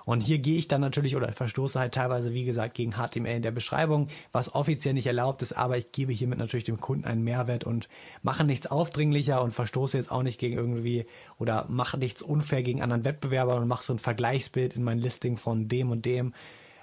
Und 0.03 0.21
hier 0.21 0.39
gehe 0.39 0.57
ich 0.57 0.67
dann 0.67 0.81
natürlich 0.81 1.15
oder 1.15 1.31
verstoße 1.31 1.79
halt 1.79 1.93
teilweise, 1.93 2.33
wie 2.33 2.45
gesagt, 2.45 2.75
gegen 2.75 2.91
HTML 2.91 3.37
in 3.37 3.41
der 3.41 3.51
Beschreibung, 3.51 4.09
was 4.33 4.53
offiziell 4.53 4.93
nicht 4.93 5.07
erlaubt 5.07 5.41
ist, 5.41 5.53
aber 5.53 5.77
ich 5.77 5.91
gebe 5.91 6.11
hiermit 6.11 6.37
natürlich 6.37 6.64
dem 6.67 6.79
Kunden 6.79 7.05
einen 7.05 7.23
Mehrwert 7.23 7.63
und 7.63 7.87
mache 8.21 8.43
nichts 8.43 8.67
aufdringlicher 8.67 9.41
und 9.41 9.51
verstoße 9.51 9.97
jetzt 9.97 10.11
auch 10.11 10.23
nicht 10.23 10.39
gegen 10.39 10.57
irgendwie 10.57 11.05
oder 11.37 11.65
mache 11.69 11.97
nichts 11.97 12.21
unfair 12.21 12.63
gegen 12.63 12.81
anderen 12.81 13.05
Wettbewerber 13.05 13.55
und 13.55 13.67
mache 13.67 13.83
so 13.83 13.93
ein 13.93 13.99
Vergleichsbild 13.99 14.75
in 14.75 14.83
mein 14.83 14.99
Listing 14.99 15.37
von 15.37 15.67
dem 15.67 15.91
und 15.91 16.05
dem 16.05 16.33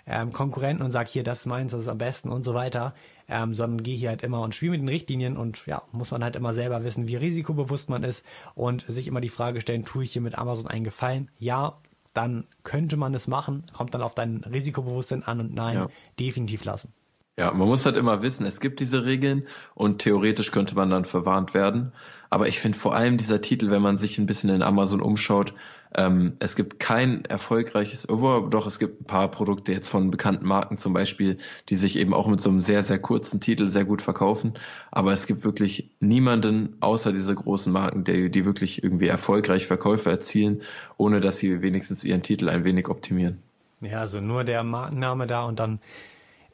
ähm, 0.07 0.33
Konkurrenten 0.33 0.85
und 0.85 0.93
sag 0.93 1.09
hier, 1.09 1.23
das 1.23 1.41
ist 1.41 1.47
meins, 1.47 1.73
das 1.73 1.83
ist 1.83 1.89
am 1.89 1.99
besten 1.99 2.31
und 2.31 2.43
so 2.43 2.55
weiter, 2.55 2.95
ähm, 3.29 3.55
sondern 3.55 3.83
gehe 3.83 3.97
hier 3.97 4.09
halt 4.09 4.23
immer 4.23 4.41
und 4.41 4.55
spiele 4.55 4.73
mit 4.73 4.81
den 4.81 4.89
Richtlinien 4.89 5.37
und 5.37 5.65
ja, 5.67 5.83
muss 5.93 6.11
man 6.11 6.25
halt 6.25 6.37
immer 6.37 6.53
selber 6.53 6.85
wissen, 6.85 7.09
wie 7.09 7.17
risikobewusst 7.17 7.89
man 7.89 8.03
ist 8.03 8.25
und 8.55 8.85
sich 8.89 9.07
immer 9.07 9.21
die 9.21 9.29
Frage 9.29 9.61
stellen, 9.61 9.85
tue 9.85 10.05
ich 10.05 10.13
hier 10.13 10.23
mit 10.23 10.37
Amazon 10.37 10.67
einen 10.67 10.85
Gefallen? 10.85 11.31
Ja, 11.39 11.79
dann 12.15 12.47
könnte 12.63 12.97
man 12.97 13.15
es 13.15 13.27
machen, 13.27 13.65
kommt 13.73 13.95
dann 13.95 14.03
auf 14.03 14.15
dein 14.15 14.39
Risikobewusstsein 14.45 15.23
an 15.23 15.41
und 15.41 15.55
nein, 15.55 15.77
ja. 15.77 15.89
definitiv 16.19 16.65
lassen. 16.65 16.93
Ja, 17.39 17.51
man 17.53 17.67
muss 17.67 17.87
halt 17.87 17.97
immer 17.97 18.23
wissen, 18.23 18.45
es 18.45 18.61
gibt 18.61 18.79
diese 18.81 19.07
Regeln 19.07 19.47
und 19.75 20.03
theoretisch 20.03 20.51
könnte 20.51 20.75
man 20.75 20.91
dann 20.91 21.07
verwarnt 21.07 21.55
werden. 21.55 21.93
Aber 22.29 22.47
ich 22.47 22.61
finde 22.61 22.79
vor 22.79 22.95
allem 22.95 23.17
dieser 23.17 23.41
Titel, 23.41 23.71
wenn 23.71 23.81
man 23.81 23.97
sich 23.97 24.19
ein 24.19 24.27
bisschen 24.27 24.51
in 24.51 24.63
Amazon 24.63 25.01
umschaut, 25.01 25.55
ähm, 25.95 26.35
es 26.41 26.57
gibt 26.57 26.79
kein 26.79 27.25
erfolgreiches, 27.25 28.09
oh, 28.09 28.47
doch 28.49 28.67
es 28.67 28.79
gibt 28.79 29.01
ein 29.01 29.05
paar 29.05 29.31
Produkte 29.31 29.73
jetzt 29.73 29.89
von 29.89 30.11
bekannten 30.11 30.47
Marken 30.47 30.77
zum 30.77 30.93
Beispiel, 30.93 31.39
die 31.71 31.77
sich 31.77 31.97
eben 31.97 32.13
auch 32.13 32.27
mit 32.29 32.41
so 32.41 32.51
einem 32.51 32.61
sehr, 32.61 32.83
sehr 32.83 32.99
kurzen 32.99 33.41
Titel 33.41 33.69
sehr 33.69 33.87
gut 33.87 34.03
verkaufen. 34.03 34.55
Aber 34.91 35.13
es 35.13 35.27
gibt 35.27 35.45
wirklich 35.45 35.91
niemanden 36.01 36.77
außer 36.81 37.13
diese 37.13 37.35
großen 37.35 37.73
Marken, 37.73 38.05
die, 38.05 38.31
die 38.31 38.45
wirklich 38.45 38.83
irgendwie 38.83 39.09
erfolgreich 39.09 39.67
Verkäufe 39.67 40.11
erzielen, 40.11 40.63
ohne 40.99 41.21
dass 41.21 41.39
sie 41.39 41.63
wenigstens 41.63 42.05
ihren 42.05 42.23
Titel 42.23 42.51
ein 42.51 42.65
wenig 42.65 42.89
optimieren. 42.89 43.39
Ja, 43.81 44.01
also 44.01 44.21
nur 44.21 44.45
der 44.45 44.63
Markenname 44.63 45.27
da 45.27 45.45
und 45.45 45.59
dann 45.59 45.81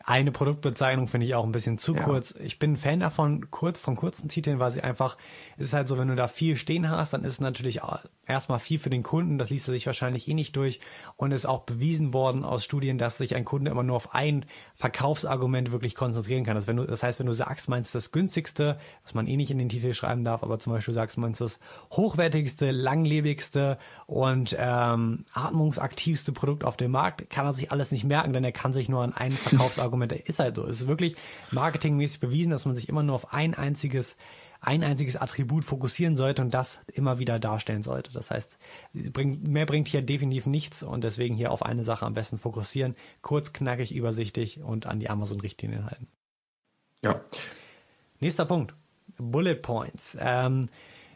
eine 0.09 0.33
Produktbezeichnung 0.33 1.07
finde 1.07 1.27
ich 1.27 1.35
auch 1.35 1.45
ein 1.45 1.53
bisschen 1.53 1.77
zu 1.77 1.95
ja. 1.95 2.03
kurz. 2.03 2.35
Ich 2.43 2.59
bin 2.59 2.73
ein 2.73 2.77
Fan 2.79 3.01
davon, 3.01 3.51
kurz, 3.51 3.79
von 3.79 3.95
kurzen 3.95 4.31
Titeln, 4.31 4.59
weil 4.59 4.71
sie 4.71 4.81
einfach, 4.81 5.19
es 5.59 5.67
ist 5.67 5.73
halt 5.75 5.87
so, 5.87 5.99
wenn 5.99 6.09
du 6.09 6.17
da 6.17 6.29
viel 6.29 6.57
stehen 6.57 6.89
hast, 6.89 7.13
dann 7.13 7.25
ist 7.25 7.35
es 7.35 7.41
natürlich 7.41 7.83
erstmal 8.29 8.59
viel 8.59 8.79
für 8.79 8.91
den 8.91 9.03
Kunden, 9.03 9.39
das 9.39 9.51
liest 9.51 9.69
er 9.69 9.75
sich 9.75 9.87
wahrscheinlich 9.87 10.29
eh 10.29 10.35
nicht 10.35 10.57
durch 10.57 10.81
und 11.17 11.33
ist 11.33 11.47
auch 11.47 11.63
bewiesen 11.63 12.13
worden 12.13 12.45
aus 12.45 12.65
Studien, 12.65 12.99
dass 12.99 13.19
sich 13.19 13.35
ein 13.35 13.45
Kunde 13.45 13.71
immer 13.71 13.83
nur 13.83 13.97
auf 13.97 14.15
ein 14.15 14.47
Verkaufsargument 14.77 15.73
wirklich 15.73 15.95
konzentrieren 15.95 16.45
kann. 16.45 16.55
Das, 16.55 16.67
wenn 16.67 16.77
du, 16.77 16.85
das 16.85 17.03
heißt, 17.03 17.19
wenn 17.19 17.27
du 17.27 17.33
sagst, 17.33 17.69
meinst 17.69 17.95
das 17.95 18.13
günstigste, 18.13 18.79
was 19.03 19.15
man 19.15 19.27
eh 19.27 19.37
nicht 19.37 19.51
in 19.51 19.59
den 19.59 19.69
Titel 19.69 19.93
schreiben 19.93 20.25
darf, 20.25 20.43
aber 20.43 20.59
zum 20.59 20.73
Beispiel 20.73 20.95
sagst, 20.95 21.19
meinst 21.19 21.41
das 21.41 21.59
hochwertigste, 21.93 22.71
langlebigste 22.71 23.79
und 24.07 24.57
ähm, 24.59 25.25
atmungsaktivste 25.33 26.33
Produkt 26.33 26.65
auf 26.65 26.77
dem 26.77 26.93
Markt, 26.93 27.29
kann 27.31 27.47
er 27.47 27.53
sich 27.53 27.73
alles 27.73 27.91
nicht 27.91 28.05
merken, 28.05 28.33
denn 28.33 28.45
er 28.45 28.53
kann 28.53 28.73
sich 28.73 28.89
nur 28.89 29.03
an 29.03 29.13
ein 29.13 29.33
Verkaufsargument 29.49 29.89
Argument, 29.89 30.13
ist 30.13 30.39
halt 30.39 30.57
so. 30.57 30.67
Es 30.67 30.81
ist 30.81 30.89
wirklich 30.89 31.17
marketingmäßig 31.51 32.21
bewiesen, 32.21 32.51
dass 32.51 32.67
man 32.67 32.77
sich 32.77 32.89
immer 32.89 33.03
nur 33.03 33.15
auf 33.15 33.33
ein 33.33 33.55
einziges 33.55 34.17
ein 34.61 34.83
einziges 34.83 35.17
Attribut 35.17 35.65
fokussieren 35.65 36.17
sollte 36.17 36.43
und 36.43 36.53
das 36.53 36.81
immer 36.93 37.19
wieder 37.19 37.39
darstellen 37.39 37.83
sollte. 37.83 38.13
Das 38.13 38.31
heißt, 38.31 38.59
mehr 38.93 39.67
bringt 39.67 39.87
hier 39.87 40.03
definitiv 40.03 40.47
nichts 40.47 40.83
und 40.83 41.05
deswegen 41.05 41.37
hier 41.37 41.53
auf 41.53 41.63
eine 41.63 41.85
Sache 41.85 42.05
am 42.05 42.15
besten 42.15 42.39
fokussieren, 42.39 42.97
kurz, 43.23 43.53
knackig, 43.53 43.95
übersichtlich 43.95 44.61
und 44.63 44.87
an 44.87 44.99
die 44.99 45.11
Amazon-Richtlinien 45.11 45.87
halten. 45.87 46.09
Ja. 47.03 47.21
Nächster 48.21 48.45
Punkt. 48.45 48.75
Bullet 49.17 49.57
Points. 49.57 50.17
Ähm, 50.21 50.69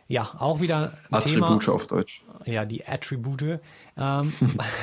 ja, 0.09 0.34
auch 0.38 0.61
wieder 0.61 0.93
ein 1.11 1.14
Attribute 1.18 1.61
Thema, 1.62 1.74
auf 1.74 1.86
Deutsch. 1.86 2.22
Ja, 2.45 2.64
die 2.64 2.86
Attribute 2.86 3.61
ähm, 3.97 4.32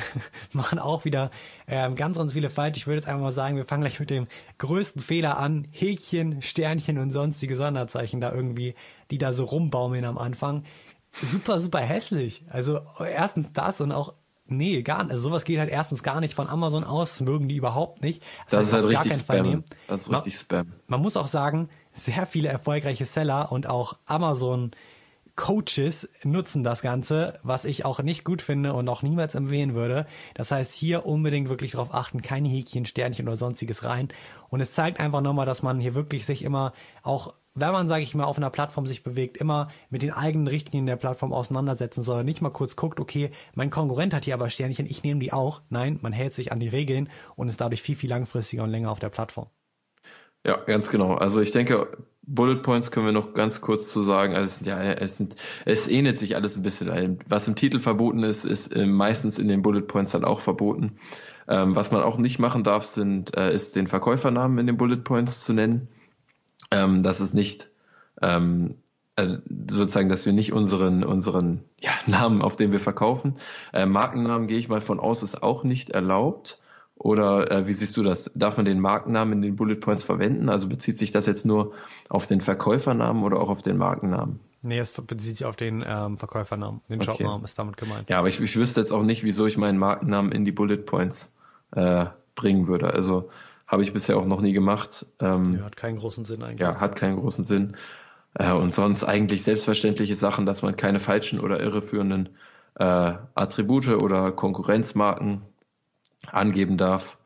machen 0.52 0.78
auch 0.78 1.04
wieder 1.04 1.30
ähm, 1.66 1.94
ganz, 1.94 2.16
ganz 2.16 2.32
viele 2.32 2.50
falsch. 2.50 2.78
Ich 2.78 2.86
würde 2.86 2.96
jetzt 2.96 3.08
einfach 3.08 3.22
mal 3.22 3.32
sagen, 3.32 3.56
wir 3.56 3.64
fangen 3.64 3.82
gleich 3.82 4.00
mit 4.00 4.10
dem 4.10 4.26
größten 4.58 5.02
Fehler 5.02 5.38
an. 5.38 5.66
Häkchen, 5.70 6.42
Sternchen 6.42 6.98
und 6.98 7.10
sonstige 7.10 7.56
Sonderzeichen 7.56 8.20
da 8.20 8.32
irgendwie, 8.32 8.74
die 9.10 9.18
da 9.18 9.32
so 9.32 9.44
rumbaumeln 9.44 10.04
am 10.04 10.18
Anfang. 10.18 10.64
Super, 11.22 11.60
super 11.60 11.80
hässlich. 11.80 12.44
Also 12.48 12.80
erstens 13.00 13.52
das 13.52 13.80
und 13.80 13.92
auch 13.92 14.14
Nee, 14.52 14.82
gar 14.82 15.04
nicht. 15.04 15.12
Also 15.12 15.28
sowas 15.28 15.44
geht 15.44 15.60
halt 15.60 15.70
erstens 15.70 16.02
gar 16.02 16.20
nicht 16.20 16.34
von 16.34 16.48
Amazon 16.48 16.82
aus, 16.82 17.20
mögen 17.20 17.46
die 17.46 17.54
überhaupt 17.54 18.02
nicht. 18.02 18.20
Das, 18.48 18.50
das 18.50 18.66
ist 18.68 18.72
halt 18.74 18.86
richtig 18.86 19.14
Spam. 19.14 19.64
Das 19.86 20.02
ist 20.02 20.12
richtig 20.12 20.36
Spam. 20.36 20.72
Man 20.88 21.00
muss 21.00 21.16
auch 21.16 21.28
sagen, 21.28 21.68
sehr 21.92 22.26
viele 22.26 22.48
erfolgreiche 22.48 23.04
Seller 23.04 23.52
und 23.52 23.68
auch 23.68 23.96
Amazon 24.06 24.72
Coaches 25.40 26.06
nutzen 26.22 26.62
das 26.64 26.82
Ganze, 26.82 27.38
was 27.42 27.64
ich 27.64 27.86
auch 27.86 28.02
nicht 28.02 28.24
gut 28.24 28.42
finde 28.42 28.74
und 28.74 28.86
auch 28.90 29.02
niemals 29.02 29.34
empfehlen 29.34 29.74
würde. 29.74 30.06
Das 30.34 30.50
heißt, 30.50 30.70
hier 30.70 31.06
unbedingt 31.06 31.48
wirklich 31.48 31.72
darauf 31.72 31.94
achten, 31.94 32.20
keine 32.20 32.46
Häkchen, 32.46 32.84
Sternchen 32.84 33.26
oder 33.26 33.38
sonstiges 33.38 33.82
rein. 33.82 34.08
Und 34.50 34.60
es 34.60 34.74
zeigt 34.74 35.00
einfach 35.00 35.22
nochmal, 35.22 35.46
dass 35.46 35.62
man 35.62 35.80
hier 35.80 35.94
wirklich 35.94 36.26
sich 36.26 36.42
immer 36.42 36.74
auch 37.02 37.32
wenn 37.54 37.72
man, 37.72 37.88
sage 37.88 38.04
ich 38.04 38.14
mal, 38.14 38.24
auf 38.24 38.36
einer 38.36 38.50
Plattform 38.50 38.86
sich 38.86 39.02
bewegt, 39.02 39.36
immer 39.36 39.70
mit 39.88 40.02
den 40.02 40.12
eigenen 40.12 40.46
Richtlinien 40.46 40.86
der 40.86 40.96
Plattform 40.96 41.32
auseinandersetzen 41.32 42.04
soll. 42.04 42.22
Nicht 42.22 42.42
mal 42.42 42.50
kurz 42.50 42.76
guckt, 42.76 43.00
okay, 43.00 43.32
mein 43.54 43.70
Konkurrent 43.70 44.14
hat 44.14 44.24
hier 44.24 44.34
aber 44.34 44.50
Sternchen, 44.50 44.86
ich 44.86 45.02
nehme 45.02 45.20
die 45.20 45.32
auch. 45.32 45.60
Nein, 45.68 45.98
man 46.00 46.12
hält 46.12 46.32
sich 46.32 46.52
an 46.52 46.60
die 46.60 46.68
Regeln 46.68 47.08
und 47.34 47.48
ist 47.48 47.60
dadurch 47.60 47.82
viel, 47.82 47.96
viel 47.96 48.08
langfristiger 48.08 48.62
und 48.62 48.70
länger 48.70 48.90
auf 48.90 49.00
der 49.00 49.08
Plattform. 49.08 49.48
Ja, 50.46 50.58
ganz 50.58 50.90
genau. 50.90 51.14
Also 51.14 51.40
ich 51.40 51.50
denke, 51.50 51.88
Bullet 52.32 52.62
Points 52.62 52.90
können 52.90 53.06
wir 53.06 53.12
noch 53.12 53.34
ganz 53.34 53.60
kurz 53.60 53.90
zu 53.90 54.02
sagen. 54.02 54.34
Also 54.34 54.60
es, 54.60 54.66
ja, 54.66 54.80
es, 54.80 55.16
sind, 55.16 55.34
es 55.64 55.88
ähnelt 55.88 56.18
sich 56.18 56.36
alles 56.36 56.56
ein 56.56 56.62
bisschen. 56.62 57.18
Was 57.28 57.48
im 57.48 57.56
Titel 57.56 57.80
verboten 57.80 58.22
ist, 58.22 58.44
ist 58.44 58.74
äh, 58.74 58.86
meistens 58.86 59.38
in 59.38 59.48
den 59.48 59.62
Bullet 59.62 59.82
Points 59.82 60.12
dann 60.12 60.24
auch 60.24 60.40
verboten. 60.40 60.98
Ähm, 61.48 61.74
was 61.74 61.90
man 61.90 62.02
auch 62.02 62.18
nicht 62.18 62.38
machen 62.38 62.62
darf, 62.62 62.84
sind, 62.84 63.36
äh, 63.36 63.52
ist 63.52 63.74
den 63.74 63.88
Verkäufernamen 63.88 64.58
in 64.58 64.66
den 64.68 64.76
Bullet 64.76 64.98
Points 64.98 65.44
zu 65.44 65.52
nennen. 65.52 65.88
Ähm, 66.70 67.02
das 67.02 67.20
ist 67.20 67.34
nicht 67.34 67.68
ähm, 68.22 68.76
also 69.16 69.38
sozusagen, 69.68 70.08
dass 70.08 70.24
wir 70.24 70.32
nicht 70.32 70.52
unseren 70.52 71.02
unseren 71.02 71.64
ja, 71.80 71.90
Namen, 72.06 72.42
auf 72.42 72.54
den 72.54 72.70
wir 72.70 72.80
verkaufen. 72.80 73.34
Äh, 73.72 73.86
Markennamen 73.86 74.46
gehe 74.46 74.58
ich 74.58 74.68
mal 74.68 74.80
von 74.80 75.00
aus, 75.00 75.22
ist 75.22 75.42
auch 75.42 75.64
nicht 75.64 75.90
erlaubt. 75.90 76.60
Oder 77.02 77.50
äh, 77.50 77.66
wie 77.66 77.72
siehst 77.72 77.96
du 77.96 78.02
das? 78.02 78.30
Darf 78.34 78.58
man 78.58 78.66
den 78.66 78.78
Markennamen 78.78 79.32
in 79.32 79.40
den 79.40 79.56
Bullet 79.56 79.76
Points 79.76 80.04
verwenden? 80.04 80.50
Also 80.50 80.68
bezieht 80.68 80.98
sich 80.98 81.12
das 81.12 81.24
jetzt 81.24 81.46
nur 81.46 81.72
auf 82.10 82.26
den 82.26 82.42
Verkäufernamen 82.42 83.22
oder 83.22 83.40
auch 83.40 83.48
auf 83.48 83.62
den 83.62 83.78
Markennamen? 83.78 84.38
Nee, 84.60 84.78
es 84.78 84.90
bezieht 84.90 85.38
sich 85.38 85.46
auf 85.46 85.56
den 85.56 85.82
ähm, 85.86 86.18
Verkäufernamen. 86.18 86.82
Den 86.90 87.00
okay. 87.00 87.12
Jobnamen 87.12 87.42
ist 87.42 87.58
damit 87.58 87.78
gemeint. 87.78 88.10
Ja, 88.10 88.18
aber 88.18 88.28
ich, 88.28 88.38
ich 88.38 88.54
wüsste 88.54 88.80
jetzt 88.80 88.92
auch 88.92 89.02
nicht, 89.02 89.24
wieso 89.24 89.46
ich 89.46 89.56
meinen 89.56 89.78
Markennamen 89.78 90.30
in 90.30 90.44
die 90.44 90.52
Bullet 90.52 90.76
Points 90.76 91.34
äh, 91.74 92.04
bringen 92.34 92.68
würde. 92.68 92.92
Also 92.92 93.30
habe 93.66 93.82
ich 93.82 93.94
bisher 93.94 94.18
auch 94.18 94.26
noch 94.26 94.42
nie 94.42 94.52
gemacht. 94.52 95.06
Ähm, 95.20 95.54
ja, 95.54 95.64
hat 95.64 95.78
keinen 95.78 95.96
großen 95.96 96.26
Sinn 96.26 96.42
eigentlich. 96.42 96.60
Ja, 96.60 96.80
hat 96.80 96.96
keinen 96.96 97.18
großen 97.18 97.46
Sinn. 97.46 97.78
Äh, 98.34 98.52
und 98.52 98.74
sonst 98.74 99.04
eigentlich 99.04 99.42
selbstverständliche 99.42 100.16
Sachen, 100.16 100.44
dass 100.44 100.60
man 100.60 100.76
keine 100.76 101.00
falschen 101.00 101.40
oder 101.40 101.60
irreführenden 101.60 102.28
äh, 102.74 103.14
Attribute 103.34 103.88
oder 103.88 104.32
Konkurrenzmarken 104.32 105.40
angeben 106.26 106.76
darf. 106.76 107.18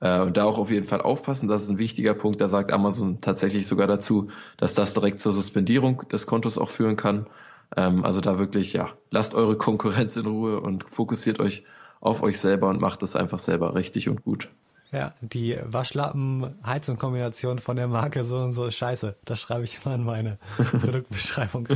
Äh, 0.00 0.20
und 0.20 0.36
da 0.36 0.44
auch 0.44 0.58
auf 0.58 0.70
jeden 0.70 0.86
Fall 0.86 1.00
aufpassen, 1.00 1.48
das 1.48 1.62
ist 1.62 1.70
ein 1.70 1.78
wichtiger 1.78 2.14
Punkt. 2.14 2.40
Da 2.40 2.48
sagt 2.48 2.72
Amazon 2.72 3.20
tatsächlich 3.20 3.66
sogar 3.66 3.86
dazu, 3.86 4.28
dass 4.56 4.74
das 4.74 4.94
direkt 4.94 5.20
zur 5.20 5.32
Suspendierung 5.32 6.04
des 6.10 6.26
Kontos 6.26 6.58
auch 6.58 6.68
führen 6.68 6.96
kann. 6.96 7.26
Ähm, 7.76 8.04
also 8.04 8.20
da 8.20 8.38
wirklich, 8.38 8.72
ja, 8.72 8.90
lasst 9.10 9.34
eure 9.34 9.56
Konkurrenz 9.56 10.16
in 10.16 10.26
Ruhe 10.26 10.60
und 10.60 10.84
fokussiert 10.84 11.40
euch 11.40 11.64
auf 12.00 12.22
euch 12.22 12.38
selber 12.38 12.68
und 12.68 12.80
macht 12.80 13.02
es 13.02 13.16
einfach 13.16 13.38
selber 13.38 13.74
richtig 13.74 14.08
und 14.08 14.22
gut. 14.22 14.48
Ja, 14.92 15.14
die 15.20 15.58
Waschlappen-Heizung-Kombination 15.64 17.58
von 17.58 17.76
der 17.76 17.88
Marke 17.88 18.22
so 18.22 18.38
und 18.38 18.52
so 18.52 18.66
ist 18.66 18.76
scheiße. 18.76 19.16
Das 19.24 19.40
schreibe 19.40 19.64
ich 19.64 19.78
immer 19.84 19.96
in 19.96 20.04
meine 20.04 20.38
Produktbeschreibung. 20.80 21.68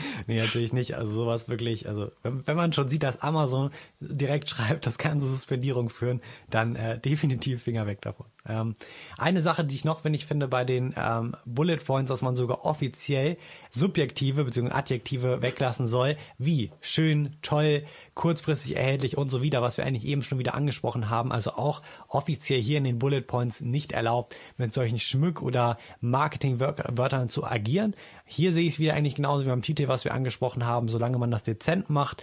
nee, 0.26 0.38
natürlich 0.38 0.72
nicht. 0.72 0.94
Also 0.94 1.12
sowas 1.12 1.48
wirklich, 1.48 1.88
also 1.88 2.10
wenn, 2.22 2.46
wenn, 2.46 2.56
man 2.56 2.72
schon 2.72 2.88
sieht, 2.88 3.02
dass 3.02 3.22
Amazon 3.22 3.70
direkt 4.00 4.50
schreibt, 4.50 4.86
das 4.86 4.98
kann 4.98 5.20
zur 5.20 5.30
Suspendierung 5.30 5.90
führen, 5.90 6.20
dann 6.50 6.76
äh, 6.76 6.98
definitiv 6.98 7.62
Finger 7.62 7.86
weg 7.86 8.00
davon. 8.02 8.26
Ähm, 8.48 8.74
eine 9.18 9.40
Sache, 9.40 9.64
die 9.64 9.74
ich 9.74 9.84
noch, 9.84 10.04
wenn 10.04 10.14
ich 10.14 10.26
finde, 10.26 10.48
bei 10.48 10.64
den 10.64 10.94
ähm, 10.96 11.36
Bullet 11.44 11.76
Points, 11.76 12.08
dass 12.08 12.22
man 12.22 12.34
sogar 12.34 12.64
offiziell 12.64 13.36
Subjektive 13.70 14.44
bzw. 14.44 14.70
Adjektive 14.70 15.42
weglassen 15.42 15.86
soll, 15.86 16.16
wie 16.38 16.70
schön, 16.80 17.36
toll, 17.42 17.84
kurzfristig 18.14 18.76
erhältlich 18.76 19.16
und 19.16 19.30
so 19.30 19.42
wieder, 19.42 19.62
was 19.62 19.76
wir 19.76 19.86
eigentlich 19.86 20.04
eben 20.04 20.22
schon 20.22 20.38
wieder 20.38 20.54
angesprochen 20.54 21.08
haben. 21.08 21.30
Also 21.30 21.52
auch 21.52 21.82
offiziell 22.08 22.60
hier 22.60 22.78
in 22.78 22.84
den 22.84 22.98
Bullet 22.98 23.22
Points 23.22 23.60
nicht 23.60 23.92
erlaubt, 23.92 24.34
mit 24.56 24.74
solchen 24.74 24.98
Schmück- 24.98 25.42
oder 25.42 25.78
Marketingwörtern 26.00 27.28
zu 27.28 27.44
agieren. 27.44 27.94
Hier 28.24 28.52
sehe 28.52 28.66
ich 28.66 28.74
es 28.74 28.78
wieder 28.78 28.94
eigentlich 28.94 29.14
genauso 29.14 29.44
wie 29.44 29.50
beim 29.50 29.62
Titel, 29.62 29.86
was 29.88 30.04
wir 30.04 30.14
angesprochen 30.14 30.66
haben, 30.66 30.88
solange 30.88 31.18
man 31.18 31.30
das 31.30 31.44
dezent 31.44 31.90
macht 31.90 32.22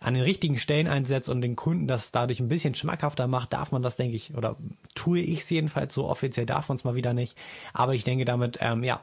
an 0.00 0.14
den 0.14 0.22
richtigen 0.22 0.56
Stellen 0.56 0.88
einsetzt 0.88 1.28
und 1.28 1.42
den 1.42 1.56
Kunden 1.56 1.86
das 1.86 2.10
dadurch 2.10 2.40
ein 2.40 2.48
bisschen 2.48 2.74
schmackhafter 2.74 3.26
macht, 3.26 3.52
darf 3.52 3.70
man 3.70 3.82
das, 3.82 3.96
denke 3.96 4.16
ich, 4.16 4.34
oder 4.34 4.56
tue 4.94 5.20
ich 5.20 5.40
es 5.40 5.50
jedenfalls 5.50 5.94
so 5.94 6.08
offiziell, 6.08 6.46
darf 6.46 6.68
man 6.68 6.78
es 6.78 6.84
mal 6.84 6.94
wieder 6.94 7.12
nicht. 7.12 7.36
Aber 7.74 7.94
ich 7.94 8.04
denke 8.04 8.24
damit, 8.24 8.58
ähm, 8.60 8.82
ja, 8.82 9.00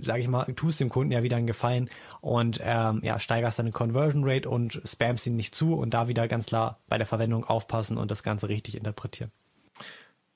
sage 0.00 0.20
ich 0.20 0.28
mal, 0.28 0.44
tust 0.54 0.80
dem 0.80 0.88
Kunden 0.88 1.12
ja 1.12 1.22
wieder 1.22 1.36
einen 1.36 1.46
Gefallen 1.46 1.90
und 2.20 2.60
ähm, 2.62 3.00
ja, 3.02 3.18
steigerst 3.18 3.58
deine 3.58 3.70
Conversion 3.70 4.24
Rate 4.24 4.48
und 4.48 4.80
spamst 4.84 5.26
ihn 5.26 5.36
nicht 5.36 5.54
zu 5.54 5.74
und 5.74 5.94
da 5.94 6.08
wieder 6.08 6.26
ganz 6.26 6.46
klar 6.46 6.80
bei 6.88 6.98
der 6.98 7.06
Verwendung 7.06 7.44
aufpassen 7.44 7.96
und 7.96 8.10
das 8.10 8.22
Ganze 8.22 8.48
richtig 8.48 8.76
interpretieren. 8.76 9.30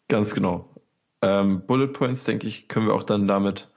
Ganz 0.09 0.35
genau. 0.35 0.69
Ähm, 1.21 1.63
Bullet 1.67 1.89
Points, 1.89 2.25
denke 2.25 2.47
ich, 2.47 2.69
können 2.69 2.87
wir 2.87 2.95
auch 2.95 3.03
dann 3.03 3.27
damit 3.27 3.69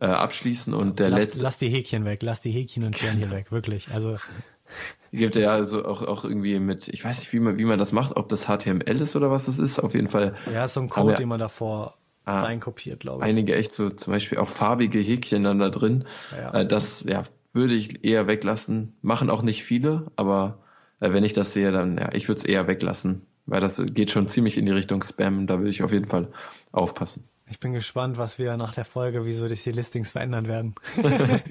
äh, 0.00 0.06
abschließen 0.06 0.72
und 0.72 0.98
der 0.98 1.10
lass, 1.10 1.20
letzte. 1.20 1.42
Lass 1.42 1.58
die 1.58 1.68
Häkchen 1.68 2.04
weg, 2.04 2.22
lass 2.22 2.40
die 2.40 2.50
Häkchen 2.50 2.84
und 2.84 2.96
Sternchen 2.96 3.30
weg, 3.30 3.52
wirklich. 3.52 3.88
Also 3.92 4.16
Gibt 5.12 5.36
ja 5.36 5.52
also 5.52 5.84
auch, 5.84 6.02
auch 6.02 6.24
irgendwie 6.24 6.58
mit, 6.58 6.88
ich 6.88 7.04
weiß 7.04 7.20
nicht, 7.20 7.32
wie 7.32 7.40
man, 7.40 7.58
wie 7.58 7.64
man 7.64 7.78
das 7.78 7.92
macht, 7.92 8.16
ob 8.16 8.28
das 8.28 8.46
HTML 8.46 9.00
ist 9.00 9.16
oder 9.16 9.30
was 9.30 9.46
das 9.46 9.58
ist. 9.58 9.78
Auf 9.78 9.94
jeden 9.94 10.08
Fall. 10.08 10.34
Ja, 10.52 10.64
ist 10.64 10.74
so 10.74 10.80
ein 10.80 10.88
Code, 10.88 11.14
den 11.14 11.28
man 11.28 11.38
davor 11.38 11.96
ah, 12.24 12.42
reinkopiert, 12.42 13.00
glaube 13.00 13.24
ich. 13.24 13.28
Einige 13.28 13.54
echt 13.54 13.72
so, 13.72 13.90
zum 13.90 14.12
Beispiel 14.12 14.38
auch 14.38 14.48
farbige 14.48 14.98
Häkchen 14.98 15.44
dann 15.44 15.58
da 15.58 15.70
drin. 15.70 16.04
Ja. 16.36 16.52
Äh, 16.52 16.66
das 16.66 17.04
ja, 17.04 17.24
würde 17.52 17.74
ich 17.74 18.04
eher 18.04 18.26
weglassen. 18.26 18.96
Machen 19.00 19.30
auch 19.30 19.42
nicht 19.42 19.64
viele, 19.64 20.06
aber 20.16 20.58
äh, 21.00 21.12
wenn 21.12 21.24
ich 21.24 21.32
das 21.32 21.52
sehe, 21.52 21.72
dann 21.72 21.98
ja, 21.98 22.12
ich 22.12 22.28
würde 22.28 22.40
es 22.40 22.44
eher 22.44 22.66
weglassen, 22.66 23.26
weil 23.46 23.60
das 23.60 23.82
geht 23.86 24.10
schon 24.10 24.28
ziemlich 24.28 24.58
in 24.58 24.66
die 24.66 24.72
Richtung 24.72 25.02
Spam. 25.02 25.46
Da 25.46 25.58
würde 25.58 25.70
ich 25.70 25.82
auf 25.82 25.92
jeden 25.92 26.06
Fall 26.06 26.28
aufpassen. 26.72 27.24
Ich 27.48 27.60
bin 27.60 27.72
gespannt, 27.72 28.18
was 28.18 28.38
wir 28.38 28.56
nach 28.56 28.74
der 28.74 28.84
Folge, 28.84 29.24
wieso 29.24 29.46
sich 29.46 29.62
die 29.62 29.70
Listings 29.70 30.10
verändern 30.10 30.48
werden. 30.48 30.74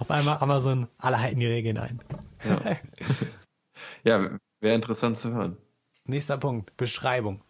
Auf 0.00 0.10
einmal 0.10 0.38
Amazon, 0.40 0.88
alle 0.98 1.20
halten 1.20 1.40
die 1.40 1.46
Regeln 1.46 1.78
ein. 1.78 2.00
ja, 2.44 2.76
ja 4.04 4.38
wäre 4.60 4.74
interessant 4.74 5.18
zu 5.18 5.34
hören. 5.34 5.58
Nächster 6.06 6.38
Punkt, 6.38 6.76
Beschreibung. 6.76 7.42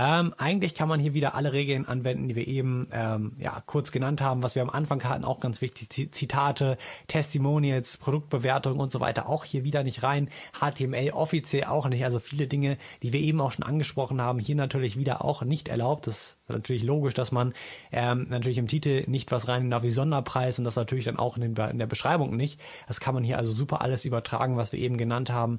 Ähm, 0.00 0.32
eigentlich 0.38 0.74
kann 0.74 0.88
man 0.88 1.00
hier 1.00 1.12
wieder 1.12 1.34
alle 1.34 1.52
Regeln 1.52 1.88
anwenden, 1.88 2.28
die 2.28 2.36
wir 2.36 2.46
eben 2.46 2.86
ähm, 2.92 3.32
ja, 3.36 3.60
kurz 3.66 3.90
genannt 3.90 4.20
haben, 4.20 4.44
was 4.44 4.54
wir 4.54 4.62
am 4.62 4.70
Anfang 4.70 5.02
hatten, 5.02 5.24
auch 5.24 5.40
ganz 5.40 5.60
wichtig. 5.60 6.12
Zitate, 6.12 6.78
Testimonials, 7.08 7.96
Produktbewertung 7.96 8.78
und 8.78 8.92
so 8.92 9.00
weiter, 9.00 9.28
auch 9.28 9.44
hier 9.44 9.64
wieder 9.64 9.82
nicht 9.82 10.04
rein. 10.04 10.28
HTML 10.52 11.10
offiziell 11.10 11.64
auch 11.64 11.88
nicht. 11.88 12.04
Also 12.04 12.20
viele 12.20 12.46
Dinge, 12.46 12.78
die 13.02 13.12
wir 13.12 13.18
eben 13.18 13.40
auch 13.40 13.50
schon 13.50 13.64
angesprochen 13.64 14.22
haben, 14.22 14.38
hier 14.38 14.54
natürlich 14.54 14.96
wieder 14.96 15.24
auch 15.24 15.42
nicht 15.42 15.66
erlaubt. 15.66 16.06
Das 16.06 16.16
ist 16.16 16.38
natürlich 16.48 16.84
logisch, 16.84 17.14
dass 17.14 17.32
man 17.32 17.52
ähm, 17.90 18.28
natürlich 18.30 18.58
im 18.58 18.68
Titel 18.68 19.02
nicht 19.08 19.32
was 19.32 19.48
rein 19.48 19.68
darf 19.68 19.82
wie 19.82 19.90
Sonderpreis 19.90 20.60
und 20.60 20.64
das 20.64 20.76
natürlich 20.76 21.06
dann 21.06 21.18
auch 21.18 21.36
in, 21.36 21.54
den, 21.54 21.70
in 21.70 21.78
der 21.78 21.86
Beschreibung 21.86 22.36
nicht. 22.36 22.60
Das 22.86 23.00
kann 23.00 23.14
man 23.14 23.24
hier 23.24 23.36
also 23.36 23.50
super 23.50 23.80
alles 23.80 24.04
übertragen, 24.04 24.56
was 24.56 24.70
wir 24.70 24.78
eben 24.78 24.96
genannt 24.96 25.30
haben. 25.30 25.58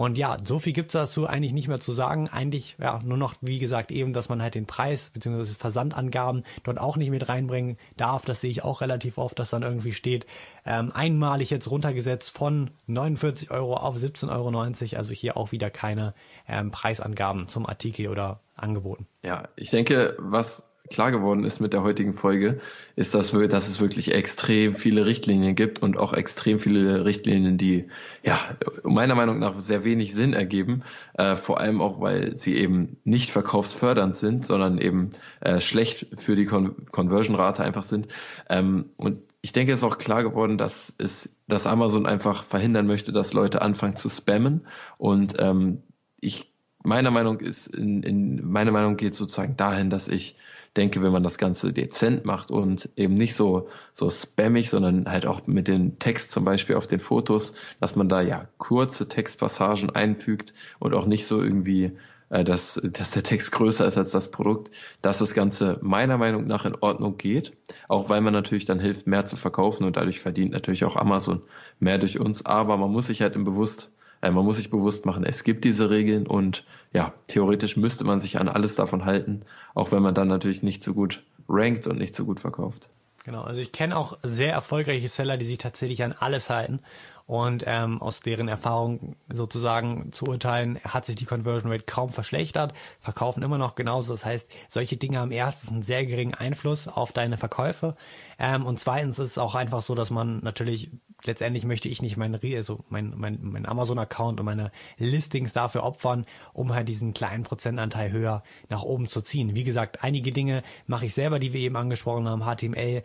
Und 0.00 0.16
ja, 0.16 0.38
so 0.42 0.58
viel 0.58 0.72
gibt's 0.72 0.94
dazu 0.94 1.26
eigentlich 1.26 1.52
nicht 1.52 1.68
mehr 1.68 1.78
zu 1.78 1.92
sagen. 1.92 2.26
Eigentlich 2.26 2.76
ja 2.80 3.00
nur 3.04 3.18
noch, 3.18 3.34
wie 3.42 3.58
gesagt, 3.58 3.90
eben, 3.90 4.14
dass 4.14 4.30
man 4.30 4.40
halt 4.40 4.54
den 4.54 4.64
Preis 4.64 5.10
bzw. 5.10 5.44
Versandangaben 5.58 6.44
dort 6.62 6.80
auch 6.80 6.96
nicht 6.96 7.10
mit 7.10 7.28
reinbringen 7.28 7.76
darf. 7.98 8.24
Das 8.24 8.40
sehe 8.40 8.50
ich 8.50 8.64
auch 8.64 8.80
relativ 8.80 9.18
oft, 9.18 9.38
dass 9.38 9.50
dann 9.50 9.60
irgendwie 9.60 9.92
steht, 9.92 10.24
ähm, 10.64 10.90
einmalig 10.94 11.50
jetzt 11.50 11.70
runtergesetzt 11.70 12.30
von 12.30 12.70
49 12.86 13.50
Euro 13.50 13.74
auf 13.74 13.96
17,90 13.96 14.30
Euro. 14.30 14.96
Also 14.96 15.12
hier 15.12 15.36
auch 15.36 15.52
wieder 15.52 15.68
keine 15.68 16.14
ähm, 16.48 16.70
Preisangaben 16.70 17.46
zum 17.46 17.66
Artikel 17.66 18.08
oder 18.08 18.40
Angeboten. 18.56 19.06
Ja, 19.22 19.50
ich 19.54 19.68
denke, 19.68 20.16
was 20.18 20.64
klar 20.90 21.12
geworden 21.12 21.44
ist 21.44 21.60
mit 21.60 21.72
der 21.72 21.82
heutigen 21.82 22.14
Folge, 22.14 22.60
ist, 22.96 23.14
dass, 23.14 23.32
wir, 23.32 23.48
dass 23.48 23.68
es 23.68 23.80
wirklich 23.80 24.12
extrem 24.12 24.74
viele 24.74 25.06
Richtlinien 25.06 25.54
gibt 25.54 25.80
und 25.80 25.96
auch 25.96 26.12
extrem 26.12 26.58
viele 26.58 27.04
Richtlinien, 27.04 27.56
die 27.56 27.86
ja 28.22 28.38
meiner 28.82 29.14
Meinung 29.14 29.38
nach 29.38 29.58
sehr 29.60 29.84
wenig 29.84 30.12
Sinn 30.14 30.32
ergeben, 30.32 30.82
äh, 31.14 31.36
vor 31.36 31.60
allem 31.60 31.80
auch, 31.80 32.00
weil 32.00 32.36
sie 32.36 32.56
eben 32.56 32.96
nicht 33.04 33.30
verkaufsfördernd 33.30 34.16
sind, 34.16 34.44
sondern 34.44 34.78
eben 34.78 35.10
äh, 35.40 35.60
schlecht 35.60 36.08
für 36.18 36.34
die 36.34 36.44
Con 36.44 36.74
Conversion-Rate 36.90 37.62
einfach 37.62 37.84
sind. 37.84 38.08
Ähm, 38.48 38.90
und 38.96 39.20
ich 39.42 39.52
denke, 39.52 39.72
es 39.72 39.78
ist 39.78 39.84
auch 39.84 39.98
klar 39.98 40.22
geworden, 40.22 40.58
dass 40.58 40.92
es, 40.98 41.36
dass 41.46 41.66
Amazon 41.66 42.04
einfach 42.04 42.44
verhindern 42.44 42.86
möchte, 42.86 43.12
dass 43.12 43.32
Leute 43.32 43.62
anfangen 43.62 43.96
zu 43.96 44.08
spammen. 44.08 44.66
Und 44.98 45.36
ähm, 45.38 45.82
ich 46.20 46.50
meiner 46.82 47.10
Meinung 47.10 47.40
ist, 47.40 47.68
in, 47.68 48.02
in 48.02 48.44
meine 48.44 48.72
Meinung 48.72 48.96
geht 48.96 49.14
sozusagen 49.14 49.56
dahin, 49.56 49.90
dass 49.90 50.08
ich 50.08 50.36
denke, 50.76 51.02
wenn 51.02 51.12
man 51.12 51.22
das 51.22 51.38
Ganze 51.38 51.72
dezent 51.72 52.24
macht 52.24 52.50
und 52.50 52.90
eben 52.96 53.14
nicht 53.14 53.34
so, 53.34 53.68
so 53.92 54.08
spammig, 54.08 54.70
sondern 54.70 55.10
halt 55.10 55.26
auch 55.26 55.46
mit 55.46 55.68
dem 55.68 55.98
Text 55.98 56.30
zum 56.30 56.44
Beispiel 56.44 56.76
auf 56.76 56.86
den 56.86 57.00
Fotos, 57.00 57.54
dass 57.80 57.96
man 57.96 58.08
da 58.08 58.20
ja 58.20 58.48
kurze 58.58 59.08
Textpassagen 59.08 59.90
einfügt 59.90 60.54
und 60.78 60.94
auch 60.94 61.06
nicht 61.06 61.26
so 61.26 61.42
irgendwie, 61.42 61.92
äh, 62.28 62.44
dass, 62.44 62.80
dass 62.84 63.10
der 63.10 63.24
Text 63.24 63.50
größer 63.52 63.84
ist 63.84 63.98
als 63.98 64.12
das 64.12 64.30
Produkt, 64.30 64.70
dass 65.02 65.18
das 65.18 65.34
Ganze 65.34 65.78
meiner 65.82 66.18
Meinung 66.18 66.46
nach 66.46 66.64
in 66.64 66.76
Ordnung 66.76 67.16
geht, 67.16 67.52
auch 67.88 68.08
weil 68.08 68.20
man 68.20 68.32
natürlich 68.32 68.64
dann 68.64 68.78
hilft, 68.78 69.08
mehr 69.08 69.24
zu 69.24 69.36
verkaufen 69.36 69.84
und 69.84 69.96
dadurch 69.96 70.20
verdient 70.20 70.52
natürlich 70.52 70.84
auch 70.84 70.96
Amazon 70.96 71.42
mehr 71.80 71.98
durch 71.98 72.20
uns, 72.20 72.46
aber 72.46 72.76
man 72.76 72.92
muss 72.92 73.08
sich 73.08 73.22
halt 73.22 73.34
im 73.34 73.44
Bewusst 73.44 73.90
äh, 74.22 74.30
man 74.30 74.44
muss 74.44 74.56
sich 74.56 74.70
bewusst 74.70 75.06
machen, 75.06 75.24
es 75.24 75.44
gibt 75.44 75.64
diese 75.64 75.90
Regeln 75.90 76.26
und 76.26 76.64
ja, 76.92 77.12
theoretisch 77.26 77.76
müsste 77.76 78.04
man 78.04 78.20
sich 78.20 78.38
an 78.38 78.48
alles 78.48 78.74
davon 78.74 79.04
halten, 79.04 79.42
auch 79.74 79.92
wenn 79.92 80.02
man 80.02 80.14
dann 80.14 80.28
natürlich 80.28 80.62
nicht 80.62 80.82
so 80.82 80.94
gut 80.94 81.22
rankt 81.48 81.86
und 81.86 81.98
nicht 81.98 82.14
so 82.14 82.24
gut 82.24 82.40
verkauft. 82.40 82.90
Genau, 83.24 83.42
also 83.42 83.60
ich 83.60 83.72
kenne 83.72 83.96
auch 83.96 84.18
sehr 84.22 84.52
erfolgreiche 84.52 85.08
Seller, 85.08 85.36
die 85.36 85.44
sich 85.44 85.58
tatsächlich 85.58 86.02
an 86.02 86.14
alles 86.18 86.48
halten 86.48 86.80
und 87.26 87.62
ähm, 87.66 88.02
aus 88.02 88.20
deren 88.20 88.48
Erfahrung 88.48 89.14
sozusagen 89.32 90.10
zu 90.10 90.24
urteilen, 90.24 90.80
hat 90.82 91.04
sich 91.04 91.14
die 91.16 91.26
Conversion 91.26 91.70
Rate 91.70 91.84
kaum 91.84 92.08
verschlechtert, 92.08 92.72
verkaufen 93.00 93.44
immer 93.44 93.58
noch 93.58 93.76
genauso. 93.76 94.14
Das 94.14 94.24
heißt, 94.24 94.50
solche 94.68 94.96
Dinge 94.96 95.20
haben 95.20 95.30
erstens 95.30 95.70
einen 95.70 95.82
sehr 95.82 96.04
geringen 96.06 96.34
Einfluss 96.34 96.88
auf 96.88 97.12
deine 97.12 97.36
Verkäufe 97.36 97.94
ähm, 98.38 98.66
und 98.66 98.80
zweitens 98.80 99.18
ist 99.18 99.32
es 99.32 99.38
auch 99.38 99.54
einfach 99.54 99.82
so, 99.82 99.94
dass 99.94 100.10
man 100.10 100.40
natürlich 100.42 100.90
letztendlich 101.24 101.64
möchte 101.64 101.88
ich 101.88 102.02
nicht 102.02 102.16
mein, 102.16 102.38
also 102.56 102.80
mein, 102.88 103.14
mein, 103.16 103.38
mein 103.42 103.66
Amazon-Account 103.66 104.40
und 104.40 104.46
meine 104.46 104.72
Listings 104.98 105.52
dafür 105.52 105.84
opfern, 105.84 106.24
um 106.52 106.74
halt 106.74 106.88
diesen 106.88 107.14
kleinen 107.14 107.44
Prozentanteil 107.44 108.12
höher 108.12 108.42
nach 108.68 108.82
oben 108.82 109.08
zu 109.08 109.22
ziehen. 109.22 109.54
Wie 109.54 109.64
gesagt, 109.64 110.02
einige 110.02 110.32
Dinge 110.32 110.62
mache 110.86 111.06
ich 111.06 111.14
selber, 111.14 111.38
die 111.38 111.52
wir 111.52 111.60
eben 111.60 111.76
angesprochen 111.76 112.28
haben, 112.28 112.44
HTML, 112.44 113.02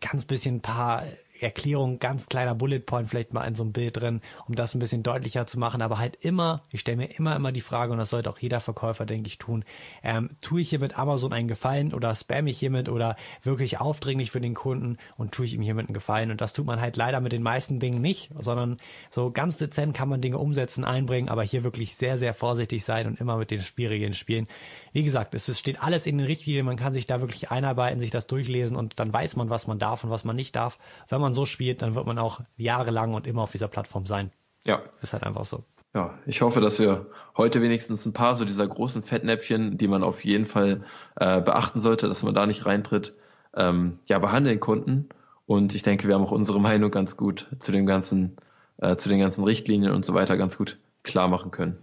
ganz 0.00 0.24
bisschen 0.24 0.60
paar 0.60 1.04
Erklärung, 1.42 1.98
ganz 1.98 2.26
kleiner 2.26 2.54
Bullet 2.54 2.80
Point 2.80 3.08
vielleicht 3.08 3.32
mal 3.32 3.44
in 3.44 3.54
so 3.54 3.62
einem 3.62 3.72
Bild 3.72 3.96
drin, 3.96 4.20
um 4.46 4.54
das 4.54 4.74
ein 4.74 4.78
bisschen 4.78 5.02
deutlicher 5.02 5.46
zu 5.46 5.58
machen. 5.58 5.82
Aber 5.82 5.98
halt 5.98 6.16
immer, 6.24 6.62
ich 6.70 6.80
stelle 6.80 6.98
mir 6.98 7.16
immer, 7.16 7.36
immer 7.36 7.52
die 7.52 7.60
Frage, 7.60 7.92
und 7.92 7.98
das 7.98 8.10
sollte 8.10 8.30
auch 8.30 8.38
jeder 8.38 8.60
Verkäufer, 8.60 9.06
denke 9.06 9.28
ich, 9.28 9.38
tun, 9.38 9.64
ähm, 10.02 10.30
tue 10.40 10.60
ich 10.60 10.70
hier 10.70 10.78
mit 10.78 10.98
Amazon 10.98 11.32
einen 11.32 11.48
Gefallen 11.48 11.94
oder 11.94 12.14
spam 12.14 12.46
ich 12.46 12.58
hiermit 12.58 12.88
oder 12.88 13.16
wirklich 13.42 13.80
aufdringlich 13.80 14.30
für 14.30 14.40
den 14.40 14.54
Kunden 14.54 14.98
und 15.16 15.32
tue 15.32 15.46
ich 15.46 15.54
ihm 15.54 15.62
hiermit 15.62 15.88
einen 15.88 15.94
Gefallen. 15.94 16.30
Und 16.30 16.40
das 16.40 16.52
tut 16.52 16.66
man 16.66 16.80
halt 16.80 16.96
leider 16.96 17.20
mit 17.20 17.32
den 17.32 17.42
meisten 17.42 17.78
Dingen 17.78 18.00
nicht, 18.00 18.30
sondern 18.38 18.76
so 19.10 19.30
ganz 19.30 19.56
dezent 19.56 19.94
kann 19.94 20.08
man 20.08 20.20
Dinge 20.20 20.38
umsetzen, 20.38 20.84
einbringen, 20.84 21.28
aber 21.28 21.42
hier 21.42 21.64
wirklich 21.64 21.96
sehr, 21.96 22.18
sehr 22.18 22.34
vorsichtig 22.34 22.84
sein 22.84 23.06
und 23.06 23.20
immer 23.20 23.36
mit 23.36 23.50
den 23.50 23.60
Spielregeln 23.60 24.14
spielen. 24.14 24.46
Wie 24.92 25.02
gesagt, 25.02 25.34
es 25.34 25.58
steht 25.58 25.82
alles 25.82 26.06
in 26.06 26.18
den 26.18 26.26
Richtlinien, 26.26 26.66
man 26.66 26.76
kann 26.76 26.92
sich 26.92 27.06
da 27.06 27.20
wirklich 27.20 27.50
einarbeiten, 27.50 27.98
sich 27.98 28.10
das 28.10 28.26
durchlesen 28.26 28.76
und 28.76 29.00
dann 29.00 29.12
weiß 29.12 29.36
man, 29.36 29.48
was 29.48 29.66
man 29.66 29.78
darf 29.78 30.04
und 30.04 30.10
was 30.10 30.24
man 30.24 30.36
nicht 30.36 30.54
darf. 30.54 30.78
Wenn 31.08 31.20
man 31.20 31.34
so 31.34 31.46
spielt, 31.46 31.80
dann 31.82 31.94
wird 31.94 32.06
man 32.06 32.18
auch 32.18 32.40
jahrelang 32.56 33.14
und 33.14 33.26
immer 33.26 33.42
auf 33.42 33.52
dieser 33.52 33.68
Plattform 33.68 34.06
sein. 34.06 34.30
Ja. 34.64 34.82
Ist 35.00 35.12
halt 35.12 35.24
einfach 35.24 35.44
so. 35.44 35.64
Ja, 35.94 36.14
ich 36.24 36.40
hoffe, 36.40 36.60
dass 36.60 36.78
wir 36.78 37.06
heute 37.36 37.60
wenigstens 37.60 38.06
ein 38.06 38.14
paar 38.14 38.34
so 38.34 38.44
dieser 38.44 38.66
großen 38.66 39.02
Fettnäpfchen, 39.02 39.76
die 39.76 39.88
man 39.88 40.02
auf 40.02 40.24
jeden 40.24 40.46
Fall 40.46 40.84
äh, 41.16 41.42
beachten 41.42 41.80
sollte, 41.80 42.08
dass 42.08 42.22
man 42.22 42.34
da 42.34 42.46
nicht 42.46 42.64
reintritt, 42.64 43.14
ähm, 43.54 43.98
ja, 44.06 44.18
behandeln 44.18 44.58
konnten. 44.58 45.08
Und 45.46 45.74
ich 45.74 45.82
denke, 45.82 46.08
wir 46.08 46.14
haben 46.14 46.22
auch 46.22 46.32
unsere 46.32 46.60
Meinung 46.60 46.90
ganz 46.90 47.16
gut 47.16 47.46
zu 47.58 47.72
dem 47.72 47.84
ganzen, 47.84 48.36
äh, 48.78 48.96
zu 48.96 49.10
den 49.10 49.20
ganzen 49.20 49.44
Richtlinien 49.44 49.92
und 49.92 50.04
so 50.04 50.14
weiter 50.14 50.38
ganz 50.38 50.56
gut 50.56 50.78
klar 51.02 51.28
machen 51.28 51.50
können. 51.50 51.76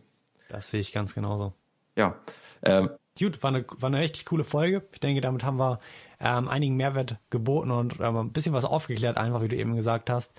Das 0.49 0.71
sehe 0.71 0.79
ich 0.79 0.91
ganz 0.91 1.13
genauso. 1.13 1.53
Ja, 1.95 2.15
ähm, 2.63 2.89
Gut, 3.19 3.43
war 3.43 3.49
eine, 3.49 3.65
war 3.79 3.87
eine 3.87 3.99
richtig 3.99 4.25
coole 4.25 4.45
Folge. 4.45 4.87
Ich 4.93 4.99
denke, 5.01 5.19
damit 5.19 5.43
haben 5.43 5.57
wir 5.57 5.79
ähm, 6.21 6.47
einigen 6.47 6.77
Mehrwert 6.77 7.17
geboten 7.29 7.69
und 7.69 7.99
ähm, 7.99 8.15
ein 8.15 8.31
bisschen 8.31 8.53
was 8.53 8.63
aufgeklärt, 8.63 9.17
einfach 9.17 9.41
wie 9.41 9.49
du 9.49 9.57
eben 9.57 9.75
gesagt 9.75 10.09
hast. 10.09 10.31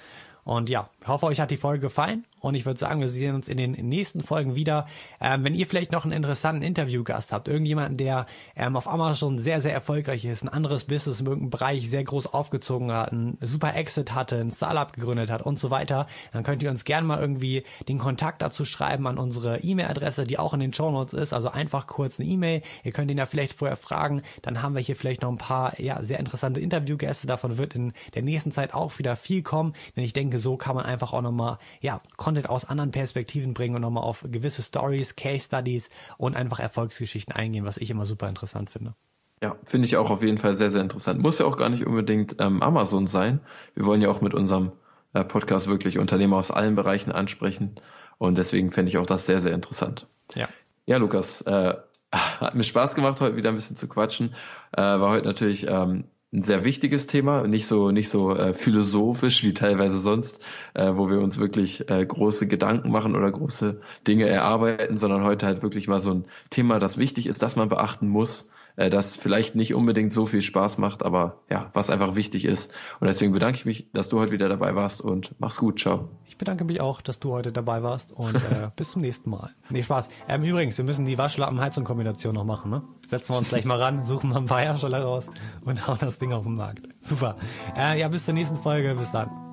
Und 0.44 0.70
ja, 0.70 0.88
ich 1.00 1.06
hoffe, 1.06 1.26
euch 1.26 1.40
hat 1.40 1.50
die 1.50 1.58
Folge 1.58 1.80
gefallen. 1.80 2.24
Und 2.40 2.54
ich 2.54 2.66
würde 2.66 2.78
sagen, 2.78 3.00
wir 3.00 3.08
sehen 3.08 3.34
uns 3.34 3.48
in 3.48 3.56
den 3.56 3.72
nächsten 3.72 4.22
Folgen 4.22 4.54
wieder. 4.54 4.86
Ähm, 5.20 5.44
wenn 5.44 5.54
ihr 5.54 5.66
vielleicht 5.66 5.92
noch 5.92 6.04
einen 6.04 6.12
interessanten 6.12 6.62
Interviewgast 6.62 7.32
habt, 7.32 7.48
irgendjemanden, 7.48 7.96
der 7.96 8.26
ähm, 8.56 8.76
auf 8.76 8.88
Amazon 8.88 9.38
sehr, 9.38 9.60
sehr 9.60 9.72
erfolgreich 9.72 10.24
ist, 10.24 10.42
ein 10.42 10.48
anderes 10.48 10.84
Business 10.84 11.20
in 11.20 11.26
irgendeinem 11.26 11.50
Bereich 11.50 11.88
sehr 11.88 12.04
groß 12.04 12.26
aufgezogen 12.26 12.92
hat, 12.92 13.12
einen 13.12 13.38
super 13.40 13.74
Exit 13.74 14.14
hatte, 14.14 14.36
ein 14.36 14.50
Startup 14.50 14.92
gegründet 14.92 15.30
hat 15.30 15.42
und 15.42 15.58
so 15.58 15.70
weiter, 15.70 16.06
dann 16.32 16.42
könnt 16.42 16.62
ihr 16.62 16.70
uns 16.70 16.84
gerne 16.84 17.06
mal 17.06 17.20
irgendwie 17.20 17.64
den 17.88 17.98
Kontakt 17.98 18.42
dazu 18.42 18.64
schreiben 18.64 19.06
an 19.06 19.18
unsere 19.18 19.60
E-Mail-Adresse, 19.60 20.26
die 20.26 20.38
auch 20.38 20.54
in 20.54 20.60
den 20.60 20.72
Show 20.72 20.90
Notes 20.90 21.12
ist. 21.12 21.32
Also 21.32 21.50
einfach 21.50 21.86
kurz 21.86 22.18
eine 22.18 22.28
E-Mail. 22.28 22.62
Ihr 22.84 22.92
könnt 22.92 23.10
ihn 23.10 23.18
ja 23.18 23.26
vielleicht 23.26 23.54
vorher 23.54 23.76
fragen. 23.76 24.22
Dann 24.42 24.62
haben 24.62 24.74
wir 24.74 24.82
hier 24.82 24.96
vielleicht 24.96 25.22
noch 25.22 25.30
ein 25.30 25.38
paar 25.38 25.78
ja, 25.80 26.02
sehr 26.02 26.18
interessante 26.18 26.60
Interviewgäste. 26.60 27.26
Davon 27.26 27.58
wird 27.58 27.74
in 27.74 27.92
der 28.14 28.22
nächsten 28.22 28.52
Zeit 28.52 28.74
auch 28.74 28.98
wieder 28.98 29.16
viel 29.16 29.42
kommen. 29.42 29.74
Denn 29.96 30.04
ich 30.04 30.12
denke, 30.12 30.38
so 30.38 30.56
kann 30.56 30.74
man 30.74 30.86
einfach 30.86 31.12
auch 31.12 31.22
nochmal 31.22 31.58
ja, 31.80 32.00
Content 32.30 32.48
aus 32.48 32.64
anderen 32.64 32.92
Perspektiven 32.92 33.54
bringen 33.54 33.74
und 33.74 33.82
nochmal 33.82 34.04
auf 34.04 34.24
gewisse 34.30 34.62
Stories, 34.62 35.16
Case 35.16 35.46
Studies 35.46 35.90
und 36.16 36.36
einfach 36.36 36.60
Erfolgsgeschichten 36.60 37.34
eingehen, 37.34 37.64
was 37.64 37.76
ich 37.76 37.90
immer 37.90 38.04
super 38.04 38.28
interessant 38.28 38.70
finde. 38.70 38.94
Ja, 39.42 39.56
finde 39.64 39.86
ich 39.86 39.96
auch 39.96 40.10
auf 40.10 40.22
jeden 40.22 40.38
Fall 40.38 40.54
sehr, 40.54 40.70
sehr 40.70 40.80
interessant. 40.80 41.20
Muss 41.20 41.40
ja 41.40 41.46
auch 41.46 41.56
gar 41.56 41.70
nicht 41.70 41.84
unbedingt 41.84 42.36
ähm, 42.38 42.62
Amazon 42.62 43.08
sein. 43.08 43.40
Wir 43.74 43.84
wollen 43.84 44.00
ja 44.00 44.08
auch 44.10 44.20
mit 44.20 44.32
unserem 44.32 44.70
äh, 45.12 45.24
Podcast 45.24 45.66
wirklich 45.66 45.98
Unternehmer 45.98 46.36
aus 46.36 46.52
allen 46.52 46.76
Bereichen 46.76 47.10
ansprechen. 47.10 47.74
Und 48.18 48.38
deswegen 48.38 48.70
fände 48.70 48.90
ich 48.90 48.98
auch 48.98 49.06
das 49.06 49.26
sehr, 49.26 49.40
sehr 49.40 49.52
interessant. 49.52 50.06
Ja. 50.36 50.48
Ja, 50.86 50.98
Lukas, 50.98 51.40
äh, 51.42 51.74
hat 52.12 52.54
mir 52.54 52.62
Spaß 52.62 52.94
gemacht, 52.94 53.20
heute 53.20 53.34
wieder 53.34 53.48
ein 53.48 53.56
bisschen 53.56 53.74
zu 53.74 53.88
quatschen. 53.88 54.36
Äh, 54.70 54.82
war 54.82 55.10
heute 55.10 55.26
natürlich 55.26 55.66
ähm, 55.66 56.04
ein 56.32 56.42
sehr 56.42 56.64
wichtiges 56.64 57.06
Thema, 57.08 57.46
nicht 57.46 57.66
so 57.66 57.90
nicht 57.90 58.08
so 58.08 58.34
äh, 58.34 58.54
philosophisch 58.54 59.42
wie 59.42 59.52
teilweise 59.54 59.98
sonst, 59.98 60.44
äh, 60.74 60.92
wo 60.94 61.10
wir 61.10 61.20
uns 61.20 61.38
wirklich 61.38 61.90
äh, 61.90 62.06
große 62.06 62.46
Gedanken 62.46 62.90
machen 62.90 63.16
oder 63.16 63.30
große 63.30 63.80
Dinge 64.06 64.26
erarbeiten, 64.28 64.96
sondern 64.96 65.24
heute 65.24 65.46
halt 65.46 65.62
wirklich 65.62 65.88
mal 65.88 66.00
so 66.00 66.12
ein 66.14 66.24
Thema, 66.50 66.78
das 66.78 66.98
wichtig 66.98 67.26
ist, 67.26 67.42
das 67.42 67.56
man 67.56 67.68
beachten 67.68 68.08
muss 68.08 68.50
äh, 68.76 68.90
das 68.90 69.16
vielleicht 69.16 69.54
nicht 69.54 69.74
unbedingt 69.74 70.12
so 70.12 70.26
viel 70.26 70.42
Spaß 70.42 70.78
macht, 70.78 71.02
aber 71.02 71.40
ja, 71.50 71.70
was 71.72 71.90
einfach 71.90 72.14
wichtig 72.14 72.44
ist. 72.44 72.72
Und 73.00 73.06
deswegen 73.06 73.32
bedanke 73.32 73.56
ich 73.56 73.64
mich, 73.64 73.86
dass 73.92 74.08
du 74.08 74.18
heute 74.18 74.32
wieder 74.32 74.48
dabei 74.48 74.74
warst 74.74 75.00
und 75.00 75.34
mach's 75.38 75.56
gut. 75.56 75.80
Ciao. 75.80 76.08
Ich 76.26 76.38
bedanke 76.38 76.64
mich 76.64 76.80
auch, 76.80 77.00
dass 77.00 77.18
du 77.18 77.32
heute 77.32 77.52
dabei 77.52 77.82
warst 77.82 78.12
und 78.12 78.34
äh, 78.34 78.70
bis 78.76 78.92
zum 78.92 79.02
nächsten 79.02 79.30
Mal. 79.30 79.50
Nee, 79.68 79.82
Spaß. 79.82 80.08
Ähm, 80.28 80.42
übrigens, 80.42 80.78
wir 80.78 80.84
müssen 80.84 81.06
die 81.06 81.18
Waschlappen-Heizung-Kombination 81.18 82.34
noch 82.34 82.44
machen, 82.44 82.70
ne? 82.70 82.82
Setzen 83.06 83.34
wir 83.34 83.38
uns 83.38 83.48
gleich 83.48 83.64
mal 83.64 83.80
ran, 83.80 84.02
suchen 84.04 84.30
mal 84.30 84.38
ein 84.38 84.46
paar 84.46 84.60
Hersteller 84.60 85.02
raus 85.02 85.28
und 85.64 85.86
hauen 85.86 85.98
das 86.00 86.18
Ding 86.18 86.32
auf 86.32 86.44
den 86.44 86.54
Markt. 86.54 86.88
Super. 87.00 87.36
Äh, 87.76 87.98
ja, 88.00 88.08
bis 88.08 88.24
zur 88.24 88.34
nächsten 88.34 88.56
Folge. 88.56 88.94
Bis 88.94 89.10
dann. 89.10 89.49